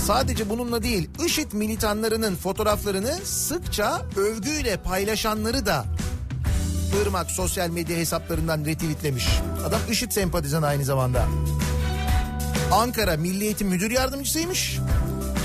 Sadece 0.06 0.50
bununla 0.50 0.82
değil 0.82 1.10
IŞİD 1.26 1.52
militanlarının 1.52 2.36
fotoğraflarını 2.36 3.18
sıkça 3.24 4.02
övgüyle 4.16 4.76
paylaşanları 4.76 5.66
da 5.66 5.84
Irmak 7.02 7.30
sosyal 7.30 7.68
medya 7.70 7.96
hesaplarından 7.96 8.64
retweetlemiş. 8.64 9.28
Adam 9.66 9.80
IŞİD 9.90 10.10
sempatizan 10.10 10.62
aynı 10.62 10.84
zamanda. 10.84 11.26
Ankara 12.72 13.16
Milli 13.16 13.44
Eğitim 13.44 13.68
Müdür 13.68 13.90
Yardımcısıymış. 13.90 14.78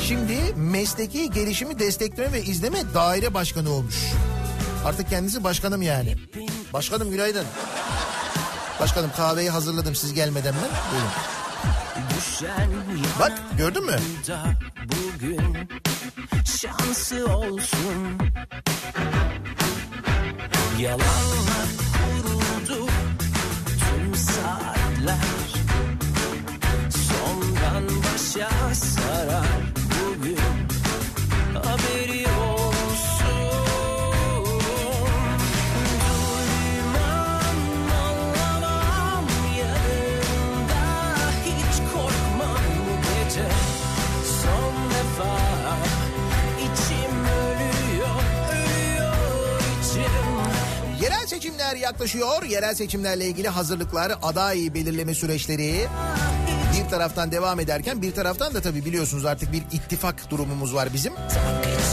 Şimdi 0.07 0.53
mesleki 0.55 1.31
gelişimi 1.31 1.79
destekleme 1.79 2.33
ve 2.33 2.41
izleme 2.41 2.93
daire 2.93 3.33
başkanı 3.33 3.69
olmuş. 3.69 3.95
Artık 4.85 5.09
kendisi 5.09 5.43
başkanım 5.43 5.81
yani. 5.81 6.15
Başkanım 6.73 7.11
günaydın. 7.11 7.45
Başkanım 8.79 9.11
kahveyi 9.17 9.49
hazırladım 9.49 9.95
siz 9.95 10.13
gelmeden 10.13 10.55
ben. 10.63 10.69
Buyurun. 10.91 11.11
Bak 13.19 13.33
gördün 13.57 13.85
mü? 13.85 13.99
bugün 14.83 15.57
şansı 16.45 17.25
olsun 17.25 18.19
Yalanlar 20.79 21.67
kuruldu 21.97 22.87
tüm 23.67 24.15
saatler 24.15 25.17
Sondan 26.89 27.83
başa 28.03 28.75
sarar 28.75 29.66
Yeah. 30.19 30.31
you. 30.31 30.56
Yerel 51.07 51.27
seçimler 51.27 51.75
yaklaşıyor. 51.75 52.43
Yerel 52.43 52.75
seçimlerle 52.75 53.25
ilgili 53.25 53.47
hazırlıklar, 53.49 54.13
aday 54.21 54.73
belirleme 54.73 55.15
süreçleri 55.15 55.87
bir 56.73 56.89
taraftan 56.89 57.31
devam 57.31 57.59
ederken 57.59 58.01
bir 58.01 58.11
taraftan 58.11 58.53
da 58.53 58.61
tabii 58.61 58.85
biliyorsunuz 58.85 59.25
artık 59.25 59.51
bir 59.51 59.63
ittifak 59.71 60.29
durumumuz 60.29 60.75
var 60.75 60.89
bizim. 60.93 61.13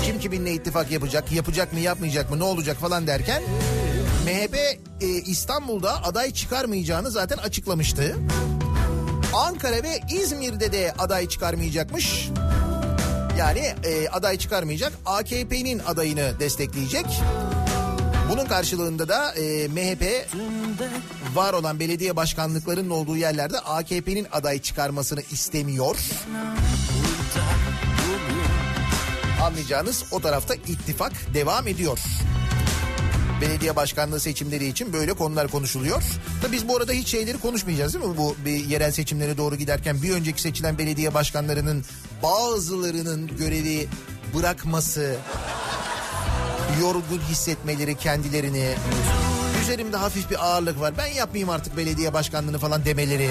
Kim 0.04 0.20
kiminle 0.20 0.52
ittifak 0.52 0.90
yapacak, 0.90 1.32
yapacak 1.32 1.72
mı 1.72 1.80
yapmayacak 1.80 2.30
mı 2.30 2.38
ne 2.38 2.44
olacak 2.44 2.76
falan 2.76 3.06
derken 3.06 3.42
MHP 4.24 4.54
e, 5.00 5.06
İstanbul'da 5.06 6.04
aday 6.04 6.32
çıkarmayacağını 6.32 7.10
zaten 7.10 7.36
açıklamıştı. 7.36 8.16
Ankara 9.34 9.82
ve 9.82 10.00
İzmir'de 10.10 10.72
de 10.72 10.92
aday 10.98 11.28
çıkarmayacakmış. 11.28 12.28
Yani 13.38 13.74
e, 13.84 14.08
aday 14.08 14.38
çıkarmayacak 14.38 14.92
AKP'nin 15.06 15.78
adayını 15.78 16.40
destekleyecek. 16.40 17.06
Bunun 18.30 18.44
karşılığında 18.44 19.08
da 19.08 19.32
e, 19.32 19.68
MHP 19.68 20.26
var 21.34 21.52
olan 21.52 21.80
belediye 21.80 22.16
başkanlıklarının 22.16 22.90
olduğu 22.90 23.16
yerlerde 23.16 23.58
AKP'nin 23.58 24.26
aday 24.32 24.58
çıkarmasını 24.58 25.22
istemiyor. 25.32 25.96
Anlayacağınız 29.42 30.04
o 30.10 30.20
tarafta 30.20 30.54
ittifak 30.54 31.12
devam 31.34 31.68
ediyor. 31.68 31.98
Belediye 33.40 33.76
başkanlığı 33.76 34.20
seçimleri 34.20 34.66
için 34.66 34.92
böyle 34.92 35.12
konular 35.12 35.48
konuşuluyor. 35.48 36.02
Tabii 36.42 36.52
biz 36.52 36.68
bu 36.68 36.76
arada 36.76 36.92
hiç 36.92 37.08
şeyleri 37.08 37.38
konuşmayacağız 37.38 37.94
değil 37.94 38.04
mi? 38.04 38.16
Bu 38.16 38.36
bir 38.44 38.64
yerel 38.64 38.92
seçimlere 38.92 39.36
doğru 39.36 39.56
giderken 39.56 40.02
bir 40.02 40.10
önceki 40.10 40.42
seçilen 40.42 40.78
belediye 40.78 41.14
başkanlarının 41.14 41.84
bazılarının 42.22 43.26
görevi 43.36 43.88
bırakması, 44.34 45.16
yorgun 46.80 47.20
hissetmeleri 47.28 47.96
kendilerini, 47.96 48.74
üzerimde 49.62 49.96
hafif 49.96 50.30
bir 50.30 50.44
ağırlık 50.46 50.80
var. 50.80 50.94
Ben 50.98 51.06
yapmayayım 51.06 51.50
artık 51.50 51.76
belediye 51.76 52.12
başkanlığını 52.12 52.58
falan 52.58 52.84
demeleri. 52.84 53.30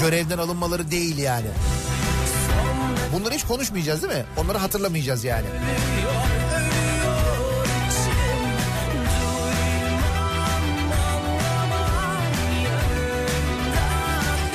Görevden 0.00 0.38
alınmaları 0.38 0.90
değil 0.90 1.18
yani. 1.18 1.46
Bunları 3.12 3.34
hiç 3.34 3.44
konuşmayacağız 3.44 4.02
değil 4.02 4.14
mi? 4.14 4.24
Onları 4.36 4.58
hatırlamayacağız 4.58 5.24
yani. 5.24 5.46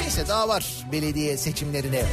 Neyse 0.01 0.27
daha 0.27 0.47
var 0.47 0.65
belediye 0.91 1.37
seçimlerine. 1.37 2.03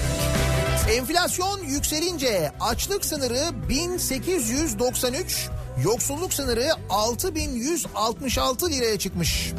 Enflasyon 0.91 1.61
yükselince 1.65 2.53
açlık 2.61 3.05
sınırı 3.05 3.69
1893, 3.69 5.49
yoksulluk 5.85 6.35
sınırı 6.35 6.69
6166 6.91 8.71
liraya 8.71 8.99
çıkmış. 8.99 9.53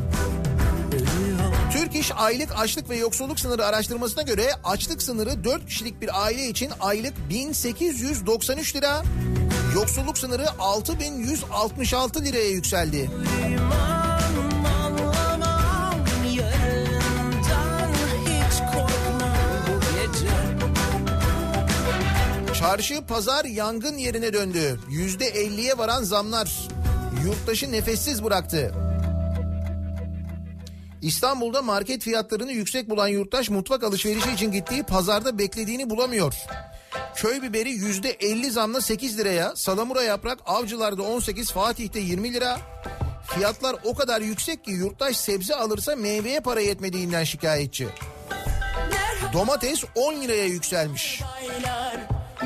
Türk 1.73 1.95
İş 1.95 2.11
aylık 2.15 2.59
açlık 2.59 2.89
ve 2.89 2.97
yoksulluk 2.97 3.39
sınırı 3.39 3.65
araştırmasına 3.65 4.23
göre 4.23 4.49
açlık 4.63 5.01
sınırı 5.01 5.43
4 5.43 5.65
kişilik 5.65 6.01
bir 6.01 6.23
aile 6.23 6.47
için 6.47 6.71
aylık 6.79 7.29
1893 7.29 8.75
lira, 8.75 9.03
yoksulluk 9.75 10.17
sınırı 10.17 10.45
6166 10.59 12.25
liraya 12.25 12.49
yükseldi. 12.49 13.09
Anlamam 13.41 13.94
Çarşı 22.65 23.05
pazar 23.05 23.45
yangın 23.45 23.97
yerine 23.97 24.33
döndü. 24.33 24.79
Yüzde 24.89 25.25
elliye 25.25 25.77
varan 25.77 26.03
zamlar 26.03 26.67
yurttaşı 27.23 27.71
nefessiz 27.71 28.23
bıraktı. 28.23 28.73
İstanbul'da 31.01 31.61
market 31.61 32.01
fiyatlarını 32.01 32.51
yüksek 32.51 32.89
bulan 32.89 33.07
yurttaş 33.07 33.49
mutfak 33.49 33.83
alışverişi 33.83 34.31
için 34.31 34.51
gittiği 34.51 34.83
pazarda 34.83 35.37
beklediğini 35.37 35.89
bulamıyor. 35.89 36.33
Köy 37.15 37.41
biberi 37.41 37.69
yüzde 37.69 38.09
elli 38.09 38.51
zamla 38.51 38.81
8 38.81 39.17
liraya, 39.17 39.55
salamura 39.55 40.03
yaprak 40.03 40.39
avcılarda 40.45 41.03
18, 41.03 41.51
Fatih'te 41.51 41.99
20 41.99 42.33
lira. 42.33 42.57
Fiyatlar 43.27 43.75
o 43.83 43.95
kadar 43.95 44.21
yüksek 44.21 44.65
ki 44.65 44.71
yurttaş 44.71 45.17
sebze 45.17 45.55
alırsa 45.55 45.95
meyveye 45.95 46.39
para 46.39 46.61
yetmediğinden 46.61 47.23
şikayetçi. 47.23 47.87
Domates 49.33 49.83
10 49.95 50.13
liraya 50.13 50.45
yükselmiş. 50.45 51.21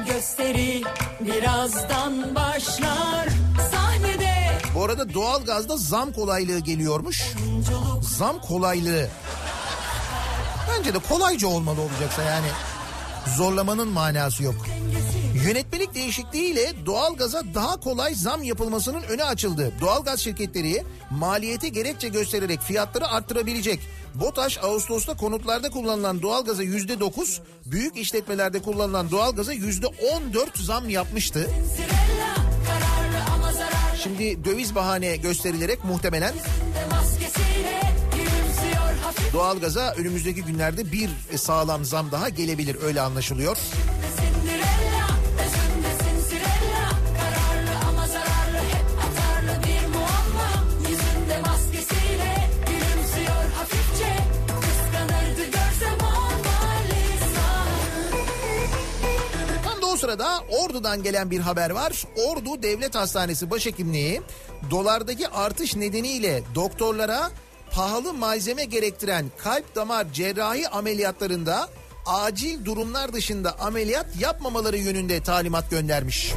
Gösteri 0.07 0.81
birazdan 1.19 2.35
başlar 2.35 3.27
sahnede 3.71 4.33
Bu 4.75 4.83
arada 4.83 5.13
doğalgazda 5.13 5.77
zam 5.77 6.11
kolaylığı 6.11 6.59
geliyormuş. 6.59 7.23
Zam 8.01 8.41
kolaylığı. 8.41 9.07
Bence 10.69 10.93
de 10.93 10.99
kolayca 10.99 11.47
olmalı 11.47 11.81
olacaksa 11.81 12.23
yani. 12.23 12.47
Zorlamanın 13.37 13.87
manası 13.87 14.43
yok. 14.43 14.55
Yönetmelik 15.36 15.95
değişikliğiyle 15.95 16.73
doğalgaza 16.86 17.43
daha 17.53 17.80
kolay 17.80 18.15
zam 18.15 18.43
yapılmasının 18.43 19.01
önü 19.01 19.23
açıldı. 19.23 19.71
Doğalgaz 19.82 20.19
şirketleri 20.19 20.84
maliyete 21.11 21.69
gerekçe 21.69 22.07
göstererek 22.07 22.61
fiyatları 22.61 23.07
arttırabilecek. 23.07 23.80
BOTAŞ 24.15 24.57
Ağustos'ta 24.63 25.17
konutlarda 25.17 25.69
kullanılan 25.69 26.21
doğalgaza 26.21 26.63
yüzde 26.63 26.99
dokuz, 26.99 27.41
büyük 27.65 27.97
işletmelerde 27.97 28.61
kullanılan 28.61 29.11
doğalgaza 29.11 29.53
yüzde 29.53 29.88
on 29.88 30.34
dört 30.34 30.57
zam 30.57 30.89
yapmıştı. 30.89 31.49
Şimdi 34.03 34.45
döviz 34.45 34.75
bahane 34.75 35.15
gösterilerek 35.15 35.84
muhtemelen 35.84 36.34
doğalgaza 39.34 39.93
önümüzdeki 39.97 40.41
günlerde 40.43 40.91
bir 40.91 41.09
sağlam 41.38 41.86
zam 41.86 42.11
daha 42.11 42.30
gelebilir 42.30 42.77
öyle 42.84 43.01
anlaşılıyor. 43.01 43.57
Sırada 59.99 60.39
Ordu'dan 60.39 61.03
gelen 61.03 61.31
bir 61.31 61.39
haber 61.39 61.69
var. 61.69 62.03
Ordu 62.27 62.63
Devlet 62.63 62.95
Hastanesi 62.95 63.49
Başhekimliği 63.49 64.21
dolardaki 64.71 65.27
artış 65.27 65.75
nedeniyle 65.75 66.43
doktorlara 66.55 67.31
pahalı 67.71 68.13
malzeme 68.13 68.65
gerektiren 68.65 69.25
kalp 69.37 69.75
damar 69.75 70.13
cerrahi 70.13 70.69
ameliyatlarında 70.69 71.69
acil 72.05 72.65
durumlar 72.65 73.13
dışında 73.13 73.59
ameliyat 73.59 74.05
yapmamaları 74.19 74.77
yönünde 74.77 75.23
talimat 75.23 75.69
göndermiş. 75.69 76.33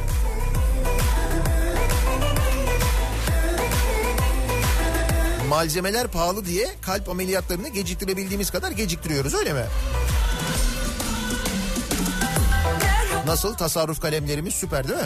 Malzemeler 5.49 6.07
pahalı 6.07 6.45
diye 6.45 6.67
kalp 6.81 7.09
ameliyatlarını 7.09 7.67
geciktirebildiğimiz 7.67 8.51
kadar 8.51 8.71
geciktiriyoruz 8.71 9.33
öyle 9.33 9.53
mi? 9.53 9.65
Nasıl 13.25 13.53
tasarruf 13.53 14.01
kalemlerimiz 14.01 14.53
süper 14.53 14.87
değil 14.87 14.99
mi? 14.99 15.05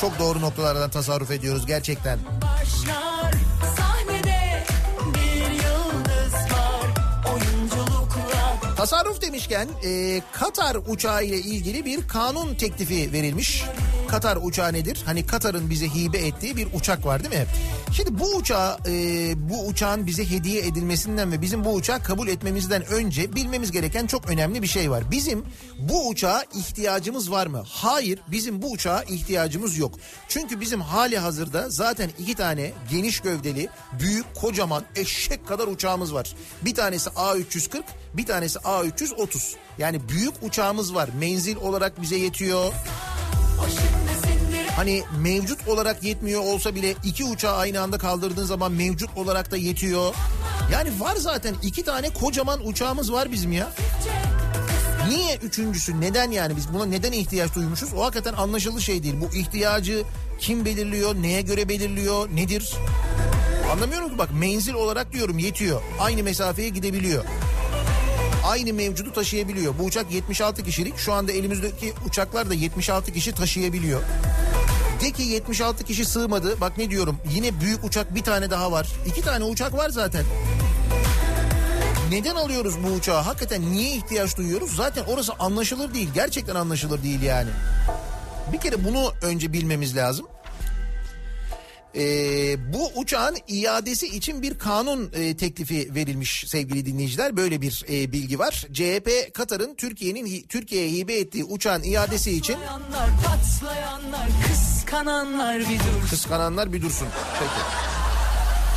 Çok 0.00 0.18
doğru 0.18 0.40
noktalardan 0.40 0.90
tasarruf 0.90 1.30
ediyoruz 1.30 1.66
gerçekten. 1.66 2.18
başlar 2.42 3.32
sahnede 3.76 4.64
bir 5.14 5.50
yıldız 5.50 6.32
var 6.34 6.86
Tasarruf 8.76 9.22
demişken 9.22 9.68
e, 9.84 10.22
Katar 10.32 10.76
uçağı 10.86 11.24
ile 11.24 11.36
ilgili 11.36 11.84
bir 11.84 12.08
kanun 12.08 12.54
teklifi 12.54 13.12
verilmiş. 13.12 13.64
Katar 14.12 14.38
uçağı 14.42 14.72
nedir? 14.72 15.02
Hani 15.04 15.26
Katar'ın 15.26 15.70
bize 15.70 15.88
hibe 15.88 16.18
ettiği 16.18 16.56
bir 16.56 16.68
uçak 16.74 17.06
var 17.06 17.24
değil 17.24 17.34
mi? 17.34 17.46
Şimdi 17.92 18.18
bu 18.18 18.36
uçağı 18.36 18.78
e, 18.86 18.92
bu 19.50 19.66
uçağın 19.66 20.06
bize 20.06 20.30
hediye 20.30 20.66
edilmesinden 20.66 21.32
ve 21.32 21.42
bizim 21.42 21.64
bu 21.64 21.74
uçağı 21.74 22.02
kabul 22.02 22.28
etmemizden 22.28 22.86
önce 22.86 23.34
bilmemiz 23.34 23.70
gereken 23.72 24.06
çok 24.06 24.30
önemli 24.30 24.62
bir 24.62 24.66
şey 24.66 24.90
var. 24.90 25.10
Bizim 25.10 25.44
bu 25.78 26.08
uçağa 26.08 26.44
ihtiyacımız 26.54 27.30
var 27.30 27.46
mı? 27.46 27.62
Hayır 27.68 28.20
bizim 28.28 28.62
bu 28.62 28.70
uçağa 28.70 29.02
ihtiyacımız 29.02 29.78
yok. 29.78 29.94
Çünkü 30.28 30.60
bizim 30.60 30.80
hali 30.80 31.18
hazırda 31.18 31.70
zaten 31.70 32.10
iki 32.18 32.34
tane 32.34 32.72
geniş 32.90 33.20
gövdeli 33.20 33.68
büyük 34.00 34.34
kocaman 34.34 34.84
eşek 34.96 35.46
kadar 35.48 35.66
uçağımız 35.66 36.14
var. 36.14 36.34
Bir 36.64 36.74
tanesi 36.74 37.10
A340 37.10 37.82
bir 38.14 38.26
tanesi 38.26 38.58
A330. 38.58 39.54
Yani 39.78 40.08
büyük 40.08 40.34
uçağımız 40.42 40.94
var. 40.94 41.08
Menzil 41.20 41.56
olarak 41.56 42.02
bize 42.02 42.16
yetiyor. 42.16 42.72
Hani 44.76 45.02
mevcut 45.18 45.68
olarak 45.68 46.04
yetmiyor 46.04 46.40
olsa 46.40 46.74
bile 46.74 46.94
iki 47.04 47.24
uçağı 47.24 47.56
aynı 47.56 47.80
anda 47.80 47.98
kaldırdığın 47.98 48.44
zaman 48.44 48.72
mevcut 48.72 49.16
olarak 49.16 49.50
da 49.50 49.56
yetiyor. 49.56 50.14
Yani 50.72 51.00
var 51.00 51.16
zaten 51.16 51.54
iki 51.62 51.84
tane 51.84 52.10
kocaman 52.10 52.66
uçağımız 52.66 53.12
var 53.12 53.32
bizim 53.32 53.52
ya. 53.52 53.72
Niye 55.08 55.36
üçüncüsü 55.36 56.00
neden 56.00 56.30
yani 56.30 56.56
biz 56.56 56.72
buna 56.72 56.86
neden 56.86 57.12
ihtiyaç 57.12 57.54
duymuşuz? 57.54 57.94
O 57.94 58.04
hakikaten 58.04 58.32
anlaşılır 58.32 58.80
şey 58.80 59.02
değil. 59.02 59.14
Bu 59.20 59.36
ihtiyacı 59.36 60.02
kim 60.38 60.64
belirliyor, 60.64 61.14
neye 61.14 61.40
göre 61.40 61.68
belirliyor, 61.68 62.28
nedir? 62.34 62.74
Anlamıyorum 63.72 64.10
ki 64.10 64.18
bak 64.18 64.28
menzil 64.34 64.74
olarak 64.74 65.12
diyorum 65.12 65.38
yetiyor. 65.38 65.82
Aynı 66.00 66.22
mesafeye 66.22 66.68
gidebiliyor. 66.68 67.24
Aynı 68.44 68.72
mevcudu 68.72 69.12
taşıyabiliyor. 69.12 69.74
Bu 69.78 69.84
uçak 69.84 70.12
76 70.12 70.64
kişilik. 70.64 70.98
Şu 70.98 71.12
anda 71.12 71.32
elimizdeki 71.32 71.92
uçaklar 72.08 72.50
da 72.50 72.54
76 72.54 73.12
kişi 73.12 73.32
taşıyabiliyor. 73.32 74.02
De 75.02 75.10
ki 75.10 75.22
76 75.22 75.84
kişi 75.84 76.04
sığmadı. 76.04 76.60
Bak 76.60 76.78
ne 76.78 76.90
diyorum 76.90 77.18
yine 77.34 77.60
büyük 77.60 77.84
uçak 77.84 78.14
bir 78.14 78.22
tane 78.22 78.50
daha 78.50 78.72
var. 78.72 78.88
İki 79.06 79.22
tane 79.22 79.44
uçak 79.44 79.74
var 79.74 79.88
zaten. 79.88 80.24
Neden 82.10 82.34
alıyoruz 82.34 82.74
bu 82.82 82.88
uçağı? 82.88 83.22
Hakikaten 83.22 83.72
niye 83.72 83.96
ihtiyaç 83.96 84.36
duyuyoruz? 84.36 84.76
Zaten 84.76 85.04
orası 85.04 85.32
anlaşılır 85.38 85.94
değil. 85.94 86.08
Gerçekten 86.14 86.54
anlaşılır 86.54 87.02
değil 87.02 87.22
yani. 87.22 87.50
Bir 88.52 88.58
kere 88.60 88.84
bunu 88.84 89.12
önce 89.22 89.52
bilmemiz 89.52 89.96
lazım. 89.96 90.26
Ee, 91.96 92.72
bu 92.72 92.90
uçağın 92.96 93.36
iadesi 93.48 94.06
için 94.06 94.42
bir 94.42 94.58
kanun 94.58 95.10
e, 95.14 95.36
teklifi 95.36 95.94
verilmiş 95.94 96.44
sevgili 96.48 96.86
dinleyiciler. 96.86 97.36
Böyle 97.36 97.60
bir 97.60 97.84
e, 97.90 98.12
bilgi 98.12 98.38
var. 98.38 98.66
CHP 98.72 99.34
Katar'ın 99.34 99.74
Türkiye'nin 99.74 100.42
Türkiye'ye 100.48 100.90
hibe 100.90 101.14
ettiği 101.14 101.44
uçağın 101.44 101.82
iadesi 101.82 102.30
için 102.32 102.54
Patlayanlar, 102.54 103.10
patlayanlar, 103.26 104.28
kıskananlar 104.48 105.58
bir 105.60 105.78
dur. 105.78 106.08
kıskananlar 106.10 106.72
bir 106.72 106.82
dursun. 106.82 107.08
Peki. 107.38 107.50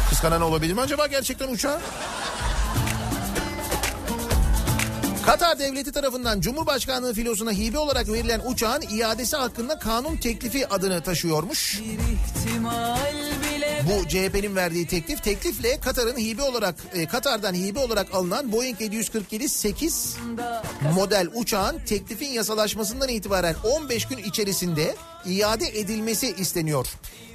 Kıskanan 0.09 0.41
olabilir 0.41 0.73
mi 0.73 0.81
acaba 0.81 1.07
gerçekten 1.07 1.47
uçağı? 1.47 1.79
Katar 5.25 5.59
devleti 5.59 5.91
tarafından 5.91 6.41
Cumhurbaşkanlığı 6.41 7.13
filosuna 7.13 7.51
hibe 7.51 7.77
olarak 7.77 8.11
verilen 8.11 8.41
uçağın 8.45 8.81
iadesi 8.81 9.37
hakkında 9.37 9.79
kanun 9.79 10.17
teklifi 10.17 10.67
adını 10.67 11.01
taşıyormuş. 11.01 11.81
Bu 13.83 14.07
CHP'nin 14.07 14.55
verdiği 14.55 14.87
teklif. 14.87 15.23
Teklifle 15.23 15.79
Katar'ın 15.79 16.17
hibe 16.17 16.41
olarak 16.41 16.75
e, 16.93 17.05
Katar'dan 17.07 17.53
hibe 17.53 17.79
olarak 17.79 18.13
alınan 18.13 18.51
Boeing 18.51 18.81
747 18.81 19.49
8 19.49 20.17
model 20.93 21.27
uçağın 21.33 21.79
teklifin 21.85 22.29
yasalaşmasından 22.29 23.09
itibaren 23.09 23.55
15 23.63 24.07
gün 24.07 24.17
içerisinde 24.17 24.95
iade 25.25 25.65
edilmesi 25.79 26.35
isteniyor. 26.37 26.87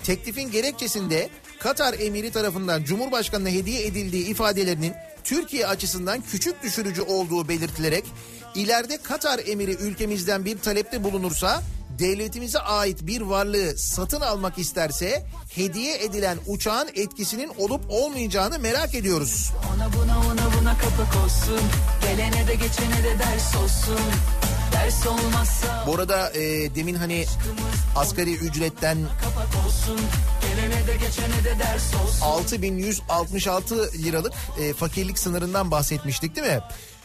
Teklifin 0.04 0.50
gerekçesinde 0.50 1.28
Katar 1.58 1.94
emiri 2.00 2.30
tarafından 2.30 2.84
Cumhurbaşkanı'na 2.84 3.48
hediye 3.48 3.86
edildiği 3.86 4.26
ifadelerinin 4.26 4.92
Türkiye 5.24 5.66
açısından 5.66 6.20
küçük 6.20 6.62
düşürücü 6.62 7.02
olduğu 7.02 7.48
belirtilerek 7.48 8.04
ileride 8.54 8.96
Katar 9.02 9.40
emiri 9.46 9.72
ülkemizden 9.74 10.44
bir 10.44 10.58
talepte 10.58 11.04
bulunursa 11.04 11.62
devletimize 11.98 12.58
ait 12.58 13.06
bir 13.06 13.20
varlığı 13.20 13.78
satın 13.78 14.20
almak 14.20 14.58
isterse 14.58 15.26
hediye 15.54 16.04
edilen 16.04 16.38
uçağın 16.46 16.88
etkisinin 16.94 17.52
olup 17.58 17.84
olmayacağını 17.88 18.58
merak 18.58 18.94
ediyoruz. 18.94 19.52
ona 19.74 19.92
buna 19.92 20.18
ona 20.18 20.60
buna 20.60 20.78
kapak 20.78 21.24
olsun. 21.24 21.60
Gelene 22.02 22.46
de 22.48 22.54
geçene 22.54 23.04
de 23.04 23.18
ders 23.18 23.56
olsun. 23.56 24.00
Bu 25.86 25.94
arada 25.94 26.30
e, 26.30 26.74
demin 26.74 26.94
hani 26.94 27.26
asgari 27.96 28.34
ücretten 28.34 28.98
kapak 29.22 29.66
olsun. 29.66 30.00
Gelene 30.42 30.86
de 30.86 30.92
geçene 30.92 31.44
de 31.44 31.58
ders 31.58 31.94
olsun. 31.94 32.20
6166 32.20 33.92
liralık 33.92 34.32
e, 34.60 34.72
fakirlik 34.72 35.18
sınırından 35.18 35.70
bahsetmiştik 35.70 36.36
değil 36.36 36.46
mi? 36.46 36.60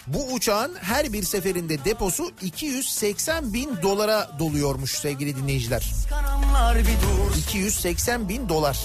Bu 0.07 0.33
uçağın 0.33 0.75
her 0.81 1.13
bir 1.13 1.23
seferinde 1.23 1.85
deposu 1.85 2.31
280 2.41 3.53
bin 3.53 3.81
dolara 3.81 4.29
doluyormuş 4.39 4.91
sevgili 4.91 5.35
dinleyiciler. 5.35 5.79
Kıskananlar 5.79 6.77
bir 6.77 6.83
dur. 6.83 7.37
280 7.37 8.29
bin 8.29 8.49
dolar. 8.49 8.79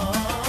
Ve 0.00 0.41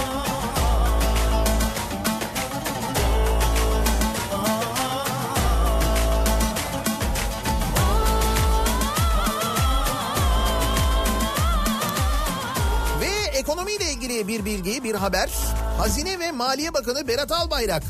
ilgili 14.14 14.28
bir 14.28 14.44
bilgi, 14.44 14.84
bir 14.84 14.94
haber. 14.94 15.30
Hazine 15.78 16.18
ve 16.18 16.32
Maliye 16.32 16.74
Bakanı 16.74 17.08
Berat 17.08 17.32
Albayrak, 17.32 17.82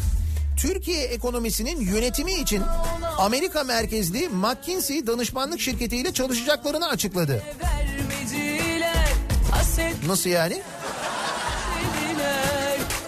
Türkiye 0.57 1.05
ekonomisinin 1.05 1.81
yönetimi 1.81 2.33
için 2.33 2.63
Amerika 3.19 3.65
merkezli 3.65 4.29
McKinsey 4.29 5.07
danışmanlık 5.07 5.61
şirketiyle 5.61 6.13
çalışacaklarını 6.13 6.89
açıkladı. 6.89 7.43
Nasıl 10.07 10.31
yani? 10.31 10.63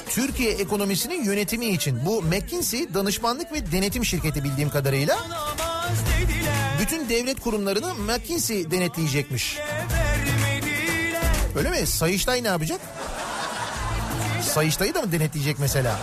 Türkiye 0.08 0.50
ekonomisinin 0.50 1.24
yönetimi 1.24 1.66
için 1.66 2.06
bu 2.06 2.22
McKinsey 2.22 2.94
danışmanlık 2.94 3.52
ve 3.52 3.72
denetim 3.72 4.04
şirketi 4.04 4.44
bildiğim 4.44 4.70
kadarıyla 4.70 5.18
bütün 6.80 7.08
devlet 7.08 7.40
kurumlarını 7.40 7.94
McKinsey 7.94 8.70
denetleyecekmiş. 8.70 9.58
Öyle 11.56 11.70
mi? 11.70 11.86
Sayıştay 11.86 12.42
ne 12.42 12.48
yapacak? 12.48 12.80
Sayıştay'ı 14.54 14.94
da 14.94 15.02
mı 15.02 15.12
denetleyecek 15.12 15.58
mesela? 15.58 15.96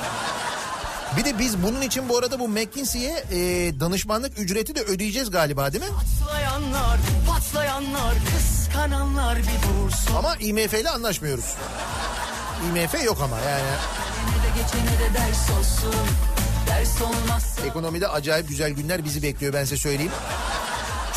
Bir 1.18 1.26
de 1.26 1.40
biz 1.40 1.64
bunun 1.64 1.82
için 1.82 2.10
bu 2.10 2.18
arada 2.18 2.40
bu 2.40 2.48
McKinsey'e 2.48 3.24
e, 3.32 3.40
danışmanlık 3.80 4.40
ücreti 4.40 4.76
de 4.76 4.82
ödeyeceğiz 4.82 5.32
galiba 5.32 5.74
değil 5.74 5.84
mi? 5.84 5.90
Patlayanlar, 5.90 7.00
patlayanlar, 7.28 8.16
kıskananlar 8.36 9.38
bir 9.38 9.44
dursun. 9.44 10.16
Ama 10.16 10.36
IMF 10.36 10.74
ile 10.74 10.90
anlaşmıyoruz. 10.90 11.46
IMF 12.70 13.06
yok 13.06 13.18
ama 13.24 13.40
yani. 13.40 13.62
Gelene 13.62 14.44
de 14.44 14.62
geçene 14.62 15.00
de 15.00 15.14
ders 15.14 15.50
olsun. 15.60 15.96
Ders 16.68 17.02
olmazsa 17.02 17.66
Ekonomide 17.66 18.08
acayip 18.08 18.50
güzel 18.50 18.72
günler 18.72 19.06
bizi 19.06 19.24
bekliyor 19.24 19.54
ben 19.54 19.64
size 19.64 19.78
söyleyeyim. 19.78 20.12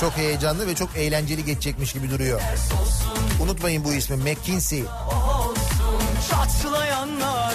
Çok 0.01 0.17
heyecanlı 0.17 0.67
ve 0.67 0.75
çok 0.75 0.97
eğlenceli 0.97 1.45
geçecekmiş 1.45 1.93
gibi 1.93 2.11
duruyor. 2.11 2.41
Unutmayın 3.43 3.85
bu 3.85 3.93
ismi 3.93 4.17
McKinsey. 4.17 4.85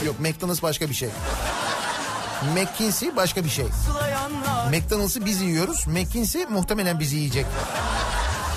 Yok 0.06 0.20
McDonald's 0.20 0.64
başka 0.64 0.90
bir 0.90 0.94
şey. 0.94 1.10
McKinsey 2.56 3.16
başka 3.16 3.44
bir 3.44 3.50
şey. 3.50 3.66
McDonald's'ı 4.72 5.26
biz 5.26 5.42
yiyoruz. 5.42 5.88
McKinsey 5.88 6.46
muhtemelen 6.46 7.00
bizi 7.00 7.16
yiyecek. 7.16 7.46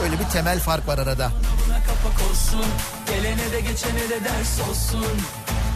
Öyle 0.02 0.18
bir 0.18 0.24
temel 0.24 0.60
fark 0.60 0.88
var 0.88 0.98
arada. 0.98 1.30
Buna 1.66 1.76
kapak 1.78 2.30
olsun. 2.30 2.64
Gelene 3.06 3.52
de 3.52 3.60
geçene 3.60 4.08
de 4.10 4.24
ders 4.24 4.68
olsun. 4.70 5.04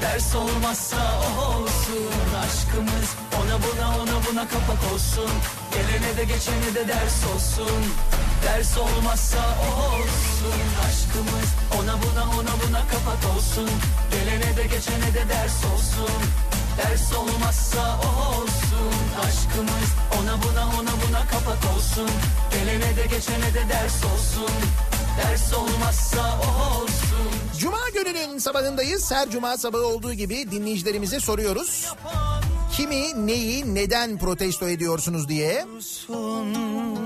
Ders 0.02 0.34
olmazsa 0.34 0.96
o 0.96 1.42
olsun. 1.42 2.12
Aşkımız 2.44 3.08
ona 3.38 3.56
buna 3.62 3.88
ona 4.02 4.26
buna 4.30 4.48
kapak 4.48 4.92
olsun. 4.94 5.30
Gelene 5.72 6.16
de 6.16 6.24
geçene 6.24 6.74
de 6.74 6.88
ders 6.88 7.24
olsun. 7.34 7.82
Ders 8.44 8.78
olmazsa 8.78 9.38
o 9.38 9.68
olsun. 9.86 10.60
Aşkımız 10.88 11.48
ona 11.78 11.94
buna 12.02 12.24
ona 12.24 12.54
buna 12.66 12.80
kapak 12.88 13.36
olsun. 13.36 13.70
Gelene 14.10 14.56
de 14.56 14.62
geçene 14.62 15.14
de 15.14 15.28
ders 15.28 15.64
olsun. 15.64 16.22
Ders 16.78 17.12
olmazsa 17.12 17.98
o 18.04 18.38
olsun. 18.40 18.94
Aşkımız 19.26 19.88
ona 20.20 20.42
buna 20.42 20.64
ona 20.66 20.94
buna 21.02 21.26
kapak 21.26 21.76
olsun. 21.76 22.10
Gelene 22.50 22.96
de 22.96 23.06
geçene 23.06 23.54
de 23.54 23.68
ders 23.68 24.04
olsun. 24.04 24.52
Ders 25.18 25.54
olmazsa 25.54 26.38
olsun. 26.38 27.58
Cuma 27.58 27.88
gününün 27.94 28.38
sabahındayız. 28.38 29.12
Her 29.12 29.30
cuma 29.30 29.56
sabahı 29.56 29.86
olduğu 29.86 30.12
gibi 30.12 30.50
dinleyicilerimize 30.50 31.20
soruyoruz. 31.20 31.92
Kimi, 32.76 33.26
neyi, 33.26 33.74
neden 33.74 34.18
protesto 34.18 34.68
ediyorsunuz 34.68 35.28
diye. 35.28 35.66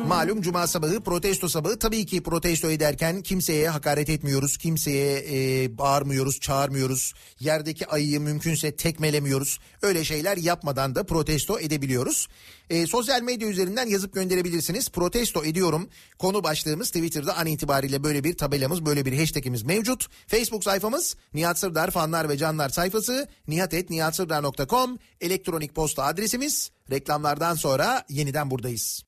Malum 0.06 0.42
cuma 0.42 0.66
sabahı 0.66 1.00
protesto 1.00 1.48
sabahı 1.48 1.78
tabii 1.78 2.06
ki 2.06 2.22
protesto 2.22 2.70
ederken 2.70 3.22
kimseye 3.22 3.68
hakaret 3.68 4.10
etmiyoruz. 4.10 4.56
Kimseye 4.56 5.24
e, 5.30 5.78
bağırmıyoruz, 5.78 6.40
çağırmıyoruz. 6.40 7.14
Yerdeki 7.40 7.86
ayıyı 7.86 8.20
mümkünse 8.20 8.76
tekmelemiyoruz. 8.76 9.58
Öyle 9.82 10.04
şeyler 10.04 10.36
yapmadan 10.36 10.94
da 10.94 11.04
protesto 11.04 11.58
edebiliyoruz. 11.58 12.28
E, 12.72 12.86
sosyal 12.86 13.22
medya 13.22 13.48
üzerinden 13.48 13.86
yazıp 13.86 14.14
gönderebilirsiniz. 14.14 14.90
Protesto 14.90 15.44
ediyorum. 15.44 15.88
Konu 16.18 16.44
başlığımız 16.44 16.90
Twitter'da 16.90 17.36
an 17.36 17.46
itibariyle 17.46 18.04
böyle 18.04 18.24
bir 18.24 18.36
tabelamız, 18.36 18.86
böyle 18.86 19.04
bir 19.04 19.18
hashtagimiz 19.18 19.62
mevcut. 19.62 20.06
Facebook 20.26 20.64
sayfamız 20.64 21.16
Nihat 21.34 21.58
Sırdar 21.58 21.90
fanlar 21.90 22.28
ve 22.28 22.36
canlar 22.36 22.68
sayfası 22.68 23.28
nihatetnihatsırdar.com 23.48 24.98
elektronik 25.20 25.74
posta 25.74 26.04
adresimiz. 26.04 26.70
Reklamlardan 26.90 27.54
sonra 27.54 28.04
yeniden 28.08 28.50
buradayız. 28.50 29.02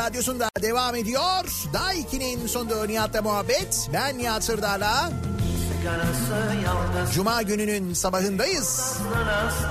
Radyosu'nda 0.00 0.48
devam 0.62 0.96
ediyor. 0.96 1.68
Daha 1.72 1.94
2'nin 1.94 2.46
sonunda 2.46 2.86
Nihat'la 2.86 3.22
muhabbet. 3.22 3.88
Ben 3.92 4.18
Nihat 4.18 4.44
Sırdar'la. 4.44 5.10
Cuma 7.14 7.42
gününün 7.42 7.94
sabahındayız. 7.94 8.98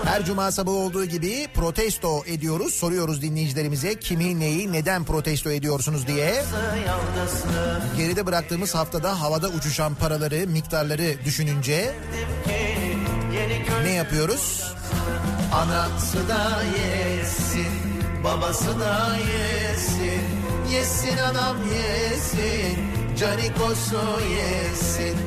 Her 0.05 0.25
cuma 0.25 0.51
sabahı 0.51 0.75
olduğu 0.75 1.05
gibi 1.05 1.47
protesto 1.53 2.23
ediyoruz. 2.25 2.73
Soruyoruz 2.73 3.21
dinleyicilerimize 3.21 3.99
kimi 3.99 4.39
neyi 4.39 4.71
neden 4.71 5.03
protesto 5.03 5.51
ediyorsunuz 5.51 6.07
diye. 6.07 6.43
Geride 7.97 8.25
bıraktığımız 8.25 8.75
haftada 8.75 9.21
havada 9.21 9.47
uçuşan 9.47 9.95
paraları 9.95 10.47
miktarları 10.47 11.25
düşününce 11.25 11.95
ne 13.83 13.91
yapıyoruz? 13.91 14.73
Anası 15.53 16.29
da 16.29 16.63
yesin, 16.63 17.88
babası 18.23 18.79
da 18.79 19.15
yesin. 19.17 20.21
Yesin 20.73 21.17
anam 21.17 21.57
yesin, 21.73 22.77
canikosu 23.19 24.01
yesin. 24.31 25.17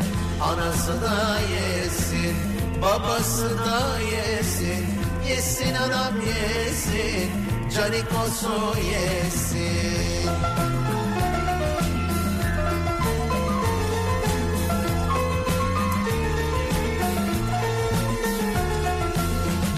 Anası 0.43 1.03
da 1.03 1.39
yesin, 1.41 2.37
babası 2.83 3.59
da 3.59 3.99
yesin. 4.01 4.87
Yesin 5.29 5.75
anam 5.75 6.15
yesin, 6.27 7.31
canikosu 7.75 8.79
yesin. 8.93 10.31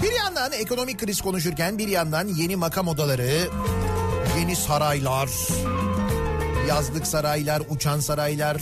Bir 0.05 0.11
yandan 0.11 0.51
ekonomik 0.51 0.99
kriz 0.99 1.21
konuşurken 1.21 1.77
bir 1.77 1.87
yandan 1.87 2.27
yeni 2.27 2.55
makam 2.55 2.87
odaları, 2.87 3.49
yeni 4.39 4.55
saraylar, 4.55 5.29
yazlık 6.67 7.07
saraylar, 7.07 7.61
uçan 7.69 7.99
saraylar, 7.99 8.61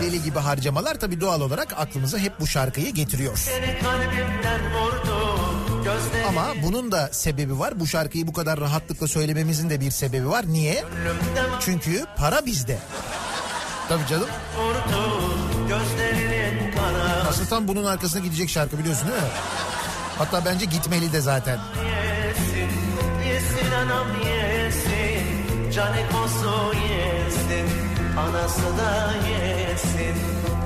deli 0.00 0.22
gibi 0.22 0.38
harcamalar 0.38 0.94
tabii 0.94 1.20
doğal 1.20 1.40
olarak 1.40 1.72
aklımıza 1.72 2.18
hep 2.18 2.40
bu 2.40 2.46
şarkıyı 2.46 2.94
getiriyor. 2.94 3.38
Ama 6.28 6.46
bunun 6.62 6.92
da 6.92 7.08
sebebi 7.12 7.58
var. 7.58 7.80
Bu 7.80 7.86
şarkıyı 7.86 8.26
bu 8.26 8.32
kadar 8.32 8.60
rahatlıkla 8.60 9.08
söylememizin 9.08 9.70
de 9.70 9.80
bir 9.80 9.90
sebebi 9.90 10.28
var. 10.28 10.44
Niye? 10.48 10.84
Çünkü 11.60 12.04
para 12.16 12.46
bizde. 12.46 12.78
Tabii 13.88 14.06
canım. 14.06 14.28
Aslında 17.28 17.48
tam 17.48 17.68
bunun 17.68 17.84
arkasına 17.84 18.24
gidecek 18.24 18.50
şarkı 18.50 18.78
biliyorsun 18.78 19.08
değil 19.08 19.22
mi? 19.22 19.28
Hatta 20.18 20.44
bence 20.44 20.64
gitmeli 20.64 21.12
de 21.12 21.20
zaten. 21.20 21.58
Yesin 23.28 23.72
anam 23.72 24.06
yesin, 24.26 25.70
canikosu 25.72 26.72
yesin, 26.74 27.68
anası 28.18 28.62
da 28.62 29.12
yesin, 29.28 30.14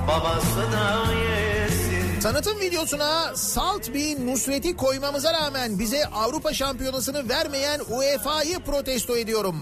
babası 0.07 0.71
da 0.71 1.13
yesin. 1.13 2.19
Tanıtım 2.21 2.59
videosuna 2.59 3.35
salt 3.35 3.93
bir 3.93 4.25
Nusret'i 4.27 4.75
koymamıza 4.77 5.33
rağmen 5.33 5.79
bize 5.79 6.05
Avrupa 6.05 6.53
Şampiyonası'nı 6.53 7.29
vermeyen 7.29 7.81
UEFA'yı 7.89 8.59
protesto 8.59 9.17
ediyorum. 9.17 9.55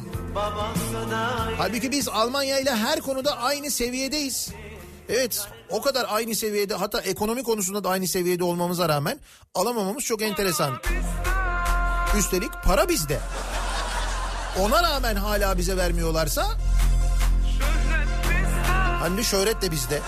Halbuki 1.58 1.92
biz 1.92 2.10
Almanya 2.10 2.60
ile 2.60 2.76
her 2.76 3.02
konuda 3.02 3.38
aynı 3.38 3.72
seviyedeyiz. 3.72 4.50
Evet 5.10 5.48
o 5.70 5.82
kadar 5.82 6.06
aynı 6.10 6.36
seviyede 6.36 6.76
hatta 6.76 7.02
ekonomi 7.02 7.44
konusunda 7.44 7.84
da 7.84 7.90
aynı 7.90 8.08
seviyede 8.08 8.44
olmamıza 8.44 8.90
rağmen 8.90 9.20
alamamamız 9.56 10.04
çok 10.04 10.22
enteresan. 10.22 10.80
Üstelik 12.18 12.52
para 12.66 12.90
bizde. 12.90 13.20
Ona 14.60 14.84
rağmen 14.84 15.16
hala 15.16 15.58
bize 15.58 15.78
vermiyorlarsa 15.78 16.48
hani 19.00 19.24
şöhret 19.24 19.62
de 19.62 19.72
bizde. 19.72 20.02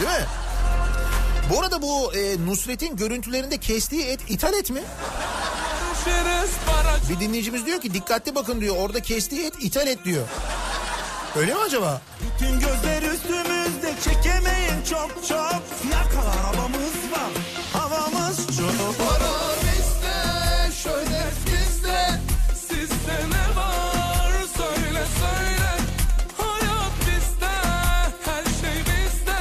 Değil 0.00 0.10
mi? 0.10 0.26
Bu 1.50 1.60
arada 1.60 1.82
bu 1.82 2.14
e, 2.14 2.46
Nusret'in 2.46 2.96
görüntülerinde 2.96 3.58
kestiği 3.58 4.02
et 4.04 4.20
ithal 4.28 4.54
et 4.54 4.70
mi? 4.70 4.82
Bir 7.10 7.20
dinleyicimiz 7.20 7.66
diyor 7.66 7.80
ki 7.80 7.94
dikkatli 7.94 8.34
bakın 8.34 8.60
diyor 8.60 8.76
orada 8.78 9.02
kestiği 9.02 9.46
et 9.46 9.54
ithal 9.60 9.86
et 9.86 10.04
diyor. 10.04 10.26
Öyle 11.36 11.54
mi 11.54 11.60
acaba? 11.66 12.00
Tüm 12.38 12.60
gözler 12.60 13.02
üstümüzde 13.02 13.51
çekemeyin 14.02 14.82
çok 14.90 15.10
çok. 15.28 15.62
Yakalar 15.92 16.36
havamız 16.36 16.96
var. 17.12 17.32
Havamız 17.72 18.36
çok. 18.46 18.98
Para 18.98 19.32
bizde, 19.62 20.72
şöhret 20.82 21.36
bizde. 21.46 22.20
Sizde 22.54 23.16
ne 23.30 23.56
var? 23.56 24.32
Söyle 24.56 25.04
söyle. 25.20 25.70
Hayat 26.38 26.92
bizde 27.00 27.52
her 28.24 28.44
şey 28.44 28.78
bizde. 28.80 29.38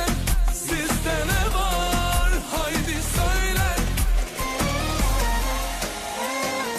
Sizde 0.54 1.16
ne 1.28 1.56
var? 1.60 2.30
Haydi 2.52 2.98
söyle. 3.16 3.68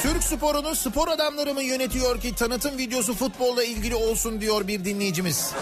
Türk 0.03 0.23
sporunu 0.23 0.75
spor 0.75 1.09
adamları 1.09 1.55
mı 1.55 1.63
yönetiyor 1.63 2.21
ki 2.21 2.35
tanıtım 2.35 2.79
videosu 2.79 3.15
futbolla 3.15 3.65
ilgili 3.65 3.95
olsun 3.95 4.41
diyor 4.41 4.69
bir 4.69 4.85
dinleyicimiz. 4.85 5.53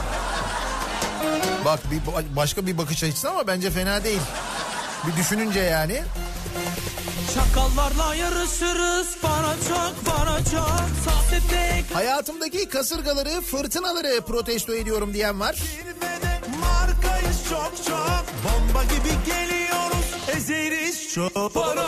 Bak 1.64 1.80
bir 1.91 2.01
başka 2.36 2.66
bir 2.66 2.78
bakış 2.78 3.05
açısı 3.05 3.30
ama 3.30 3.47
bence 3.47 3.70
fena 3.70 4.05
değil. 4.05 4.20
Bir 5.07 5.16
düşününce 5.16 5.61
yani. 5.61 6.03
Çakallarla 7.34 8.14
yarışırız 8.14 9.16
para 9.22 9.55
çok 9.68 10.14
para 10.14 10.38
çok 10.38 10.80
Sahte 11.05 11.84
Hayatımdaki 11.95 12.68
kasırgaları, 12.68 13.41
fırtınaları 13.41 14.20
protesto 14.20 14.74
ediyorum 14.74 15.14
diyen 15.14 15.41
var. 15.41 15.57
Markayız 16.61 17.49
çok 17.49 17.72
çok 17.86 18.24
Bomba 18.45 18.84
gibi 18.84 19.24
geliyoruz 19.26 20.07
ezeriz 20.36 21.14
çok 21.14 21.55
Para 21.55 21.86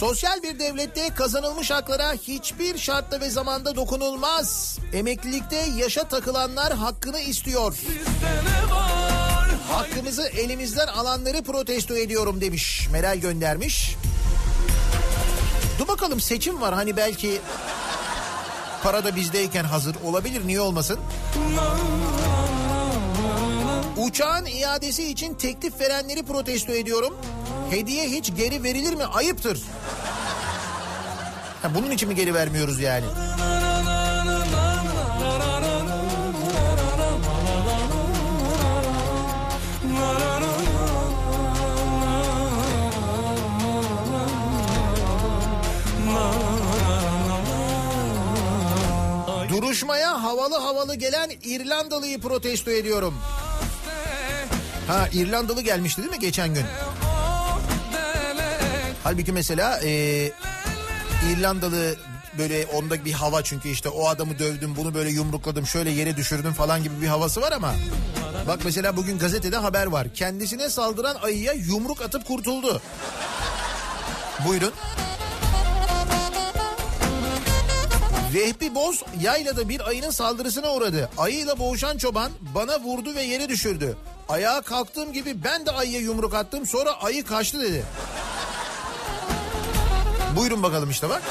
Sosyal 0.00 0.42
bir 0.42 0.58
devlette 0.58 1.08
kazanılmış 1.14 1.70
haklara 1.70 2.12
hiçbir 2.12 2.78
şartta 2.78 3.20
ve 3.20 3.30
zamanda 3.30 3.76
dokunulmaz. 3.76 4.78
Emeklilikte 4.92 5.56
yaşa 5.76 6.08
takılanlar 6.08 6.72
hakkını 6.72 7.20
istiyor. 7.20 7.76
Hakkımızı 9.72 10.22
elimizden 10.22 10.86
alanları 10.86 11.42
protesto 11.42 11.96
ediyorum 11.96 12.40
demiş. 12.40 12.88
Meral 12.92 13.16
göndermiş. 13.16 13.96
Dur 15.78 15.88
bakalım 15.88 16.20
seçim 16.20 16.60
var 16.60 16.74
hani 16.74 16.96
belki 16.96 17.40
para 18.82 19.04
da 19.04 19.16
bizdeyken 19.16 19.64
hazır 19.64 19.96
olabilir 20.04 20.46
niye 20.46 20.60
olmasın? 20.60 20.98
Uçağın 24.00 24.44
iadesi 24.46 25.10
için 25.10 25.34
teklif 25.34 25.80
verenleri 25.80 26.22
protesto 26.22 26.72
ediyorum. 26.72 27.16
Hediye 27.70 28.08
hiç 28.08 28.36
geri 28.36 28.62
verilir 28.62 28.94
mi? 28.94 29.04
Ayıptır. 29.04 29.62
Ha, 31.62 31.74
bunun 31.74 31.90
için 31.90 32.08
mi 32.08 32.14
geri 32.14 32.34
vermiyoruz 32.34 32.80
yani? 32.80 33.06
Duruşmaya 49.48 50.22
havalı 50.22 50.56
havalı 50.56 50.94
gelen 50.94 51.30
İrlandalı'yı 51.44 52.20
protesto 52.20 52.70
ediyorum. 52.70 53.14
Ha 54.90 55.08
İrlandalı 55.12 55.62
gelmişti 55.62 56.02
değil 56.02 56.12
mi 56.12 56.18
geçen 56.18 56.54
gün? 56.54 56.64
Halbuki 59.04 59.32
mesela 59.32 59.80
e, 59.84 59.90
İrlandalı 61.30 61.96
böyle 62.38 62.66
onda 62.66 63.04
bir 63.04 63.12
hava 63.12 63.42
çünkü 63.42 63.68
işte 63.68 63.88
o 63.88 64.08
adamı 64.08 64.38
dövdüm 64.38 64.76
bunu 64.76 64.94
böyle 64.94 65.10
yumrukladım 65.10 65.66
şöyle 65.66 65.90
yere 65.90 66.16
düşürdüm 66.16 66.52
falan 66.52 66.82
gibi 66.82 67.02
bir 67.02 67.06
havası 67.06 67.40
var 67.40 67.52
ama 67.52 67.74
bak 68.48 68.60
mesela 68.64 68.96
bugün 68.96 69.18
gazetede 69.18 69.56
haber 69.56 69.86
var 69.86 70.14
kendisine 70.14 70.68
saldıran 70.70 71.16
ayıya 71.22 71.52
yumruk 71.52 72.02
atıp 72.02 72.26
kurtuldu. 72.26 72.82
Buyurun. 74.46 74.72
Vehbi 78.34 78.74
Boz 78.74 79.02
yaylada 79.20 79.68
bir 79.68 79.88
ayının 79.88 80.10
saldırısına 80.10 80.74
uğradı. 80.74 81.10
Ayıyla 81.18 81.58
boğuşan 81.58 81.98
çoban 81.98 82.32
bana 82.54 82.80
vurdu 82.80 83.14
ve 83.14 83.22
yere 83.22 83.48
düşürdü. 83.48 83.96
Ayağa 84.30 84.62
kalktığım 84.62 85.12
gibi 85.12 85.44
ben 85.44 85.66
de 85.66 85.70
ayıya 85.70 86.00
yumruk 86.00 86.34
attım 86.34 86.66
sonra 86.66 87.02
ayı 87.02 87.24
kaçtı 87.24 87.60
dedi. 87.60 87.84
Buyurun 90.36 90.62
bakalım 90.62 90.90
işte 90.90 91.08
bak. 91.08 91.22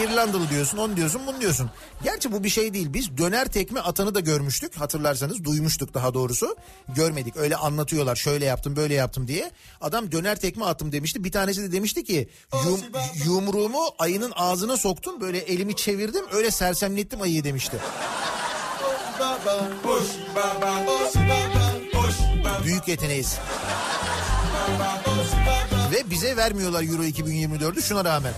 İrlandalı 0.00 0.50
diyorsun, 0.50 0.78
onu 0.78 0.96
diyorsun, 0.96 1.22
bunu 1.26 1.40
diyorsun. 1.40 1.70
Gerçi 2.04 2.32
bu 2.32 2.44
bir 2.44 2.48
şey 2.48 2.74
değil. 2.74 2.92
Biz 2.92 3.18
döner 3.18 3.46
tekme 3.46 3.80
atanı 3.80 4.14
da 4.14 4.20
görmüştük. 4.20 4.76
Hatırlarsanız 4.80 5.44
duymuştuk 5.44 5.94
daha 5.94 6.14
doğrusu. 6.14 6.56
Görmedik. 6.88 7.36
Öyle 7.36 7.56
anlatıyorlar. 7.56 8.16
Şöyle 8.16 8.44
yaptım, 8.44 8.76
böyle 8.76 8.94
yaptım 8.94 9.28
diye. 9.28 9.50
Adam 9.80 10.12
döner 10.12 10.40
tekme 10.40 10.64
attım 10.64 10.92
demişti. 10.92 11.24
Bir 11.24 11.32
tanesi 11.32 11.62
de 11.62 11.72
demişti 11.72 12.04
ki 12.04 12.28
yum, 12.64 12.80
yumruğumu 13.24 13.82
ayının 13.98 14.32
ağzına 14.36 14.76
soktum. 14.76 15.20
Böyle 15.20 15.38
elimi 15.38 15.76
çevirdim. 15.76 16.24
Öyle 16.32 16.50
sersemlettim 16.50 17.22
ayıyı 17.22 17.44
demişti. 17.44 17.76
Büyük 22.72 22.88
yeteneğiz. 22.88 23.38
Ve 25.92 26.10
bize 26.10 26.36
vermiyorlar 26.36 26.82
Euro 26.82 27.02
2024'ü 27.02 27.82
şuna 27.82 28.04
rağmen. 28.04 28.32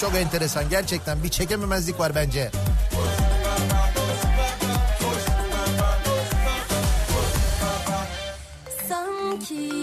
Çok 0.00 0.14
enteresan 0.14 0.68
gerçekten 0.70 1.22
bir 1.22 1.28
çekememezlik 1.28 2.00
var 2.00 2.14
bence. 2.14 2.50
Sanki 8.88 9.77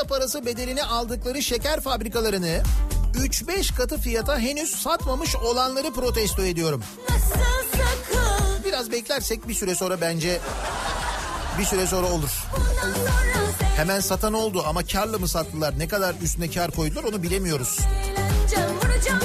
Arsa 0.00 0.08
parası 0.08 0.46
bedelini 0.46 0.84
aldıkları 0.84 1.42
şeker 1.42 1.80
fabrikalarını 1.80 2.62
3-5 3.14 3.76
katı 3.76 3.98
fiyata 3.98 4.38
henüz 4.38 4.70
satmamış 4.70 5.36
olanları 5.36 5.92
protesto 5.92 6.42
ediyorum. 6.42 6.84
Biraz 8.64 8.92
beklersek 8.92 9.48
bir 9.48 9.54
süre 9.54 9.74
sonra 9.74 10.00
bence 10.00 10.40
bir 11.58 11.64
süre 11.64 11.86
sonra 11.86 12.06
olur. 12.06 12.30
Hemen 13.76 14.00
satan 14.00 14.32
oldu 14.32 14.64
ama 14.66 14.84
karlı 14.84 15.20
mı 15.20 15.28
sattılar 15.28 15.78
ne 15.78 15.88
kadar 15.88 16.14
üstüne 16.22 16.50
kar 16.50 16.70
koydular 16.70 17.04
onu 17.04 17.22
bilemiyoruz. 17.22 17.78
Eğleneceğim, 17.78 18.70
vuracağım 18.76 19.20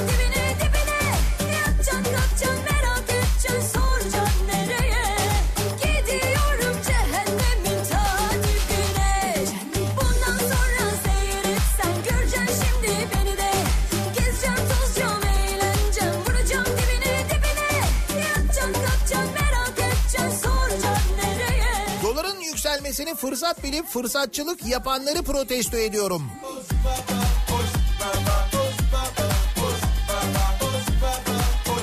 Yükselmesini 22.86 23.16
fırsat 23.16 23.64
bilip 23.64 23.88
fırsatçılık 23.88 24.66
yapanları 24.66 25.24
protesto 25.24 25.78
ediyorum. 25.78 26.24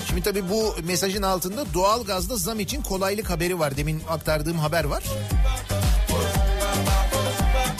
Şimdi 0.09 0.23
tabii 0.23 0.49
bu 0.51 0.75
mesajın 0.83 1.23
altında 1.23 1.75
doğal 1.75 2.05
gazda 2.05 2.37
zam 2.37 2.61
için 2.61 2.83
kolaylık 2.83 3.31
haberi 3.31 3.59
var. 3.59 3.77
Demin 3.77 4.03
aktardığım 4.09 4.59
haber 4.59 4.85
var. 4.85 5.05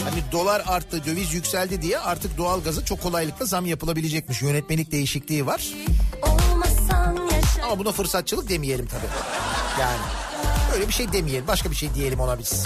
Hani 0.03 0.31
dolar 0.31 0.63
arttı, 0.67 1.05
döviz 1.05 1.33
yükseldi 1.33 1.81
diye 1.81 1.99
artık 1.99 2.37
doğal 2.37 2.63
gazı 2.63 2.85
çok 2.85 3.01
kolaylıkla 3.01 3.45
zam 3.45 3.65
yapılabilecekmiş. 3.65 4.41
Yönetmelik 4.41 4.91
değişikliği 4.91 5.45
var. 5.45 5.67
Ama 7.63 7.79
buna 7.79 7.91
fırsatçılık 7.91 8.49
demeyelim 8.49 8.87
tabii. 8.87 9.07
Yani 9.79 10.22
öyle 10.73 10.87
bir 10.87 10.93
şey 10.93 11.13
demeyelim. 11.13 11.47
Başka 11.47 11.71
bir 11.71 11.75
şey 11.75 11.93
diyelim 11.93 12.19
ona 12.19 12.39
biz. 12.39 12.65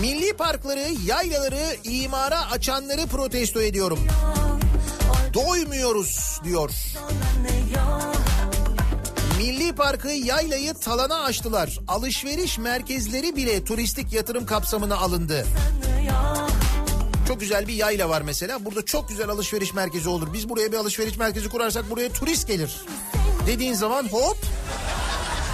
Milli 0.00 0.36
parkları, 0.36 0.86
yaylaları 1.06 1.76
imara 1.84 2.50
açanları 2.50 3.06
protesto 3.06 3.62
ediyorum. 3.62 3.98
Doymuyoruz 5.34 6.40
diyor. 6.44 6.70
Milli 9.38 9.74
Parkı 9.74 10.08
yaylayı 10.08 10.74
talana 10.74 11.22
açtılar. 11.22 11.78
Alışveriş 11.88 12.58
merkezleri 12.58 13.36
bile 13.36 13.64
turistik 13.64 14.12
yatırım 14.12 14.46
kapsamına 14.46 14.96
alındı. 14.96 15.46
Çok 17.28 17.40
güzel 17.40 17.68
bir 17.68 17.72
yayla 17.72 18.08
var 18.08 18.22
mesela. 18.22 18.64
Burada 18.64 18.84
çok 18.84 19.08
güzel 19.08 19.28
alışveriş 19.28 19.74
merkezi 19.74 20.08
olur. 20.08 20.32
Biz 20.32 20.48
buraya 20.48 20.72
bir 20.72 20.76
alışveriş 20.76 21.16
merkezi 21.16 21.48
kurarsak 21.48 21.90
buraya 21.90 22.12
turist 22.12 22.48
gelir. 22.48 22.76
Dediğin 23.46 23.74
zaman 23.74 24.08
hop 24.08 24.38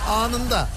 anında. 0.09 0.69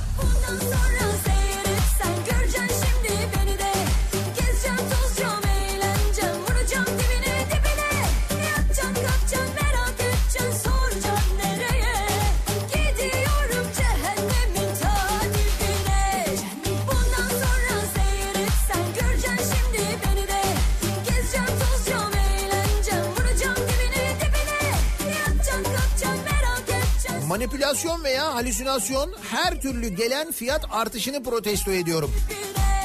Manipülasyon 27.34 28.04
veya 28.04 28.36
halüsinasyon 28.36 29.14
her 29.32 29.62
türlü 29.62 29.88
gelen 29.88 30.32
fiyat 30.32 30.66
artışını 30.72 31.24
protesto 31.24 31.72
ediyorum. 31.72 32.16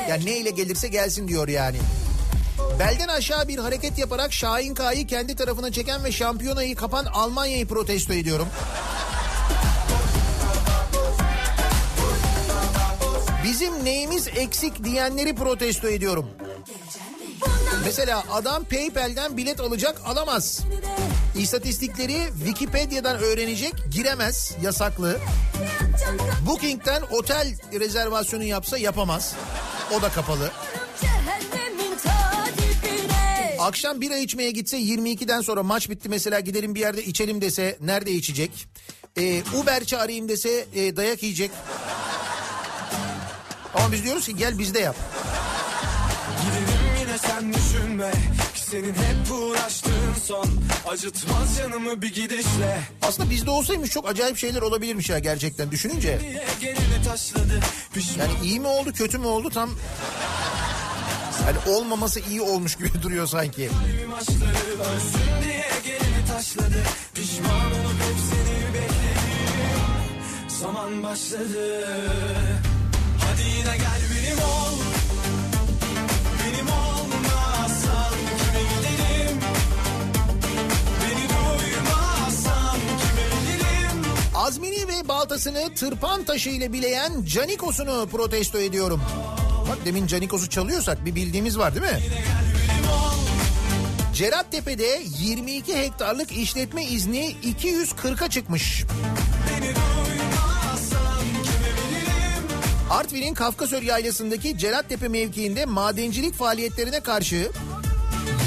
Ya 0.08 0.14
neyle 0.14 0.50
gelirse 0.50 0.88
gelsin 0.88 1.28
diyor 1.28 1.48
yani. 1.48 1.76
Belden 2.78 3.08
aşağı 3.08 3.48
bir 3.48 3.58
hareket 3.58 3.98
yaparak 3.98 4.32
Şahin 4.32 4.74
K'yı 4.74 5.06
kendi 5.06 5.36
tarafına 5.36 5.72
çeken 5.72 6.04
ve 6.04 6.12
şampiyonayı 6.12 6.76
kapan 6.76 7.04
Almanya'yı 7.04 7.66
protesto 7.66 8.12
ediyorum. 8.12 8.48
Bizim 13.44 13.84
neyimiz 13.84 14.28
eksik 14.28 14.84
diyenleri 14.84 15.34
protesto 15.34 15.88
ediyorum. 15.88 16.30
Mesela 17.84 18.24
adam 18.32 18.64
PayPal'den 18.64 19.36
bilet 19.36 19.60
alacak 19.60 20.00
alamaz. 20.06 20.60
İstatistikleri 21.38 22.28
Wikipedia'dan 22.38 23.18
öğrenecek 23.18 23.74
giremez 23.90 24.56
yasaklı. 24.62 25.18
Booking'den 26.46 27.02
otel 27.10 27.54
rezervasyonu 27.80 28.44
yapsa 28.44 28.78
yapamaz. 28.78 29.34
O 29.98 30.02
da 30.02 30.08
kapalı. 30.08 30.50
Akşam 33.58 34.00
bira 34.00 34.16
içmeye 34.16 34.50
gitse 34.50 34.78
22'den 34.78 35.40
sonra 35.40 35.62
maç 35.62 35.90
bitti 35.90 36.08
mesela 36.08 36.40
gidelim 36.40 36.74
bir 36.74 36.80
yerde 36.80 37.04
içelim 37.04 37.40
dese 37.40 37.78
nerede 37.80 38.12
içecek? 38.12 38.66
Ee, 39.18 39.42
Uber 39.54 39.84
çağırayım 39.84 40.28
dese 40.28 40.66
e, 40.74 40.96
dayak 40.96 41.22
yiyecek. 41.22 41.50
Ama 43.74 43.92
biz 43.92 44.04
diyoruz 44.04 44.26
ki 44.26 44.36
gel 44.36 44.58
bizde 44.58 44.80
yap. 44.80 44.96
Gidelim 46.42 47.00
yine 47.00 47.18
sen 47.18 47.52
düşünme 47.54 48.12
senin 48.70 48.94
hep 48.94 49.32
uğraştığın 49.32 50.14
son. 50.24 50.46
Acıtmaz 50.88 51.56
canımı 51.58 52.02
bir 52.02 52.14
gidişle. 52.14 52.80
Aslında 53.02 53.30
bizde 53.30 53.50
olsaymış 53.50 53.90
çok 53.90 54.08
acayip 54.08 54.38
şeyler 54.38 54.62
olabilirmiş 54.62 55.08
ya 55.08 55.18
gerçekten. 55.18 55.70
Düşününce. 55.70 56.18
Yani 58.18 58.32
iyi 58.44 58.60
mi 58.60 58.66
oldu 58.66 58.92
kötü 58.92 59.18
mü 59.18 59.26
oldu 59.26 59.50
tam... 59.50 59.70
Yani 61.46 61.76
olmaması 61.76 62.20
iyi 62.20 62.40
olmuş 62.40 62.76
gibi 62.76 62.88
duruyor 63.02 63.26
sanki. 63.26 63.70
maçları 64.08 64.80
ölsün 64.80 65.28
Azmini 84.48 84.88
ve 84.88 85.08
baltasını 85.08 85.74
tırpan 85.74 86.24
taşı 86.24 86.50
ile 86.50 86.72
bileyen 86.72 87.24
Canikos'unu 87.24 88.08
protesto 88.12 88.58
ediyorum. 88.58 89.02
Bak 89.68 89.78
demin 89.84 90.06
Canikos'u 90.06 90.48
çalıyorsak 90.48 91.04
bir 91.04 91.14
bildiğimiz 91.14 91.58
var 91.58 91.74
değil 91.74 91.92
mi? 91.92 92.00
Cerattepe'de 94.14 95.02
22 95.18 95.76
hektarlık 95.76 96.32
işletme 96.32 96.84
izni 96.84 97.36
240'a 97.44 98.30
çıkmış. 98.30 98.84
Artvin'in 102.90 103.34
Kafkasör 103.34 103.82
Yaylası'ndaki 103.82 104.58
Cerattepe 104.58 105.08
mevkiinde 105.08 105.64
madencilik 105.64 106.34
faaliyetlerine 106.34 107.00
karşı 107.00 107.50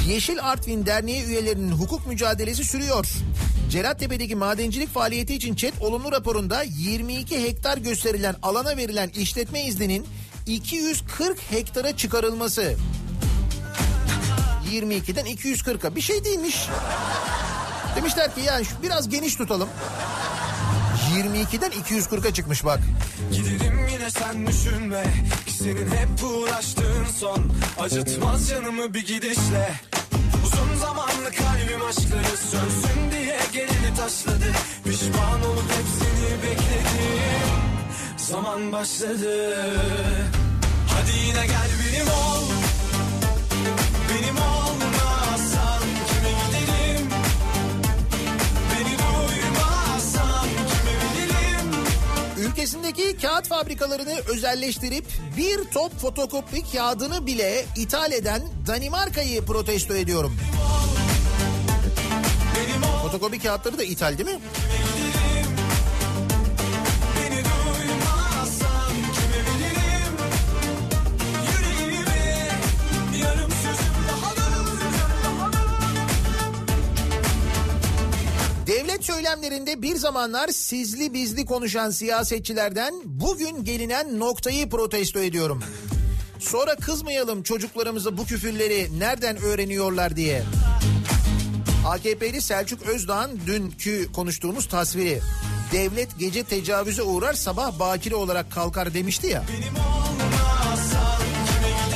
Yeşil 0.08 0.38
Artvin 0.42 0.86
Derneği 0.86 1.24
üyelerinin 1.24 1.72
hukuk 1.72 2.06
mücadelesi 2.06 2.64
sürüyor. 2.64 3.06
Cerattepe'deki 3.72 4.36
madencilik 4.36 4.88
faaliyeti 4.88 5.34
için 5.34 5.54
ÇED 5.54 5.72
olumlu 5.80 6.12
raporunda 6.12 6.62
22 6.62 7.42
hektar 7.42 7.78
gösterilen 7.78 8.34
alana 8.42 8.76
verilen 8.76 9.08
işletme 9.08 9.64
izninin 9.64 10.06
240 10.46 11.38
hektara 11.50 11.96
çıkarılması. 11.96 12.76
22'den 14.72 15.26
240'a 15.26 15.96
bir 15.96 16.00
şey 16.00 16.24
değilmiş. 16.24 16.68
Demişler 17.96 18.34
ki 18.34 18.40
yani 18.40 18.64
biraz 18.82 19.08
geniş 19.08 19.36
tutalım. 19.36 19.68
22'den 21.16 21.70
240'a 21.70 22.34
çıkmış 22.34 22.64
bak. 22.64 22.80
Giderim 23.32 23.88
yine 23.92 24.10
sen 24.10 24.46
düşünme 24.46 25.04
senin 25.46 25.90
hep 25.90 26.24
uğraştığın 26.24 27.06
son 27.18 27.52
Acıtmaz 27.80 28.48
canımı 28.48 28.94
bir 28.94 29.06
gidişle 29.06 29.72
Uzun 30.52 30.74
zamanlı 30.76 31.30
kalbim 31.30 31.84
aşkları 31.88 32.36
sönsün 32.36 33.10
diye 33.12 33.38
gelini 33.52 33.94
taşladı. 33.96 34.52
Pişman 34.84 35.42
olup 35.42 35.64
hepsini 35.78 36.42
bekledim 36.42 37.52
Zaman 38.16 38.72
başladı. 38.72 39.56
Hadi 40.88 41.18
yine 41.26 41.46
gel 41.46 41.70
benim 41.80 42.06
ol. 42.08 42.44
Benim 44.10 44.41
Ülkesindeki 52.62 53.16
kağıt 53.16 53.48
fabrikalarını 53.48 54.20
özelleştirip 54.28 55.04
bir 55.36 55.64
top 55.64 55.98
fotokopi 55.98 56.72
kağıdını 56.72 57.26
bile 57.26 57.64
ithal 57.76 58.12
eden 58.12 58.42
Danimarka'yı 58.66 59.44
protesto 59.44 59.94
ediyorum. 59.94 60.36
Fotokopi 63.02 63.38
kağıtları 63.38 63.78
da 63.78 63.84
ithal 63.84 64.18
değil 64.18 64.28
mi? 64.28 64.40
Devlet 78.72 79.04
söylemlerinde 79.04 79.82
bir 79.82 79.96
zamanlar 79.96 80.48
sizli 80.48 81.14
bizli 81.14 81.46
konuşan 81.46 81.90
siyasetçilerden 81.90 82.94
bugün 83.04 83.64
gelinen 83.64 84.18
noktayı 84.20 84.70
protesto 84.70 85.18
ediyorum. 85.18 85.62
Sonra 86.38 86.76
kızmayalım 86.76 87.42
çocuklarımıza 87.42 88.16
bu 88.16 88.24
küfürleri 88.24 88.98
nereden 88.98 89.36
öğreniyorlar 89.36 90.16
diye. 90.16 90.42
AKP'li 91.86 92.42
Selçuk 92.42 92.82
Özdağ'ın 92.82 93.40
dünkü 93.46 94.12
konuştuğumuz 94.12 94.68
tasviri. 94.68 95.20
Devlet 95.72 96.18
gece 96.18 96.44
tecavüze 96.44 97.02
uğrar 97.02 97.34
sabah 97.34 97.78
bakire 97.78 98.14
olarak 98.14 98.52
kalkar 98.52 98.94
demişti 98.94 99.26
ya. 99.26 99.44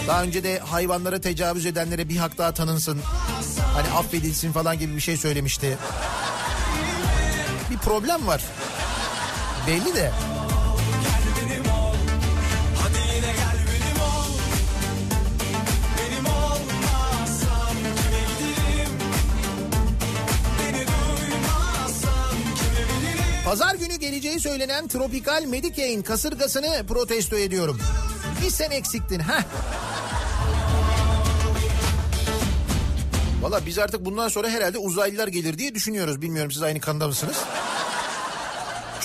Daha 0.08 0.22
önce 0.22 0.44
de 0.44 0.58
hayvanlara 0.58 1.20
tecavüz 1.20 1.66
edenlere 1.66 2.08
bir 2.08 2.16
hak 2.16 2.38
daha 2.38 2.54
tanınsın. 2.54 3.00
Hani 3.74 3.88
affedilsin 3.88 4.52
falan 4.52 4.78
gibi 4.78 4.96
bir 4.96 5.00
şey 5.00 5.16
söylemişti. 5.16 5.78
Bir 7.76 7.80
problem 7.80 8.26
var. 8.26 8.42
Belli 9.66 9.94
de. 9.94 10.12
Pazar 23.44 23.74
günü 23.74 23.96
geleceği 23.96 24.40
söylenen 24.40 24.88
Tropikal 24.88 25.44
Medicaid 25.44 26.04
kasırgasını 26.04 26.86
protesto 26.88 27.36
ediyorum. 27.36 27.80
Bir 28.44 28.50
sen 28.50 28.70
eksiktin 28.70 29.20
ha. 29.20 29.44
Valla 33.42 33.66
biz 33.66 33.78
artık 33.78 34.04
bundan 34.04 34.28
sonra 34.28 34.48
herhalde 34.48 34.78
uzaylılar 34.78 35.28
gelir 35.28 35.58
diye 35.58 35.74
düşünüyoruz. 35.74 36.22
Bilmiyorum 36.22 36.52
siz 36.52 36.62
aynı 36.62 36.80
kanda 36.80 37.06
mısınız? 37.08 37.36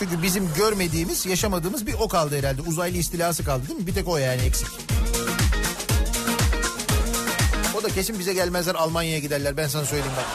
Çünkü 0.01 0.21
bizim 0.21 0.53
görmediğimiz, 0.53 1.25
yaşamadığımız 1.25 1.87
bir 1.87 1.93
o 1.93 2.07
kaldı 2.07 2.37
herhalde. 2.37 2.61
Uzaylı 2.61 2.97
istilası 2.97 3.43
kaldı 3.43 3.67
değil 3.67 3.79
mi? 3.79 3.87
Bir 3.87 3.93
tek 3.93 4.07
o 4.07 4.17
yani 4.17 4.41
eksik. 4.41 4.67
O 7.79 7.83
da 7.83 7.89
kesin 7.89 8.19
bize 8.19 8.33
gelmezler 8.33 8.75
Almanya'ya 8.75 9.19
giderler 9.19 9.57
ben 9.57 9.67
sana 9.67 9.85
söyleyeyim 9.85 10.13
bak. 10.17 10.25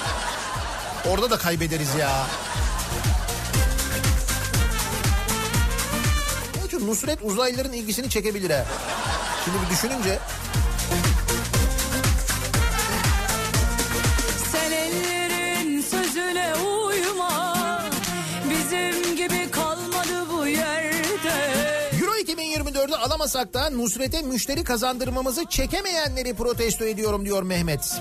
Orada 1.13 1.31
da 1.31 1.39
kaybederiz 1.39 1.95
ya. 1.95 2.27
Çünkü 6.71 6.87
Nusret 6.87 7.19
uzaylıların 7.23 7.73
ilgisini 7.73 8.11
çekebilir 8.11 8.51
ha. 8.51 8.65
Şimdi 9.45 9.59
bir 9.65 9.71
düşününce 9.71 10.19
2024'ü 23.27 23.37
alamasak 23.37 23.55
da 23.55 23.71
Nusret'e 23.71 24.23
müşteri 24.23 24.65
kazandırmamızı 24.65 25.45
çekemeyenleri 25.45 26.35
protesto 26.35 26.85
ediyorum 26.85 27.25
diyor 27.25 27.43
Mehmet. 27.43 28.01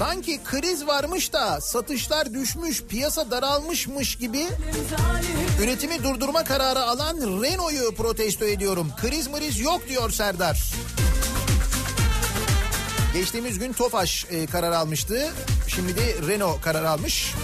Sanki 0.00 0.40
kriz 0.44 0.86
varmış 0.86 1.32
da 1.32 1.60
satışlar 1.60 2.34
düşmüş, 2.34 2.82
piyasa 2.82 3.30
daralmışmış 3.30 4.16
gibi 4.16 4.46
üretimi 5.62 6.02
durdurma 6.02 6.44
kararı 6.44 6.82
alan 6.82 7.16
Renault'u 7.16 7.94
protesto 7.94 8.44
ediyorum. 8.44 8.92
Kriz 9.00 9.28
mriz 9.28 9.60
yok 9.60 9.88
diyor 9.88 10.10
Serdar. 10.10 10.72
Geçtiğimiz 13.14 13.58
gün 13.58 13.72
Tofaş 13.72 14.26
e, 14.30 14.46
karar 14.46 14.72
almıştı. 14.72 15.28
Şimdi 15.68 15.96
de 15.96 16.14
Renault 16.28 16.60
karar 16.60 16.84
almış. 16.84 17.34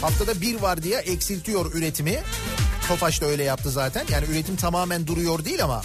Haftada 0.00 0.40
bir 0.40 0.60
var 0.60 0.82
diye 0.82 0.98
eksiltiyor 0.98 1.74
üretimi. 1.74 2.22
Tofaş 2.88 3.20
da 3.20 3.26
öyle 3.26 3.44
yaptı 3.44 3.70
zaten. 3.70 4.06
Yani 4.10 4.26
üretim 4.30 4.56
tamamen 4.56 5.06
duruyor 5.06 5.44
değil 5.44 5.64
ama. 5.64 5.82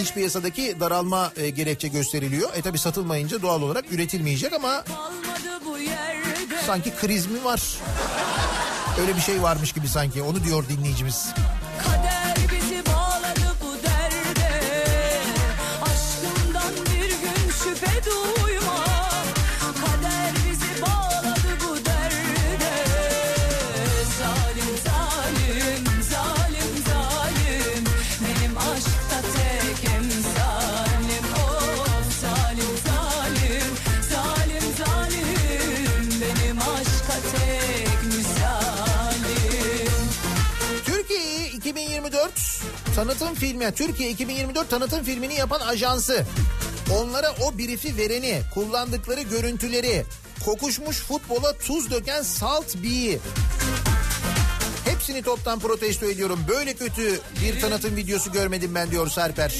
İç 0.00 0.14
piyasadaki 0.14 0.80
daralma 0.80 1.32
e, 1.36 1.50
gerekçe 1.50 1.88
gösteriliyor. 1.88 2.50
E 2.54 2.62
tabi 2.62 2.78
satılmayınca 2.78 3.42
doğal 3.42 3.62
olarak 3.62 3.92
üretilmeyecek 3.92 4.52
ama 4.52 4.84
sanki 6.66 6.94
kriz 6.96 7.26
mi 7.26 7.44
var? 7.44 7.62
Öyle 9.00 9.16
bir 9.16 9.20
şey 9.20 9.42
varmış 9.42 9.72
gibi 9.72 9.88
sanki 9.88 10.22
onu 10.22 10.44
diyor 10.44 10.64
dinleyicimiz. 10.68 11.32
Kader 11.84 12.36
bir 16.86 17.10
gün 17.10 17.50
şüphe 17.50 18.04
duyma 18.04 18.37
2024 42.28 42.94
tanıtım 42.94 43.34
filmi, 43.34 43.72
Türkiye 43.72 44.10
2024 44.10 44.70
tanıtım 44.70 45.04
filmini 45.04 45.34
yapan 45.34 45.60
ajansı, 45.60 46.24
onlara 46.94 47.32
o 47.42 47.58
brief'i 47.58 47.96
vereni, 47.96 48.42
kullandıkları 48.54 49.22
görüntüleri, 49.22 50.04
kokuşmuş 50.44 50.96
futbola 50.96 51.58
tuz 51.58 51.90
döken 51.90 52.22
Salt 52.22 52.76
B'yi, 52.76 53.18
hepsini 54.84 55.22
toptan 55.22 55.58
protesto 55.58 56.06
ediyorum. 56.06 56.40
Böyle 56.48 56.74
kötü 56.74 57.20
bir 57.42 57.60
tanıtım 57.60 57.96
videosu 57.96 58.32
görmedim 58.32 58.74
ben 58.74 58.90
diyor 58.90 59.10
Serper. 59.10 59.54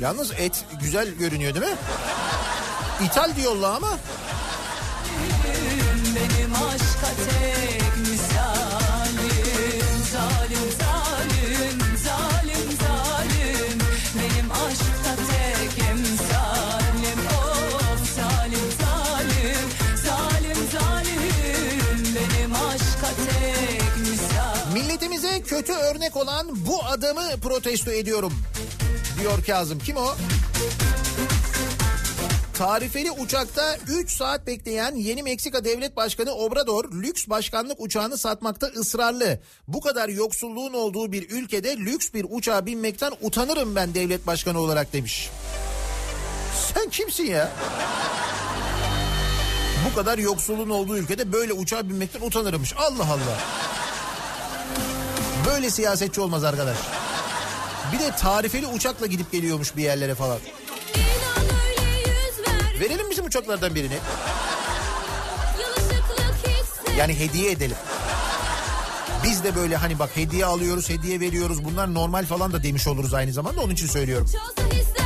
Yalnız 0.00 0.32
et 0.32 0.64
güzel 0.82 1.08
görünüyor 1.08 1.54
değil 1.54 1.66
mi? 1.66 1.78
İthal 3.04 3.36
diyorlar 3.36 3.76
ama 3.76 3.98
Benim 6.14 6.54
aşka 6.54 7.08
tek 7.30 7.81
kötü 25.66 25.78
örnek 25.78 26.16
olan 26.16 26.66
bu 26.66 26.84
adamı 26.84 27.40
protesto 27.42 27.90
ediyorum. 27.90 28.32
Diyor 29.20 29.44
Kazım. 29.46 29.78
Kim 29.78 29.96
o? 29.96 30.14
Tarifeli 32.54 33.10
uçakta 33.10 33.76
3 33.88 34.10
saat 34.10 34.46
bekleyen 34.46 34.94
yeni 34.94 35.22
Meksika 35.22 35.64
Devlet 35.64 35.96
Başkanı 35.96 36.34
Obrador 36.34 36.92
lüks 36.92 37.28
başkanlık 37.28 37.80
uçağını 37.80 38.18
satmakta 38.18 38.66
ısrarlı. 38.66 39.40
Bu 39.68 39.80
kadar 39.80 40.08
yoksulluğun 40.08 40.72
olduğu 40.72 41.12
bir 41.12 41.30
ülkede 41.30 41.76
lüks 41.76 42.12
bir 42.14 42.26
uçağa 42.30 42.66
binmekten 42.66 43.12
utanırım 43.20 43.76
ben 43.76 43.94
devlet 43.94 44.26
başkanı 44.26 44.60
olarak 44.60 44.92
demiş. 44.92 45.30
Sen 46.74 46.90
kimsin 46.90 47.26
ya? 47.26 47.50
Bu 49.90 49.94
kadar 49.94 50.18
yoksulluğun 50.18 50.70
olduğu 50.70 50.96
ülkede 50.96 51.32
böyle 51.32 51.52
uçağa 51.52 51.88
binmekten 51.88 52.20
utanırmış. 52.20 52.74
Allah 52.76 53.06
Allah. 53.06 53.38
Böyle 55.46 55.70
siyasetçi 55.70 56.20
olmaz 56.20 56.44
arkadaş. 56.44 56.76
Bir 57.92 57.98
de 57.98 58.10
tarifeli 58.16 58.66
uçakla 58.66 59.06
gidip 59.06 59.32
geliyormuş 59.32 59.76
bir 59.76 59.82
yerlere 59.82 60.14
falan. 60.14 60.38
Verelim 62.80 63.10
bizim 63.10 63.24
uçaklardan 63.24 63.74
birini. 63.74 63.98
Yani 66.98 67.18
hediye 67.18 67.50
edelim. 67.50 67.76
Biz 69.24 69.44
de 69.44 69.54
böyle 69.56 69.76
hani 69.76 69.98
bak 69.98 70.10
hediye 70.14 70.46
alıyoruz, 70.46 70.88
hediye 70.90 71.20
veriyoruz. 71.20 71.64
Bunlar 71.64 71.94
normal 71.94 72.26
falan 72.26 72.52
da 72.52 72.62
demiş 72.62 72.86
oluruz 72.86 73.14
aynı 73.14 73.32
zamanda. 73.32 73.60
Onun 73.60 73.72
için 73.72 73.86
söylüyorum. 73.86 74.26
Çalsa 74.32 75.01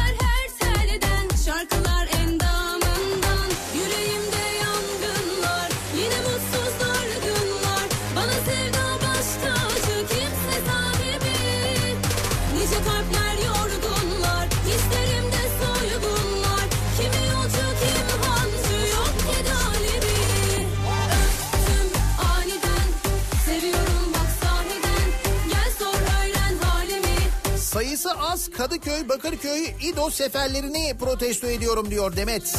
Sayısı 27.97 28.20
az 28.20 28.51
Kadıköy, 28.51 29.09
Bakırköy, 29.09 29.66
İdo 29.82 30.11
seferlerini 30.11 30.94
protesto 31.01 31.47
ediyorum 31.47 31.90
diyor 31.90 32.16
Demet. 32.16 32.57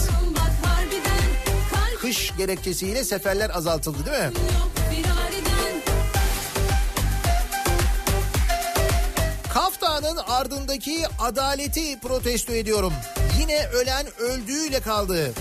Kış 2.01 2.33
gerekçesiyle 2.37 3.03
seferler 3.03 3.49
azaltıldı 3.49 3.97
değil 4.05 4.17
mi? 4.17 4.31
Kaftanın 9.53 10.17
ardındaki 10.17 11.03
adaleti 11.19 11.99
protesto 11.99 12.53
ediyorum. 12.53 12.93
Yine 13.39 13.67
ölen 13.67 14.05
öldüğüyle 14.19 14.79
kaldı. 14.79 15.33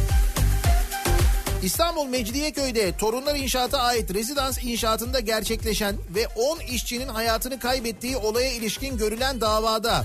İstanbul 1.63 2.07
Mecidiyeköy'de 2.07 2.97
Torunlar 2.97 3.35
İnşaat'a 3.35 3.79
ait 3.79 4.15
rezidans 4.15 4.59
inşaatında 4.65 5.21
gerçekleşen 5.21 5.97
ve 6.15 6.27
10 6.27 6.59
işçinin 6.61 7.09
hayatını 7.09 7.59
kaybettiği 7.59 8.17
olaya 8.17 8.53
ilişkin 8.53 8.99
görülen 8.99 9.41
davada 9.41 10.05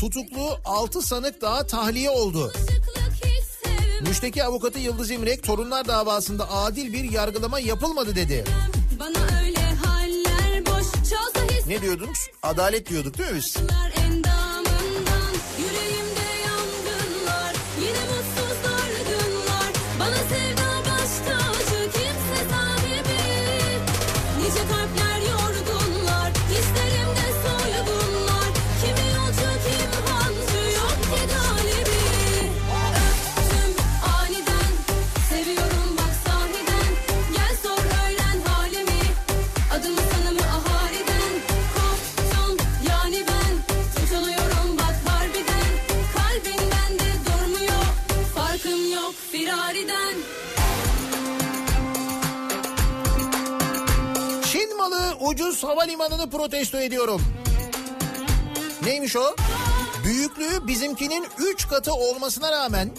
tutuklu 0.00 0.58
6 0.64 1.02
sanık 1.02 1.40
daha 1.40 1.66
tahliye 1.66 2.10
oldu. 2.10 2.52
Müşteki 4.00 4.44
avukatı 4.44 4.78
Yıldız 4.78 5.10
İmrek 5.10 5.42
torunlar 5.42 5.88
davasında 5.88 6.52
adil 6.52 6.92
bir 6.92 7.12
yargılama 7.12 7.60
yapılmadı 7.60 8.16
dedi. 8.16 8.44
Ne 11.66 11.82
diyorduk? 11.82 12.08
Adalet 12.42 12.90
diyorduk 12.90 13.18
değil 13.18 13.30
mi 13.30 13.36
biz? 13.36 13.56
Ucuz 55.34 55.64
havalimanını 55.64 56.30
protesto 56.30 56.78
ediyorum. 56.78 57.22
Neymiş 58.82 59.16
o? 59.16 59.36
Büyüklüğü 60.04 60.66
bizimkinin 60.66 61.26
3 61.38 61.68
katı 61.68 61.92
olmasına 61.92 62.52
rağmen 62.52 62.90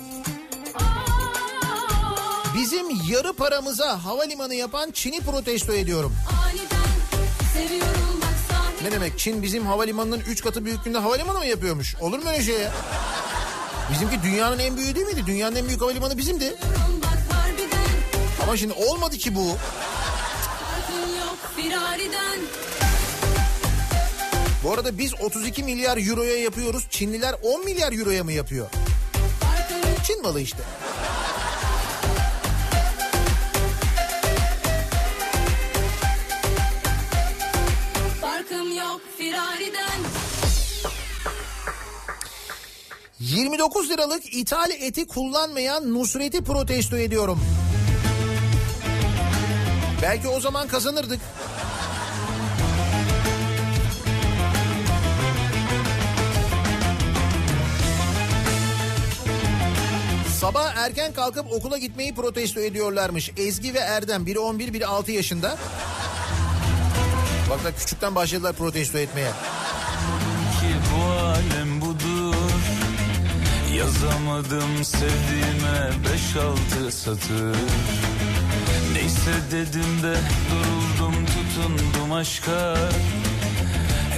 bizim 2.55 2.87
yarı 3.09 3.33
paramıza 3.33 4.05
havalimanı 4.05 4.55
yapan 4.55 4.91
Çin'i 4.91 5.21
protesto 5.21 5.73
ediyorum. 5.73 6.15
Ne 8.83 8.91
demek 8.91 9.19
Çin 9.19 9.43
bizim 9.43 9.65
havalimanının 9.65 10.19
3 10.19 10.43
katı 10.43 10.65
büyüklüğünde 10.65 10.97
havalimanı 10.97 11.37
mı 11.37 11.45
yapıyormuş? 11.45 11.95
Olur 11.95 12.19
mu 12.19 12.29
öyle 12.29 12.43
şey 12.43 12.59
ya? 12.59 12.71
Bizimki 13.91 14.23
dünyanın 14.23 14.59
en 14.59 14.77
büyüğü 14.77 14.95
değil 14.95 15.07
miydi? 15.07 15.23
Dünyanın 15.25 15.55
en 15.55 15.67
büyük 15.67 15.81
havalimanı 15.81 16.17
bizimdi. 16.17 16.55
Ama 18.43 18.57
şimdi 18.57 18.73
olmadı 18.73 19.17
ki 19.17 19.35
bu. 19.35 19.57
Firariden 21.65 22.39
Bu 24.63 24.73
arada 24.73 24.97
biz 24.97 25.13
32 25.21 25.63
milyar 25.63 26.09
euroya 26.09 26.37
yapıyoruz. 26.37 26.87
Çinliler 26.89 27.35
10 27.43 27.65
milyar 27.65 27.93
euroya 27.93 28.23
mı 28.23 28.31
yapıyor? 28.31 28.69
Çin 30.07 30.21
malı 30.21 30.41
işte. 30.41 30.57
Farkım 38.21 38.77
yok 38.77 39.01
firariden 39.17 39.99
29 43.19 43.89
liralık 43.89 44.33
ithal 44.33 44.71
eti 44.71 45.07
kullanmayan 45.07 45.93
Nusret'i 45.93 46.43
protesto 46.43 46.97
ediyorum. 46.97 47.39
Belki 50.01 50.27
o 50.27 50.39
zaman 50.39 50.67
kazanırdık. 50.67 51.19
Sabah 60.45 60.75
erken 60.75 61.13
kalkıp 61.13 61.51
okula 61.51 61.77
gitmeyi 61.77 62.15
protesto 62.15 62.59
ediyorlarmış. 62.59 63.31
Ezgi 63.37 63.73
ve 63.73 63.79
Erdem 63.79 64.25
biri 64.25 64.39
11 64.39 64.73
biri 64.73 64.85
6 64.85 65.11
yaşında. 65.11 65.57
Bak 67.49 67.63
da 67.63 67.75
küçükten 67.75 68.15
başladılar 68.15 68.53
protesto 68.53 68.97
etmeye. 68.97 69.29
ki 70.59 70.75
bu 70.91 71.03
alem 71.03 71.81
budur 71.81 72.35
Yazamadım 73.77 74.83
sevdiğime 74.83 75.91
beş 76.13 76.35
altı 76.35 76.91
satır 76.91 77.57
Neyse 78.93 79.33
dedim 79.51 80.03
de 80.03 80.15
duruldum 80.51 81.25
tutundum 81.25 82.13
aşka 82.13 82.77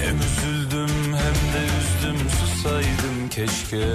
Hem 0.02 0.16
üzüldüm 0.16 0.96
hem 1.04 1.34
de 1.52 1.66
üzdüm 1.80 2.30
susaydım 2.30 3.28
keşke 3.30 3.94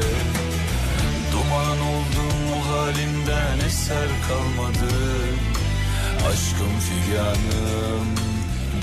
Duman 1.54 1.80
oldum 1.80 2.54
o 2.54 2.72
halimden 2.72 3.68
eser 3.68 4.08
kalmadı 4.28 4.94
Aşkım 6.28 6.80
figanım 6.80 8.08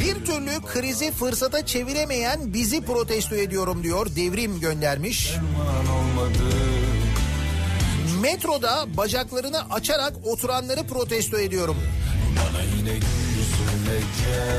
Bir 0.00 0.26
türlü 0.26 0.66
krizi 0.66 1.12
fırsata 1.12 1.66
çeviremeyen 1.66 2.54
bizi 2.54 2.84
protesto 2.84 3.36
ediyorum 3.36 3.82
diyor. 3.82 4.06
Devrim 4.16 4.60
göndermiş. 4.60 5.34
Metroda 8.22 8.96
bacaklarını 8.96 9.70
açarak 9.70 10.12
oturanları 10.24 10.86
protesto 10.86 11.38
ediyorum. 11.38 11.76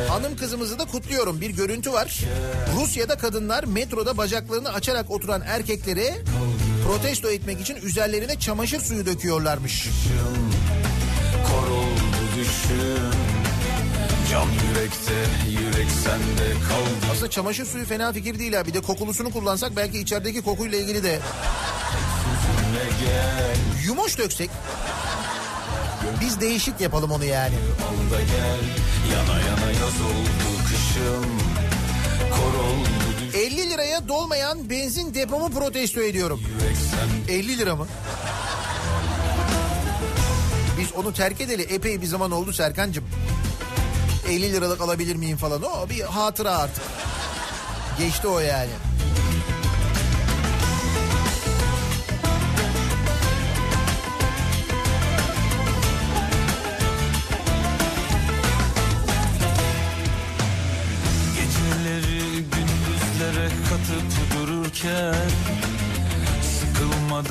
Hanım 0.08 0.36
kızımızı 0.38 0.80
da 0.80 0.86
kutluyorum. 0.86 1.42
Bir 1.42 1.50
görüntü 1.50 1.94
var. 1.94 2.20
Rusya'da 2.76 3.18
kadınlar 3.18 3.64
metroda 3.64 4.18
bacaklarını 4.18 4.74
açarak 4.74 5.12
oturan 5.12 5.42
erkekleri 5.46 6.14
protesto 6.88 7.32
etmek 7.32 7.62
için 7.62 7.76
üzerlerine 7.76 8.40
çamaşır 8.40 8.80
suyu 8.80 9.06
döküyorlarmış. 9.06 9.88
Kor 11.48 11.68
oldu 11.68 12.22
düşün 12.40 13.12
Can 14.32 14.46
yürekte 14.46 15.14
yürek 15.50 15.92
sende 16.04 16.52
kaldı 16.70 17.12
Aslında 17.12 17.30
çamaşır 17.30 17.66
suyu 17.66 17.86
fena 17.86 18.14
fikir 18.14 18.40
değil 18.40 18.54
ha. 18.54 18.66
Bir 18.66 18.74
de 18.74 18.82
kokulusunu 18.82 19.32
kullansak 19.32 19.76
belki 19.76 20.00
içerideki 20.00 20.42
kokuyla 20.42 20.78
ilgili 20.78 21.04
de 21.04 21.20
yumoş 23.86 24.18
döksek. 24.18 24.50
Biz 26.22 26.42
değişik 26.42 26.82
yapalım 26.82 27.12
onu 27.12 27.26
yani. 27.26 27.56
al 27.56 28.12
da 28.14 28.22
gel 28.22 28.62
Yana 29.14 29.40
yana 29.40 29.72
yaz 29.72 30.02
oldu 30.02 30.64
kışım 30.68 31.26
Kor 32.30 32.60
oldu 32.64 32.91
50 33.34 33.70
liraya 33.70 34.08
dolmayan 34.08 34.70
benzin 34.70 35.14
depomu 35.14 35.50
protesto 35.50 36.02
ediyorum. 36.02 36.42
yürek 36.54 36.78
sende 36.78 37.34
50 37.40 37.58
lira 37.58 37.76
mı? 37.76 37.88
Biz 40.80 40.94
onu 40.94 41.14
terk 41.14 41.42
edeli 41.42 41.62
epey 41.62 42.02
bir 42.02 42.06
zaman 42.08 42.32
oldu 42.32 42.54
Serkan'cığım. 42.54 43.06
50 44.30 44.54
liralık 44.54 44.82
alabilir 44.82 45.16
miyim 45.16 45.38
falan 45.38 45.64
o 45.64 45.90
bir 45.90 46.02
hatıra 46.02 46.58
artık. 46.58 46.84
Geçti 48.00 48.28
o 48.28 48.40
yani. 48.40 48.70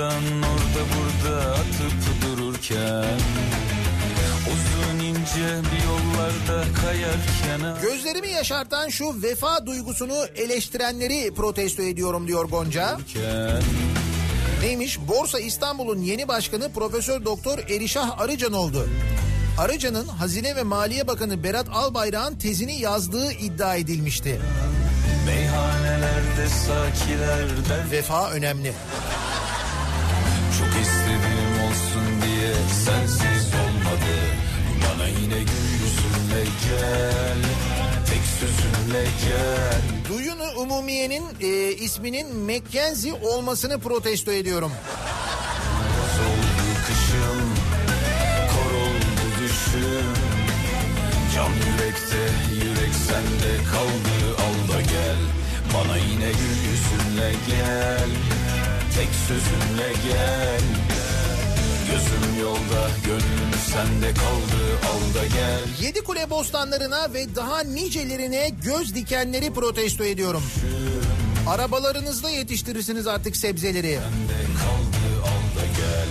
Sıkılmadan 0.01 0.43
orada 0.43 0.83
burada 0.97 1.51
atıp 1.51 2.23
dururken 2.23 3.19
Uzun 4.47 4.99
ince 5.05 5.63
bir 5.63 5.85
yollarda 5.87 6.65
kayarken 6.83 7.83
Gözlerimi 7.83 8.29
yaşartan 8.29 8.89
şu 8.89 9.23
vefa 9.23 9.67
duygusunu 9.67 10.25
eleştirenleri 10.37 11.35
protesto 11.35 11.83
ediyorum 11.83 12.29
diyor 12.29 12.45
Gonca. 12.45 12.87
Ararken 12.87 13.63
Neymiş? 14.63 14.99
Borsa 15.09 15.41
İstanbul'un 15.41 16.01
yeni 16.01 16.29
başkanı 16.29 16.73
Profesör 16.73 17.25
Doktor 17.25 17.59
Erişah 17.59 18.21
Arıcan 18.21 18.53
oldu. 18.53 18.89
Arıcan'ın 19.59 20.07
Hazine 20.07 20.57
ve 20.57 20.63
Maliye 20.63 21.07
Bakanı 21.07 21.45
Berat 21.45 21.67
Albayrak'ın 21.73 22.39
tezini 22.39 22.81
yazdığı 22.81 23.33
iddia 23.33 23.77
edilmişti. 23.77 24.41
Meyhanelerde 25.27 26.49
sakiler 26.49 27.47
Vefa 27.91 28.31
önemli. 28.31 28.73
Çok 30.61 30.83
istedim 30.83 31.53
olsun 31.69 32.23
diye 32.23 32.53
sensiz 32.85 33.47
olmadı. 33.55 34.15
Bana 34.85 35.09
yine 35.09 35.39
gül 35.39 35.71
yüzünle 35.83 36.45
gel 36.65 37.39
Tek 38.07 38.23
sözünle 38.41 39.05
gel. 39.05 39.81
Duyunu 40.09 40.61
Umumiye'nin 40.63 41.25
e, 41.41 41.73
isminin 41.73 42.37
Mackenzie 42.37 43.13
olmasını 43.13 43.79
protesto 43.79 44.33
ediyorum. 44.33 44.73
Oldu 46.21 46.71
kışım 46.87 47.41
Kor 48.51 48.75
oldu 48.75 49.27
düşüm 49.43 50.13
Can 51.35 51.51
yürekte 51.51 52.23
yürek 52.55 52.95
sende 53.09 53.65
kaldı 53.71 54.37
Al 54.39 54.75
da 54.75 54.81
gel. 54.81 55.17
Bana 55.75 55.97
yine 55.97 56.31
gül 56.31 56.71
yüzünle 56.71 57.33
gel 57.49 58.11
Tek 58.97 59.09
sözünle 59.29 59.93
gel 60.09 60.61
Gözüm 61.91 62.41
yolda 62.41 62.91
gönlüm 63.05 63.51
sende 63.73 64.15
kaldı 64.15 64.63
Al 64.91 65.15
da 65.15 65.27
gel 65.27 65.87
Yedi 65.87 66.01
kule 66.05 66.31
bostanlarına 66.31 67.15
ve 67.15 67.37
daha 67.37 67.61
nicelerine 67.61 68.49
göz 68.65 68.95
dikenleri 68.95 69.53
protesto 69.53 70.05
ediyorum. 70.05 70.43
Arabalarınızda 71.49 72.31
yetiştirirsiniz 72.31 73.07
artık 73.07 73.37
sebzeleri. 73.37 73.93
Sende 73.93 74.45
kaldı 74.59 75.23
al 75.23 75.61
da 75.61 75.67
gel 75.67 76.09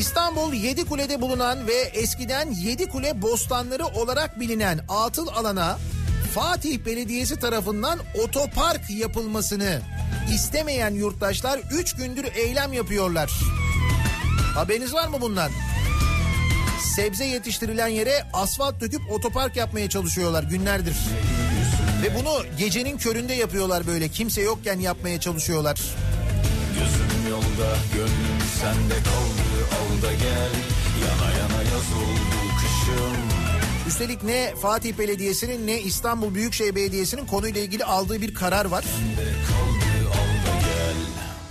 İstanbul 0.00 0.52
Yedikule'de 0.52 1.20
bulunan 1.20 1.66
ve 1.66 1.74
eskiden 1.74 2.50
Yedikule 2.50 3.22
bostanları 3.22 3.86
olarak 3.86 4.40
bilinen 4.40 4.80
atıl 4.88 5.28
alana 5.28 5.78
Fatih 6.34 6.78
Belediyesi 6.86 7.36
tarafından 7.36 7.98
otopark 8.24 8.90
yapılmasını 8.90 9.80
istemeyen 10.34 10.94
yurttaşlar 10.94 11.60
3 11.70 11.96
gündür 11.96 12.24
eylem 12.34 12.72
yapıyorlar. 12.72 13.32
Haberiniz 14.54 14.94
var 14.94 15.08
mı 15.08 15.20
bundan? 15.20 15.50
Sebze 16.96 17.24
yetiştirilen 17.24 17.88
yere 17.88 18.26
asfalt 18.32 18.80
döküp 18.80 19.10
otopark 19.10 19.56
yapmaya 19.56 19.88
çalışıyorlar 19.88 20.42
günlerdir. 20.42 20.96
Ve 22.02 22.14
bunu 22.18 22.56
gecenin 22.58 22.98
köründe 22.98 23.34
yapıyorlar 23.34 23.86
böyle 23.86 24.08
kimse 24.08 24.42
yokken 24.42 24.78
yapmaya 24.80 25.20
çalışıyorlar. 25.20 25.80
Gözüm 26.74 27.30
yolda 27.30 27.76
gönlüm 27.94 28.40
sende 28.60 28.94
kaldı 28.94 29.44
Al 29.70 30.02
da 30.02 30.12
gel 30.12 30.52
Yana 31.04 31.30
yana 31.30 31.62
yaz 31.62 31.92
oldu 31.92 32.54
kışım 32.60 33.16
Üstelik 33.88 34.22
ne 34.22 34.54
Fatih 34.62 34.98
Belediyesi'nin 34.98 35.66
ne 35.66 35.80
İstanbul 35.80 36.34
Büyükşehir 36.34 36.74
Belediyesi'nin 36.74 37.26
konuyla 37.26 37.60
ilgili 37.60 37.84
aldığı 37.84 38.20
bir 38.20 38.34
karar 38.34 38.64
var. 38.64 38.84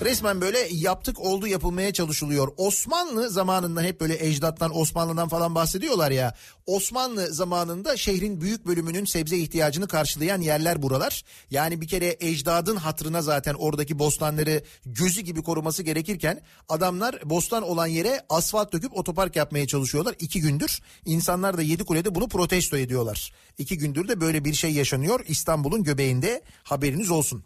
Resmen 0.01 0.41
böyle 0.41 0.67
yaptık 0.71 1.19
oldu 1.19 1.47
yapılmaya 1.47 1.93
çalışılıyor. 1.93 2.47
Osmanlı 2.57 3.29
zamanında 3.29 3.81
hep 3.81 4.01
böyle 4.01 4.27
ecdattan 4.27 4.77
Osmanlı'dan 4.77 5.27
falan 5.27 5.55
bahsediyorlar 5.55 6.11
ya. 6.11 6.35
Osmanlı 6.65 7.33
zamanında 7.33 7.97
şehrin 7.97 8.41
büyük 8.41 8.65
bölümünün 8.67 9.05
sebze 9.05 9.37
ihtiyacını 9.37 9.87
karşılayan 9.87 10.41
yerler 10.41 10.81
buralar. 10.81 11.23
Yani 11.51 11.81
bir 11.81 11.87
kere 11.87 12.17
ecdadın 12.19 12.75
hatırına 12.75 13.21
zaten 13.21 13.53
oradaki 13.53 13.99
bostanları 13.99 14.63
gözü 14.85 15.21
gibi 15.21 15.43
koruması 15.43 15.83
gerekirken 15.83 16.41
adamlar 16.69 17.19
bostan 17.25 17.63
olan 17.63 17.87
yere 17.87 18.21
asfalt 18.29 18.73
döküp 18.73 18.97
otopark 18.97 19.35
yapmaya 19.35 19.67
çalışıyorlar 19.67 20.15
iki 20.19 20.41
gündür. 20.41 20.81
İnsanlar 21.05 21.57
da 21.57 21.61
Yedikule'de 21.61 22.15
bunu 22.15 22.27
protesto 22.27 22.77
ediyorlar. 22.77 23.33
İki 23.57 23.77
gündür 23.77 24.07
de 24.07 24.21
böyle 24.21 24.45
bir 24.45 24.53
şey 24.53 24.71
yaşanıyor 24.73 25.19
İstanbul'un 25.27 25.83
göbeğinde 25.83 26.41
haberiniz 26.63 27.11
olsun. 27.11 27.43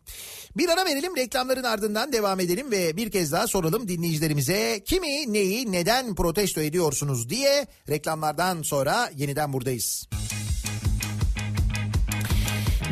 Bir 0.57 0.69
ara 0.69 0.85
verelim 0.85 1.17
reklamların 1.17 1.63
ardından 1.63 2.13
devam 2.13 2.39
edelim 2.39 2.46
ve 2.47 2.97
bir 2.97 3.11
kez 3.11 3.31
daha 3.31 3.47
soralım 3.47 3.87
dinleyicilerimize 3.87 4.83
kimi 4.85 5.33
neyi 5.33 5.71
neden 5.71 6.15
protesto 6.15 6.61
ediyorsunuz 6.61 7.29
diye 7.29 7.67
reklamlardan 7.89 8.61
sonra 8.61 9.11
yeniden 9.15 9.53
buradayız. 9.53 10.07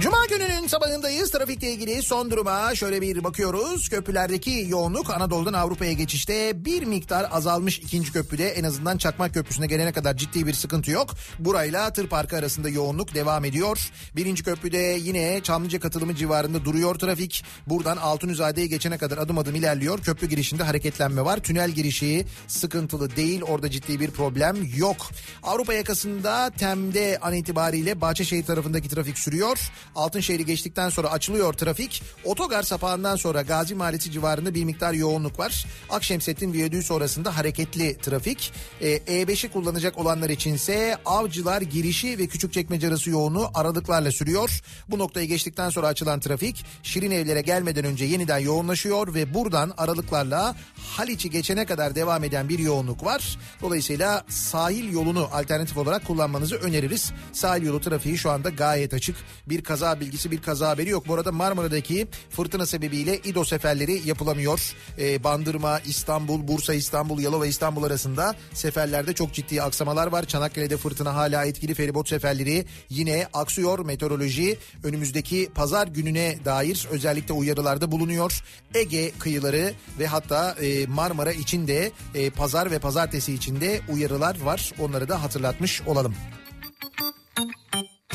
Cuma 0.02 0.26
gününün 0.26 0.68
sabahındayız. 0.68 1.32
Trafikle 1.32 1.72
ilgili 1.72 2.04
son 2.04 2.32
duruma 2.32 2.76
şöyle 2.76 3.02
bir 3.02 3.24
bakıyoruz. 3.24 3.90
Köprülerdeki 3.90 4.66
yoğunluk 4.70 5.10
Anadolu'dan 5.10 5.54
Avrupa'ya 5.54 5.94
geçişte 5.94 6.66
bir 6.66 6.84
miktar 6.84 7.28
azalmış 7.32 7.80
ikinci 7.80 8.12
köprüde. 8.12 8.50
En 8.50 8.64
azından 8.64 8.98
Çakmak 8.98 9.34
Köprüsü'ne 9.34 9.68
gelene 9.68 9.92
kadar 9.92 10.18
ciddi 10.18 10.48
bir 10.48 10.54
sıkıntı 10.54 10.92
yok. 10.92 11.10
Burayla 11.40 11.94
Tır 11.94 12.08
Parkı 12.08 12.38
arasında 12.38 12.70
yoğunluk 12.70 13.14
devam 13.14 13.46
ediyor. 13.46 13.92
Birinci 14.16 14.44
köprüde 14.44 14.78
yine 14.78 15.42
Çamlıca 15.44 15.80
katılımı 15.80 16.16
civarında 16.16 16.66
duruyor 16.66 16.96
trafik. 16.96 17.44
Buradan 17.68 17.98
Altunizade'ye 17.98 18.68
geçene 18.68 18.98
kadar 18.98 19.18
adım 19.18 19.38
adım 19.38 19.56
ilerliyor. 19.56 20.00
Köprü 20.00 20.28
girişinde 20.28 20.64
hareketlenme 20.64 21.26
var. 21.26 21.38
Tünel 21.38 21.72
girişi 21.72 22.26
sıkıntılı 22.48 23.16
değil. 23.16 23.42
Orada 23.42 23.70
ciddi 23.70 24.00
bir 24.00 24.12
problem 24.12 24.58
yok. 24.78 24.98
Avrupa 25.44 25.74
yakasında 25.74 26.52
Tem'de 26.58 27.20
an 27.22 27.34
itibariyle 27.34 28.02
Bahçeşehir 28.02 28.46
tarafındaki 28.46 28.90
trafik 28.90 29.20
sürüyor. 29.20 29.72
Altınşehir'i 29.96 30.46
geçtikten 30.46 30.90
sonra 30.90 31.12
açılıyor 31.12 31.54
trafik. 31.54 32.04
Otogar 32.24 32.64
sapağından 32.64 33.16
sonra 33.16 33.42
Gazi 33.42 33.76
Mahallesi 33.76 34.12
civarında 34.12 34.54
bir 34.54 34.64
miktar 34.64 34.94
yoğunluk 34.94 35.40
var. 35.40 35.66
Akşemsettin 35.90 36.54
Viyadüğü 36.54 36.84
sonrasında 36.84 37.38
hareketli 37.38 37.98
trafik. 37.98 38.54
Ee, 38.82 38.98
E5'i 38.98 39.52
kullanacak 39.52 39.98
olanlar 39.98 40.30
içinse 40.30 40.98
Avcılar 41.06 41.62
girişi 41.62 42.18
ve 42.18 42.28
Küçükçekmece 42.28 42.88
arası 42.88 43.10
yoğunluğu 43.10 43.50
aralıklarla 43.54 44.12
sürüyor. 44.12 44.62
Bu 44.88 45.00
noktayı 45.00 45.28
geçtikten 45.28 45.70
sonra 45.70 45.88
açılan 45.88 46.20
trafik 46.20 46.66
Şirin 46.84 47.12
Evlere 47.12 47.42
gelmeden 47.42 47.86
önce 47.86 48.06
yeniden 48.06 48.40
yoğunlaşıyor 48.40 49.14
ve 49.14 49.34
buradan 49.34 49.74
aralıklarla 49.78 50.56
Haliç'i 50.78 51.30
geçene 51.30 51.66
kadar 51.66 51.96
devam 51.96 52.24
eden 52.24 52.50
bir 52.50 52.60
yoğunluk 52.60 53.06
var. 53.06 53.38
Dolayısıyla 53.62 54.26
sahil 54.30 54.94
yolunu 54.94 55.30
alternatif 55.34 55.78
olarak 55.78 56.08
kullanmanızı 56.08 56.56
öneririz. 56.56 57.12
Sahil 57.34 57.64
yolu 57.64 57.82
trafiği 57.82 58.18
şu 58.18 58.32
anda 58.32 58.50
gayet 58.50 58.94
açık. 58.94 59.16
Bir 59.48 59.64
kaza 59.64 59.85
bilgisi 59.94 60.32
bir 60.32 60.42
kaza 60.42 60.70
haberi 60.70 60.90
yok. 60.90 61.08
Bu 61.08 61.14
arada 61.14 61.32
Marmara'daki 61.32 62.08
fırtına 62.30 62.66
sebebiyle 62.66 63.18
İdo 63.18 63.44
seferleri 63.44 64.02
yapılamıyor. 64.06 64.76
Ee, 65.00 65.24
Bandırma, 65.24 65.80
İstanbul, 65.80 66.48
Bursa, 66.48 66.74
İstanbul, 66.74 67.20
Yalova, 67.20 67.48
İstanbul 67.48 67.84
arasında 67.84 68.36
seferlerde 68.54 69.14
çok 69.14 69.34
ciddi 69.34 69.62
aksamalar 69.62 70.08
var. 70.08 70.26
Çanakkale'de 70.26 70.78
fırtına 70.78 71.16
hala 71.16 71.46
etkili 71.46 71.74
feribot 71.74 72.10
seferleri 72.10 72.66
yine 72.90 73.28
aksıyor. 73.34 73.80
Meteoroloji 73.80 74.58
önümüzdeki 74.84 75.50
pazar 75.56 75.88
gününe 75.88 76.38
dair 76.46 76.88
özellikle 76.92 77.34
uyarılarda 77.34 77.92
bulunuyor. 77.92 78.44
Ege 78.74 79.12
kıyıları 79.20 79.74
ve 80.00 80.08
hatta 80.08 80.52
e, 80.62 80.86
Marmara 80.88 81.32
için 81.32 81.68
de 81.68 81.92
e, 82.16 82.30
pazar 82.30 82.72
ve 82.72 82.80
pazartesi 82.80 83.34
için 83.34 83.62
de 83.62 83.82
uyarılar 83.90 84.42
var. 84.42 84.72
Onları 84.80 85.10
da 85.10 85.24
hatırlatmış 85.24 85.82
olalım. 85.82 86.16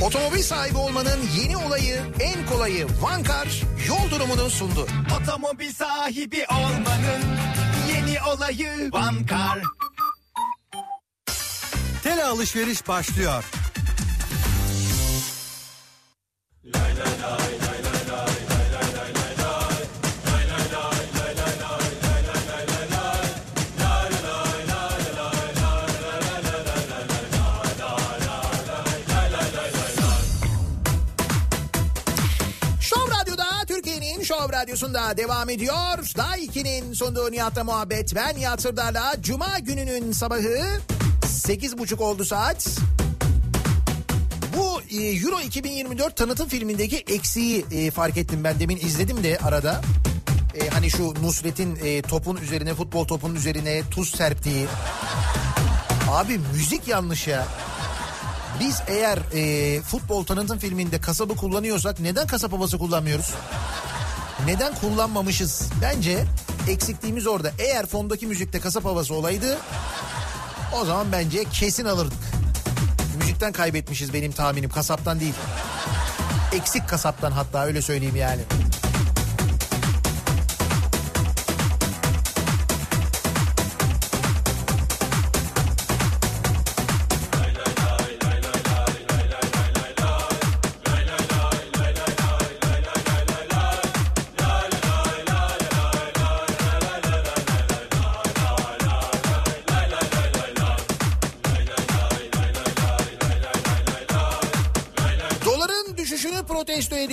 Otomobil 0.03 0.43
sahibi 0.43 0.77
olmanın 0.77 1.21
yeni 1.41 1.57
olayı, 1.57 2.03
en 2.21 2.47
kolayı 2.47 2.87
Vankar 3.01 3.63
yol 3.89 4.11
durumunu 4.11 4.51
sundu. 4.51 4.87
Otomobil 5.21 5.73
sahibi 5.73 6.45
olmanın 6.51 7.23
yeni 7.89 8.23
olayı 8.23 8.91
Vankar. 8.93 9.63
Tele 12.03 12.25
alışveriş 12.25 12.89
başlıyor. 12.89 13.45
Şov 16.73 17.70
Radyosu'nda 34.61 35.17
devam 35.17 35.51
ediyor. 35.51 35.99
Daha 36.17 36.39
2'nin 36.39 36.93
sunduğu 36.93 37.33
Nihat'la 37.33 37.65
muhabbet. 37.65 38.15
Ben 38.15 38.37
Nihat 38.37 38.67
Cuma 39.21 39.59
gününün 39.59 40.13
sabahı 40.13 40.81
8.30 41.23 42.03
oldu 42.03 42.25
saat. 42.25 42.69
Bu 44.57 44.81
e, 44.91 44.97
Euro 44.97 45.41
2024 45.41 46.17
tanıtım 46.17 46.49
filmindeki 46.49 46.97
eksiği 46.97 47.67
e, 47.71 47.91
fark 47.91 48.17
ettim 48.17 48.45
ben 48.45 48.61
demin 48.61 48.77
izledim 48.77 49.25
de 49.25 49.39
arada. 49.39 49.81
E, 50.55 50.69
hani 50.69 50.91
şu 50.91 51.15
Nusret'in 51.23 52.03
topun 52.03 52.37
üzerine 52.37 52.75
futbol 52.75 53.05
topunun 53.05 53.35
üzerine 53.35 53.83
tuz 53.91 54.11
serptiği. 54.11 54.67
Abi 56.11 56.41
müzik 56.53 56.89
yanlış 56.89 57.27
ya. 57.27 57.47
Biz 58.61 58.83
eğer 58.87 59.19
e, 59.35 59.81
futbol 59.81 60.25
tanıtım 60.25 60.59
filminde 60.59 61.01
kasabı 61.01 61.37
kullanıyorsak 61.37 62.01
neden 62.01 62.27
kasap 62.27 62.53
havası 62.53 62.79
kullanmıyoruz? 62.79 63.35
Neden 64.47 64.75
kullanmamışız? 64.75 65.71
Bence 65.83 66.25
eksikliğimiz 66.69 67.27
orada. 67.27 67.53
Eğer 67.59 67.87
fondaki 67.87 68.27
müzikte 68.27 68.61
kasap 68.61 68.85
havası 68.85 69.15
olaydı 69.15 69.59
o 70.81 70.85
zaman 70.85 71.13
bence 71.13 71.45
kesin 71.45 71.85
alırdık. 71.85 72.19
Müzikten 73.19 73.53
kaybetmişiz 73.53 74.15
benim 74.15 74.33
tahminim 74.33 74.71
kasaptan 74.71 75.21
değil. 75.21 75.35
Eksik 76.53 76.89
kasaptan 76.89 77.33
hatta 77.33 77.65
öyle 77.65 77.83
söyleyeyim 77.83 78.17
yani. 78.17 78.41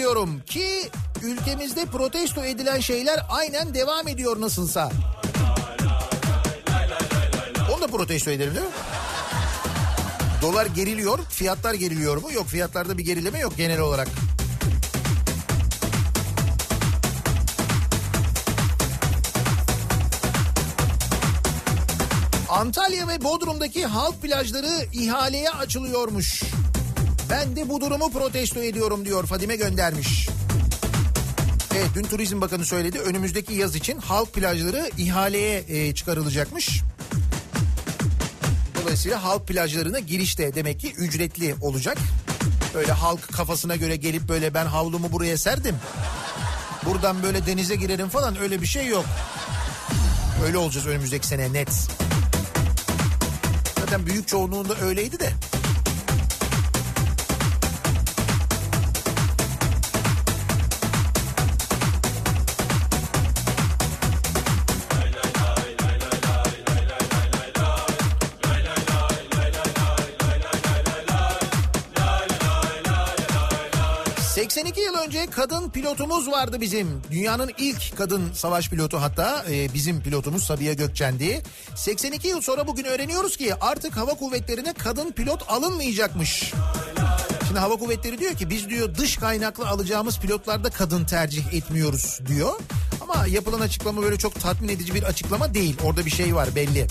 Ediyorum 0.08 0.42
ki 0.46 0.90
ülkemizde 1.24 1.86
protesto 1.86 2.44
edilen 2.46 2.80
şeyler 2.80 3.20
aynen 3.30 3.74
devam 3.74 4.08
ediyor 4.08 4.42
nasılsa. 4.42 4.92
Onu 7.74 7.82
da 7.82 7.88
protesto 7.88 8.32
edelim 8.32 8.56
değil 8.56 8.66
mi? 8.66 8.72
Dolar 10.42 10.66
geriliyor, 10.66 11.20
fiyatlar 11.30 11.74
geriliyor 11.74 12.18
mu? 12.18 12.32
Yok 12.32 12.48
fiyatlarda 12.48 12.98
bir 12.98 13.04
gerileme 13.04 13.40
yok 13.40 13.58
genel 13.58 13.80
olarak. 13.80 14.08
Antalya 22.50 23.08
ve 23.08 23.24
Bodrum'daki 23.24 23.86
halk 23.86 24.22
plajları 24.22 24.88
ihaleye 24.94 25.50
açılıyormuş. 25.50 26.44
Ben 27.30 27.56
de 27.56 27.70
bu 27.70 27.82
durumu 27.82 28.12
protesto 28.12 28.64
ediyorum 28.64 29.06
diyor 29.06 29.26
Fadime 29.26 29.56
göndermiş. 29.56 30.30
Evet 31.76 31.90
dün 31.96 32.04
Turizm 32.04 32.42
Bakanı 32.42 32.66
söyledi 32.66 33.00
önümüzdeki 33.00 33.54
yaz 33.54 33.76
için 33.76 33.98
halk 33.98 34.34
plajları 34.34 34.90
ihaleye 34.98 35.64
e, 35.68 35.96
çıkarılacakmış. 35.96 36.82
Dolayısıyla 38.82 39.24
halk 39.24 39.48
plajlarına 39.48 40.00
giriş 40.00 40.38
de 40.38 40.56
demek 40.56 40.80
ki 40.80 40.94
ücretli 40.94 41.56
olacak. 41.62 41.98
Böyle 42.74 42.92
halk 42.92 43.34
kafasına 43.34 43.76
göre 43.76 43.96
gelip 43.96 44.30
böyle 44.30 44.54
ben 44.54 44.66
havlumu 44.66 45.12
buraya 45.12 45.38
serdim. 45.38 45.76
Buradan 46.86 47.24
böyle 47.24 47.46
denize 47.46 47.76
girerim 47.76 48.10
falan 48.10 48.40
öyle 48.40 48.62
bir 48.62 48.68
şey 48.68 48.88
yok. 48.88 49.06
Öyle 50.46 50.58
olacağız 50.58 50.88
önümüzdeki 50.88 51.28
sene 51.28 51.54
net. 51.54 51.70
Zaten 53.80 54.06
büyük 54.06 54.28
çoğunluğunda 54.28 54.76
öyleydi 54.80 55.20
de. 55.20 55.30
Önce 75.18 75.32
kadın 75.32 75.70
pilotumuz 75.70 76.32
vardı 76.32 76.62
bizim. 76.62 77.02
Dünyanın 77.12 77.52
ilk 77.58 77.98
kadın 77.98 78.34
savaş 78.34 78.70
pilotu 78.70 79.02
hatta 79.02 79.46
e, 79.52 79.74
bizim 79.74 80.02
pilotumuz 80.02 80.44
Sabiha 80.44 80.74
Gökçen'di. 80.74 81.44
82 81.76 82.28
yıl 82.28 82.42
sonra 82.42 82.68
bugün 82.68 82.84
öğreniyoruz 82.84 83.38
ki 83.38 83.56
artık 83.62 83.98
hava 83.98 84.14
kuvvetlerine 84.14 84.74
kadın 84.74 85.12
pilot 85.12 85.44
alınmayacakmış. 85.48 86.54
Şimdi 87.48 87.60
hava 87.60 87.76
kuvvetleri 87.76 88.20
diyor 88.20 88.34
ki 88.34 88.50
biz 88.50 88.70
diyor 88.70 88.96
dış 88.96 89.18
kaynaklı 89.18 89.68
alacağımız 89.68 90.20
pilotlarda 90.20 90.70
kadın 90.70 91.06
tercih 91.06 91.54
etmiyoruz 91.54 92.20
diyor. 92.28 92.60
Ama 93.02 93.28
yapılan 93.28 93.60
açıklama 93.60 94.02
böyle 94.02 94.18
çok 94.18 94.40
tatmin 94.40 94.70
edici 94.70 94.96
bir 94.96 95.04
açıklama 95.04 95.54
değil. 95.54 95.78
Orada 95.84 96.06
bir 96.06 96.12
şey 96.12 96.36
var 96.36 96.50
belli. 96.56 96.88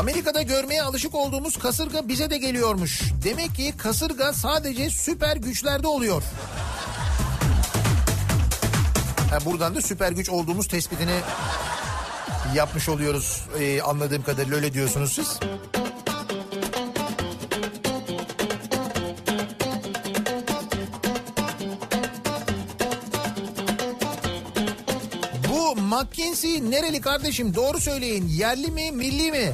Amerika'da 0.00 0.42
görmeye 0.42 0.82
alışık 0.82 1.14
olduğumuz 1.14 1.56
kasırga 1.56 2.08
bize 2.08 2.30
de 2.30 2.38
geliyormuş. 2.38 3.02
Demek 3.24 3.54
ki 3.54 3.74
kasırga 3.78 4.32
sadece 4.32 4.90
süper 4.90 5.36
güçlerde 5.36 5.86
oluyor. 5.86 6.22
Ha, 9.30 9.38
buradan 9.44 9.74
da 9.74 9.82
süper 9.82 10.12
güç 10.12 10.30
olduğumuz 10.30 10.68
tespitini 10.68 11.20
yapmış 12.54 12.88
oluyoruz 12.88 13.44
ee, 13.58 13.82
anladığım 13.82 14.22
kadarıyla 14.22 14.56
öyle 14.56 14.72
diyorsunuz 14.72 15.12
siz. 15.12 15.40
Bu 25.48 25.76
McKinsey 25.76 26.70
nereli 26.70 27.00
kardeşim 27.00 27.54
doğru 27.54 27.80
söyleyin 27.80 28.28
yerli 28.28 28.70
mi 28.70 28.92
milli 28.92 29.32
mi? 29.32 29.52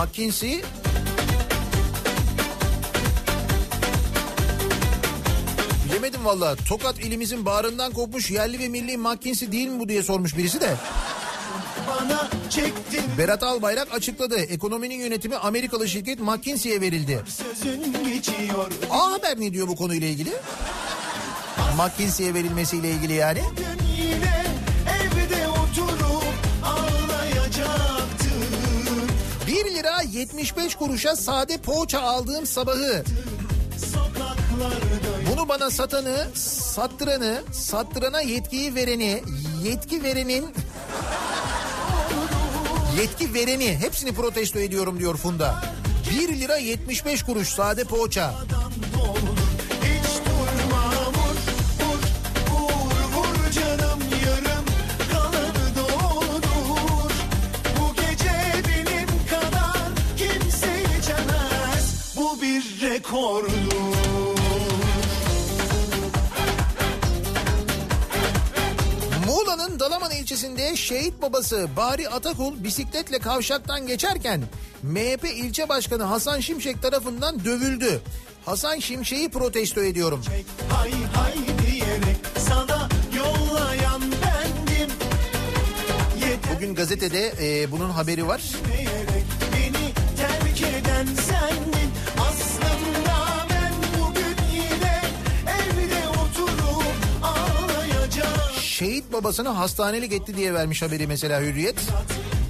McKinsey 0.00 0.62
Bilemedim 5.84 6.24
valla. 6.24 6.56
Tokat 6.56 6.98
ilimizin 6.98 7.44
bağrından 7.44 7.92
kopmuş 7.92 8.30
yerli 8.30 8.58
ve 8.58 8.68
milli 8.68 8.96
McKinsey 8.96 9.52
değil 9.52 9.68
mi 9.68 9.80
bu 9.80 9.88
diye 9.88 10.02
sormuş 10.02 10.36
birisi 10.36 10.60
de. 10.60 10.74
Berat 13.18 13.42
Albayrak 13.42 13.94
açıkladı. 13.94 14.36
Ekonominin 14.36 14.98
yönetimi 14.98 15.36
Amerikalı 15.36 15.88
şirket 15.88 16.20
McKinsey'e 16.20 16.80
verildi. 16.80 17.24
A 18.90 19.12
Haber 19.12 19.40
ne 19.40 19.52
diyor 19.52 19.68
bu 19.68 19.76
konuyla 19.76 20.08
ilgili? 20.08 20.32
McKinsey'e 21.78 22.34
verilmesiyle 22.34 22.90
ilgili 22.90 23.12
yani. 23.12 23.42
Dün 23.56 23.89
75 30.12 30.74
kuruşa 30.74 31.16
sade 31.16 31.58
poğaça 31.58 32.00
aldığım 32.00 32.46
sabahı. 32.46 33.04
Bunu 35.30 35.48
bana 35.48 35.70
satanı, 35.70 36.26
sattıranı, 36.34 37.42
sattırana 37.52 38.20
yetkiyi 38.20 38.74
vereni, 38.74 39.22
yetki 39.64 40.02
verenin 40.02 40.54
yetki 43.00 43.34
vereni 43.34 43.78
hepsini 43.78 44.12
protesto 44.12 44.58
ediyorum 44.58 44.98
diyor 44.98 45.16
Funda. 45.16 45.62
1 46.10 46.40
lira 46.40 46.56
75 46.56 47.22
kuruş 47.22 47.48
sade 47.48 47.84
poğaça. 47.84 48.34
İlçesinde 70.70 70.76
şehit 70.76 71.22
babası 71.22 71.68
Bari 71.76 72.08
Atakul 72.08 72.64
bisikletle 72.64 73.18
kavşaktan 73.18 73.86
geçerken 73.86 74.40
MHP 74.82 75.24
ilçe 75.24 75.68
başkanı 75.68 76.02
Hasan 76.02 76.40
Şimşek 76.40 76.82
tarafından 76.82 77.44
dövüldü. 77.44 78.00
Hasan 78.44 78.78
Şimşek'i 78.78 79.30
protesto 79.30 79.82
ediyorum. 79.82 80.22
Hay 80.68 80.90
hay 81.14 81.34
diyerek 81.66 82.16
sana 82.48 82.88
yollayan 83.16 84.02
bendim 84.02 84.94
Bugün 86.54 86.74
gazetede 86.74 87.32
e, 87.40 87.70
bunun 87.72 87.90
haberi 87.90 88.28
var. 88.28 88.42
Beni 89.52 89.92
terk 90.16 90.62
eden 90.62 91.06
sendin 91.06 91.79
Babasını 99.12 99.48
hastanelik 99.48 100.12
etti 100.12 100.36
diye 100.36 100.54
vermiş 100.54 100.82
haberi 100.82 101.06
mesela 101.06 101.40
Hürriyet. 101.40 101.76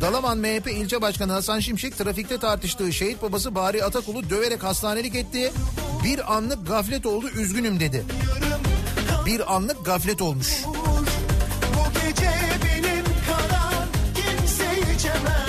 Dalaman 0.01 0.39
MHP 0.39 0.71
ilçe 0.71 1.03
başkanı 1.03 1.33
Hasan 1.33 1.61
Şimşek 1.61 1.99
trafikte 1.99 2.39
tartıştığı 2.39 2.93
şehit 2.93 3.23
babası 3.23 3.55
Bari 3.55 3.85
Atakul'u 3.85 4.31
döverek 4.31 4.65
hastanelik 4.65 5.15
etti. 5.15 5.53
Bir 6.05 6.37
anlık 6.37 6.67
gaflet 6.67 7.07
oldu 7.07 7.29
üzgünüm 7.29 7.81
dedi. 7.81 8.05
Bir 9.27 9.55
anlık 9.55 9.85
gaflet 9.85 10.23
olmuş. 10.23 10.65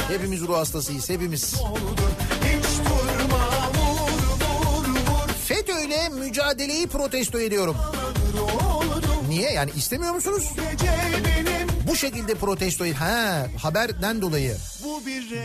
Hepimiz 0.07 0.41
ruh 0.41 0.57
hastasıyız 0.57 1.09
hepimiz. 1.09 1.55
FETÖ'yle 5.45 6.09
mücadeleyi 6.09 6.87
protesto 6.87 7.39
ediyorum. 7.39 7.75
Niye 9.31 9.51
yani 9.51 9.71
istemiyor 9.75 10.13
musunuz? 10.13 10.49
Bu 11.87 11.95
şekilde 11.95 12.35
protesto 12.35 12.85
ha 12.85 13.47
haberden 13.57 14.21
dolayı. 14.21 14.57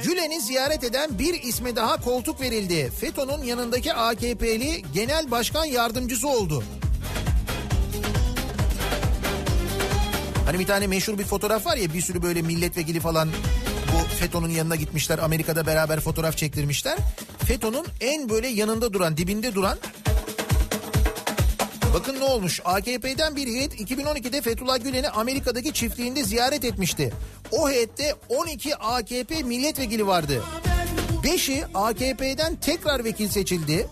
Gülen'i 0.04 0.40
ziyaret 0.40 0.84
eden 0.84 1.18
bir 1.18 1.42
isme 1.42 1.76
daha 1.76 2.00
koltuk 2.00 2.40
verildi. 2.40 2.92
FETÖ'nün 3.00 3.42
yanındaki 3.42 3.92
AKP'li 3.94 4.82
genel 4.94 5.30
başkan 5.30 5.64
yardımcısı 5.64 6.28
oldu. 6.28 6.64
Hani 10.46 10.58
bir 10.58 10.66
tane 10.66 10.86
meşhur 10.86 11.18
bir 11.18 11.24
fotoğraf 11.24 11.66
var 11.66 11.76
ya 11.76 11.94
bir 11.94 12.00
sürü 12.00 12.22
böyle 12.22 12.42
milletvekili 12.42 13.00
falan 13.00 13.28
bu 13.92 14.08
FETÖ'nün 14.18 14.50
yanına 14.50 14.76
gitmişler. 14.76 15.18
Amerika'da 15.18 15.66
beraber 15.66 16.00
fotoğraf 16.00 16.36
çektirmişler. 16.36 16.98
FETÖ'nün 17.44 17.84
en 18.00 18.28
böyle 18.28 18.48
yanında 18.48 18.92
duran, 18.92 19.16
dibinde 19.16 19.54
duran 19.54 19.78
Bakın 21.94 22.20
ne 22.20 22.24
olmuş? 22.24 22.60
AKP'den 22.64 23.36
bir 23.36 23.46
heyet 23.46 23.80
2012'de 23.80 24.42
Fethullah 24.42 24.84
Gülen'i 24.84 25.08
Amerika'daki 25.08 25.72
çiftliğinde 25.72 26.24
ziyaret 26.24 26.64
etmişti. 26.64 27.12
O 27.52 27.70
heyette 27.70 28.14
12 28.28 28.76
AKP 28.76 29.42
milletvekili 29.42 30.06
vardı. 30.06 30.42
5'i 31.22 31.64
AKP'den 31.74 32.56
tekrar 32.56 33.04
vekil 33.04 33.28
seçildi. 33.28 33.88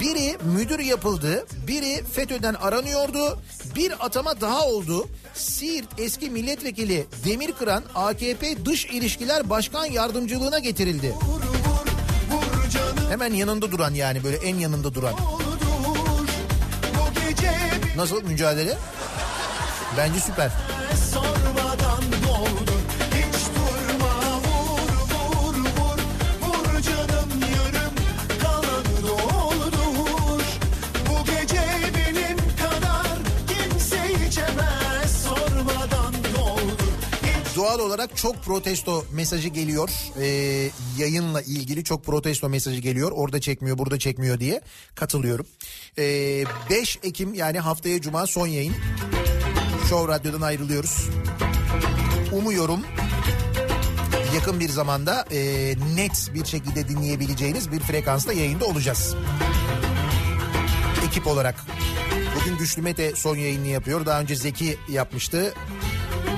Biri 0.00 0.36
müdür 0.44 0.78
yapıldı, 0.78 1.46
biri 1.66 2.04
FETÖ'den 2.12 2.54
aranıyordu, 2.54 3.38
bir 3.76 4.06
atama 4.06 4.40
daha 4.40 4.66
oldu. 4.66 5.08
Siirt 5.34 5.86
eski 5.98 6.30
milletvekili 6.30 7.06
Demirkıran 7.24 7.84
AKP 7.94 8.64
Dış 8.64 8.84
İlişkiler 8.86 9.50
Başkan 9.50 9.86
Yardımcılığına 9.86 10.58
getirildi. 10.58 11.14
Hemen 13.10 13.34
yanında 13.34 13.72
duran 13.72 13.94
yani 13.94 14.24
böyle 14.24 14.36
en 14.36 14.56
yanında 14.56 14.94
duran. 14.94 15.14
gece 15.14 15.51
Nasıl 17.96 18.22
mücadele? 18.24 18.76
Bence 19.96 20.20
süper. 20.20 20.50
Doğal 37.62 37.78
olarak 37.78 38.16
çok 38.16 38.42
protesto 38.42 39.04
mesajı 39.12 39.48
geliyor. 39.48 39.90
Ee, 40.20 40.70
yayınla 40.98 41.42
ilgili 41.42 41.84
çok 41.84 42.04
protesto 42.04 42.48
mesajı 42.48 42.80
geliyor. 42.80 43.12
Orada 43.14 43.40
çekmiyor, 43.40 43.78
burada 43.78 43.98
çekmiyor 43.98 44.40
diye 44.40 44.60
katılıyorum. 44.94 45.46
Ee, 45.98 46.44
5 46.70 46.98
Ekim 47.02 47.34
yani 47.34 47.58
haftaya 47.58 48.00
cuma 48.00 48.26
son 48.26 48.46
yayın. 48.46 48.74
Show 49.88 50.12
Radyo'dan 50.12 50.40
ayrılıyoruz. 50.40 51.08
Umuyorum 52.32 52.80
yakın 54.34 54.60
bir 54.60 54.68
zamanda 54.68 55.24
e, 55.30 55.38
net 55.94 56.30
bir 56.34 56.44
şekilde 56.44 56.88
dinleyebileceğiniz 56.88 57.72
bir 57.72 57.80
frekansta 57.80 58.32
yayında 58.32 58.64
olacağız. 58.64 59.14
Ekip 61.06 61.26
olarak. 61.26 61.64
Bugün 62.40 62.58
Güçlü 62.58 62.82
Mete 62.82 63.16
son 63.16 63.36
yayını 63.36 63.66
yapıyor. 63.66 64.06
Daha 64.06 64.20
önce 64.20 64.36
Zeki 64.36 64.78
yapmıştı. 64.88 65.54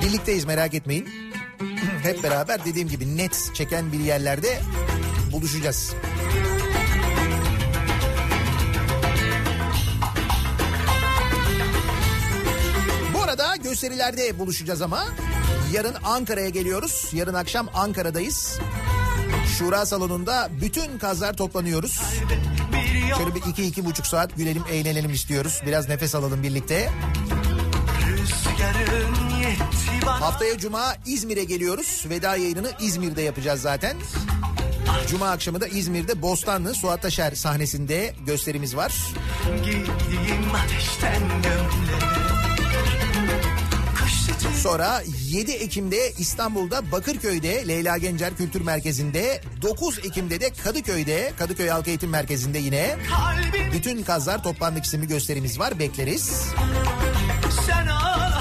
Birlikteyiz 0.05 0.45
merak 0.45 0.73
etmeyin. 0.73 1.09
Hep 2.03 2.23
beraber 2.23 2.65
dediğim 2.65 2.87
gibi 2.87 3.17
net 3.17 3.51
çeken 3.53 3.91
bir 3.91 3.99
yerlerde 3.99 4.59
buluşacağız. 5.31 5.93
Bu 13.13 13.21
arada 13.21 13.55
gösterilerde 13.55 14.39
buluşacağız 14.39 14.81
ama 14.81 15.05
yarın 15.73 15.95
Ankara'ya 16.03 16.49
geliyoruz. 16.49 17.09
Yarın 17.13 17.33
akşam 17.33 17.69
Ankara'dayız. 17.73 18.59
Şura 19.57 19.85
salonunda 19.85 20.49
bütün 20.61 20.97
kazlar 20.97 21.37
toplanıyoruz. 21.37 22.01
Şöyle 23.17 23.35
bir 23.35 23.41
iki 23.49 23.63
iki 23.63 23.85
buçuk 23.85 24.07
saat 24.07 24.37
gülelim 24.37 24.63
eğlenelim 24.71 25.11
istiyoruz. 25.11 25.61
Biraz 25.65 25.89
nefes 25.89 26.15
alalım 26.15 26.43
birlikte. 26.43 26.89
Bana 28.65 29.04
Haftaya 30.05 30.57
Cuma 30.57 30.95
İzmir'e 31.05 31.43
geliyoruz. 31.43 32.05
Veda 32.09 32.35
yayınını 32.35 32.71
İzmir'de 32.79 33.21
yapacağız 33.21 33.61
zaten. 33.61 33.97
Cuma 35.07 35.29
akşamı 35.29 35.61
da 35.61 35.67
İzmir'de 35.67 36.21
Bostanlı 36.21 36.73
Suat 36.73 37.01
Taşer 37.01 37.31
sahnesinde 37.31 38.13
gösterimiz 38.25 38.75
var. 38.75 38.93
Sonra 44.61 45.01
7 45.27 45.51
Ekim'de 45.51 46.11
İstanbul'da 46.11 46.91
Bakırköy'de 46.91 47.67
Leyla 47.67 47.97
Gencer 47.97 48.35
Kültür 48.37 48.61
Merkezi'nde 48.61 49.41
9 49.61 49.97
Ekim'de 49.97 50.41
de 50.41 50.49
Kadıköy'de 50.63 51.33
Kadıköy 51.37 51.69
Halk 51.69 51.87
Eğitim 51.87 52.09
Merkezi'nde 52.09 52.57
yine 52.57 52.97
bütün 53.73 54.03
kazlar 54.03 54.43
toplandık 54.43 54.85
isimli 54.85 55.07
gösterimiz 55.07 55.59
var 55.59 55.79
bekleriz. 55.79 56.43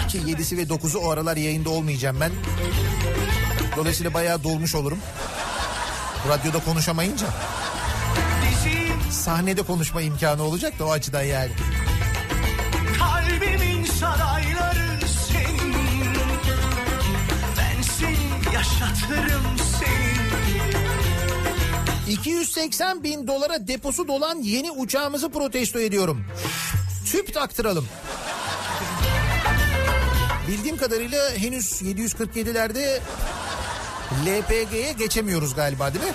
Ki 0.09 0.19
7'si 0.19 0.57
ve 0.57 0.63
9'u 0.63 0.99
o 0.99 1.11
aralar 1.11 1.37
yayında 1.37 1.71
olmayacağım 1.71 2.21
ben. 2.21 2.33
Dolayısıyla 3.77 4.15
bayağı 4.15 4.45
dolmuş 4.45 4.75
olurum. 4.75 4.99
Radyoda 6.29 6.65
konuşamayınca. 6.65 7.27
Sahnede 9.11 9.63
konuşma 9.63 10.03
imkanı 10.03 10.43
olacak 10.43 10.79
da 10.79 10.87
o 10.87 10.91
açıdan 10.91 11.23
yani. 11.23 11.51
Kalbimin 12.99 13.85
sarayları 13.85 15.09
senin 15.33 15.75
Ben 17.59 17.83
seni 17.83 18.55
yaşatırım 18.55 19.43
senin 19.81 20.25
280 22.09 23.03
bin 23.03 23.27
dolara 23.27 23.69
deposu 23.69 24.09
dolan 24.09 24.39
yeni 24.43 24.71
uçağımızı 24.71 25.31
protesto 25.31 25.79
ediyorum. 25.79 26.25
Tüp 27.07 27.35
taktıralım. 27.35 27.89
Bildiğim 30.49 30.77
kadarıyla 30.77 31.31
henüz 31.37 31.83
747'lerde 31.83 33.01
LPG'ye 34.27 34.93
geçemiyoruz 34.93 35.55
galiba 35.55 35.95
değil 35.95 36.05
mi? 36.05 36.13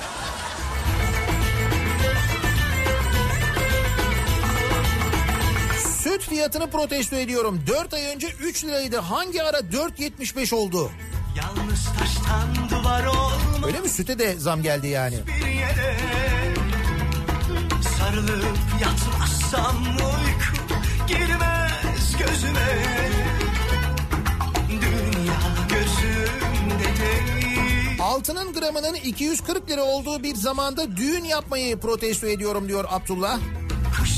Süt 6.03 6.22
fiyatını 6.30 6.69
protesto 6.69 7.15
ediyorum. 7.15 7.61
4 7.68 7.93
ay 7.93 8.06
önce 8.15 8.27
3 8.27 8.64
liraydı. 8.65 8.97
Hangi 8.97 9.43
ara 9.43 9.57
4.75 9.57 10.56
oldu? 10.56 10.91
Yalnız 11.38 11.85
taştan 11.99 12.69
duvar 12.69 13.06
olma 13.06 13.68
Öyle 13.68 13.80
mi? 13.80 13.89
Süte 13.89 14.19
de 14.19 14.35
zam 14.38 14.61
geldi 14.64 14.88
yani. 14.88 15.15
yere 15.45 15.97
Sarılıp 17.97 18.57
yatmazsam 18.81 19.84
uyku 19.88 20.73
girmez 21.07 22.18
gözüme 22.19 22.84
Altının 28.19 28.53
gramının 28.53 28.93
240 28.93 29.69
lira 29.69 29.83
olduğu 29.83 30.23
bir 30.23 30.35
zamanda 30.35 30.97
düğün 30.97 31.23
yapmayı 31.23 31.77
protesto 31.77 32.27
ediyorum 32.27 32.67
diyor 32.67 32.85
Abdullah. 32.89 33.39
Kuş 33.99 34.09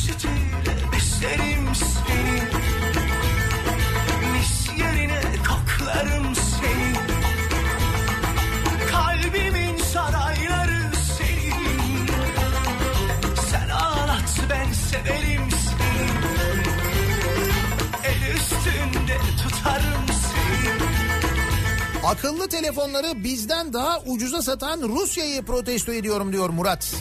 Akıllı 22.11 22.49
telefonları 22.49 23.23
bizden 23.23 23.73
daha 23.73 23.99
ucuza 24.05 24.41
satan 24.41 24.81
Rusya'yı 24.81 25.41
protesto 25.45 25.93
ediyorum 25.93 26.33
diyor 26.33 26.49
Murat. 26.49 26.95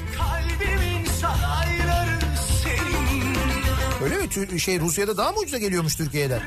Öyle 4.05 4.17
mi? 4.17 4.61
Şey 4.61 4.81
Rusya'da 4.81 5.17
daha 5.17 5.33
mı 5.33 5.39
ucuza 5.39 5.59
geliyormuş 5.59 5.97
Türkiye'den? 5.97 6.41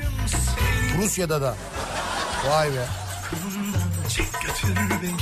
Rusya'da 1.02 1.42
da. 1.42 1.56
Vay 2.48 2.68
be. 2.68 2.86
Çek 4.08 4.32
götür 4.32 4.76
beni 4.76 5.14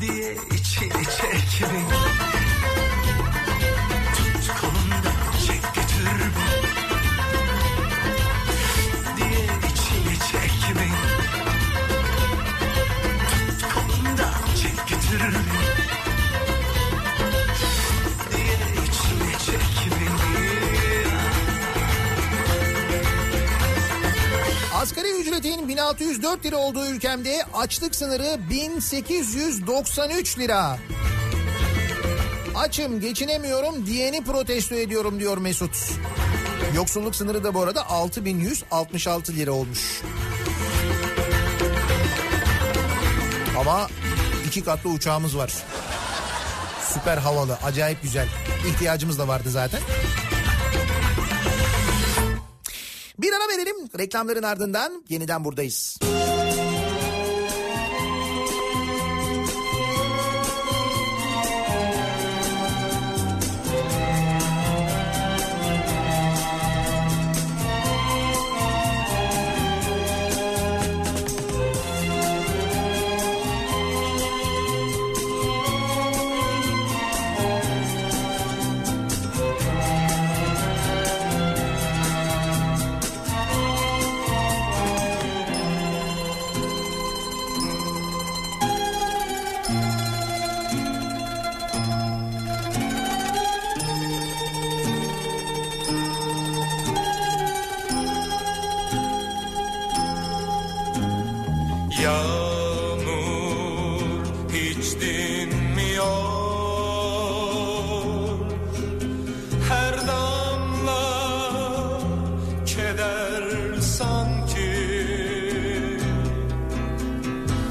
diye 0.00 0.36
içine 0.54 1.04
çek 1.04 1.68
beni 1.72 2.19
Asgari 25.20 25.38
ücretin 25.38 25.68
1604 25.68 26.46
lira 26.46 26.56
olduğu 26.56 26.86
ülkemde 26.86 27.44
açlık 27.54 27.94
sınırı 27.94 28.40
1893 28.50 30.38
lira. 30.38 30.78
Açım 32.54 33.00
geçinemiyorum 33.00 33.86
diyeni 33.86 34.24
protesto 34.24 34.74
ediyorum 34.74 35.20
diyor 35.20 35.38
Mesut. 35.38 35.76
Yoksulluk 36.74 37.16
sınırı 37.16 37.44
da 37.44 37.54
bu 37.54 37.62
arada 37.62 37.90
6166 37.90 39.32
lira 39.32 39.52
olmuş. 39.52 40.02
Ama 43.58 43.88
iki 44.46 44.64
katlı 44.64 44.90
uçağımız 44.90 45.36
var. 45.36 45.52
Süper 46.94 47.18
havalı, 47.18 47.58
acayip 47.64 48.02
güzel. 48.02 48.28
İhtiyacımız 48.68 49.18
da 49.18 49.28
vardı 49.28 49.50
zaten. 49.50 49.80
Bir 53.30 53.34
ara 53.34 53.48
verelim. 53.48 53.76
Reklamların 53.98 54.42
ardından 54.42 55.04
yeniden 55.08 55.44
buradayız. 55.44 55.98
Yağmur 56.02 56.19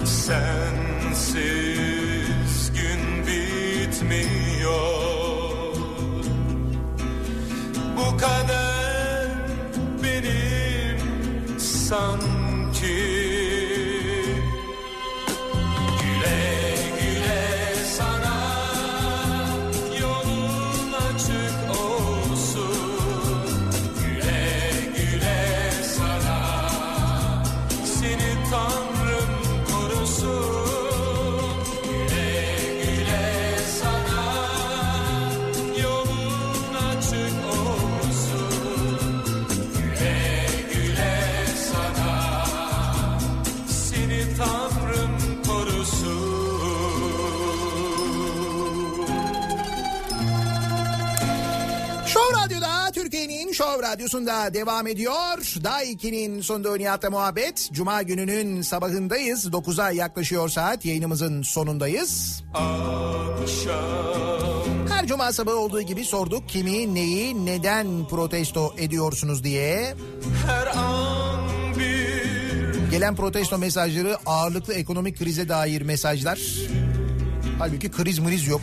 Sensiz 0.09 1.41
gün 2.73 3.27
bitmiyor. 3.27 4.69
Bu 7.97 8.17
kader 8.17 9.27
benim 10.03 10.99
sanki 11.59 12.28
Show 53.59 53.87
Radyosu'nda 53.87 54.53
devam 54.53 54.87
ediyor. 54.87 55.55
Daha 55.63 55.83
2'nin 55.83 56.41
sonunda 56.41 56.75
Nihat'la 56.75 57.09
muhabbet. 57.09 57.69
Cuma 57.73 58.01
gününün 58.01 58.61
sabahındayız. 58.61 59.45
9'a 59.45 59.91
yaklaşıyor 59.91 60.49
saat. 60.49 60.85
Yayınımızın 60.85 61.41
sonundayız. 61.41 62.43
Akşam 62.53 63.73
Her 64.89 65.07
cuma 65.07 65.33
sabahı 65.33 65.55
olduğu 65.55 65.81
gibi 65.81 66.05
sorduk 66.05 66.49
kimi, 66.49 66.95
neyi, 66.95 67.45
neden 67.45 68.07
protesto 68.07 68.75
ediyorsunuz 68.77 69.43
diye. 69.43 69.95
Her 70.47 70.67
an 70.67 71.39
bir 71.79 72.91
Gelen 72.91 73.15
protesto 73.15 73.57
mesajları 73.57 74.17
ağırlıklı 74.25 74.73
ekonomik 74.73 75.19
krize 75.19 75.49
dair 75.49 75.81
mesajlar. 75.81 76.39
Halbuki 77.59 77.91
kriz 77.91 78.19
mriz 78.19 78.47
yok. 78.47 78.61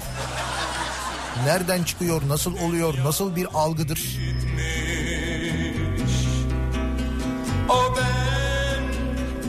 Nereden 1.44 1.82
çıkıyor, 1.82 2.22
nasıl 2.28 2.56
oluyor, 2.58 2.94
nasıl 3.04 3.36
bir 3.36 3.46
algıdır? 3.54 4.18
O 7.68 7.96
ben 7.96 8.82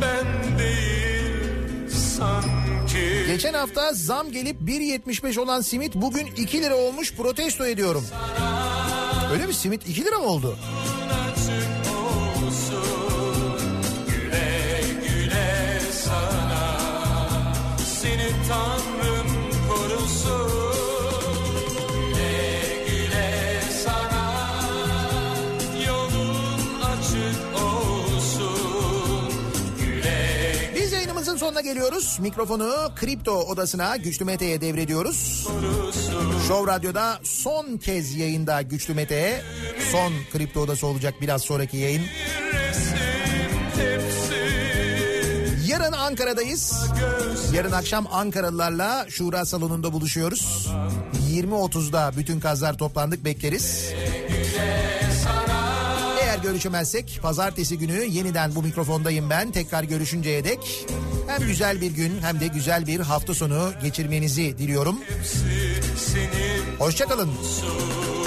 ben 0.01 0.57
değil 0.59 1.89
sanki 1.89 3.23
Geçen 3.27 3.53
hafta 3.53 3.93
zam 3.93 4.31
gelip 4.31 4.61
1.75 4.61 5.39
olan 5.39 5.61
simit 5.61 5.95
bugün 5.95 6.27
2 6.37 6.61
lira 6.61 6.75
olmuş 6.75 7.13
protesto 7.13 7.65
ediyorum. 7.65 8.05
Öyle 9.33 9.45
mi 9.45 9.53
simit 9.53 9.89
2 9.89 10.05
lira 10.05 10.19
mı 10.19 10.25
oldu? 10.25 10.57
olsun 12.47 13.59
güle 14.07 14.81
güle 15.07 15.79
sana 15.91 16.79
seni 18.01 18.31
Tanrım 18.49 19.16
Yayınımızın 31.37 31.55
sonuna 31.55 31.73
geliyoruz. 31.73 32.17
Mikrofonu 32.21 32.91
Kripto 32.95 33.31
Odası'na 33.31 33.97
Güçlü 33.97 34.25
Mete'ye 34.25 34.61
devrediyoruz. 34.61 35.47
Show 36.47 36.73
Radyo'da 36.73 37.19
son 37.23 37.77
kez 37.77 38.15
yayında 38.15 38.61
Güçlü 38.61 38.93
Mete. 38.93 39.41
Son 39.91 40.13
Kripto 40.33 40.59
Odası 40.59 40.87
olacak 40.87 41.13
biraz 41.21 41.41
sonraki 41.41 41.77
yayın. 41.77 42.03
Yarın 45.67 45.91
Ankara'dayız. 45.91 46.73
Yarın 47.53 47.71
akşam 47.71 48.07
Ankaralılarla 48.11 49.05
Şura 49.09 49.45
Salonu'nda 49.45 49.93
buluşuyoruz. 49.93 50.67
20.30'da 51.31 52.11
bütün 52.17 52.39
kazlar 52.39 52.77
toplandık 52.77 53.25
bekleriz. 53.25 53.93
Eğer 56.37 56.43
görüşemezsek 56.43 57.19
pazartesi 57.21 57.77
günü 57.77 58.05
yeniden 58.05 58.55
bu 58.55 58.63
mikrofondayım 58.63 59.29
ben. 59.29 59.51
Tekrar 59.51 59.83
görüşünceye 59.83 60.43
dek 60.43 60.85
hem 61.27 61.47
güzel 61.47 61.81
bir 61.81 61.91
gün 61.91 62.21
hem 62.21 62.39
de 62.39 62.47
güzel 62.47 62.87
bir 62.87 62.99
hafta 62.99 63.33
sonu 63.33 63.71
geçirmenizi 63.83 64.57
diliyorum. 64.57 64.95
Hoşçakalın. 66.79 67.29
olsun 67.29 68.26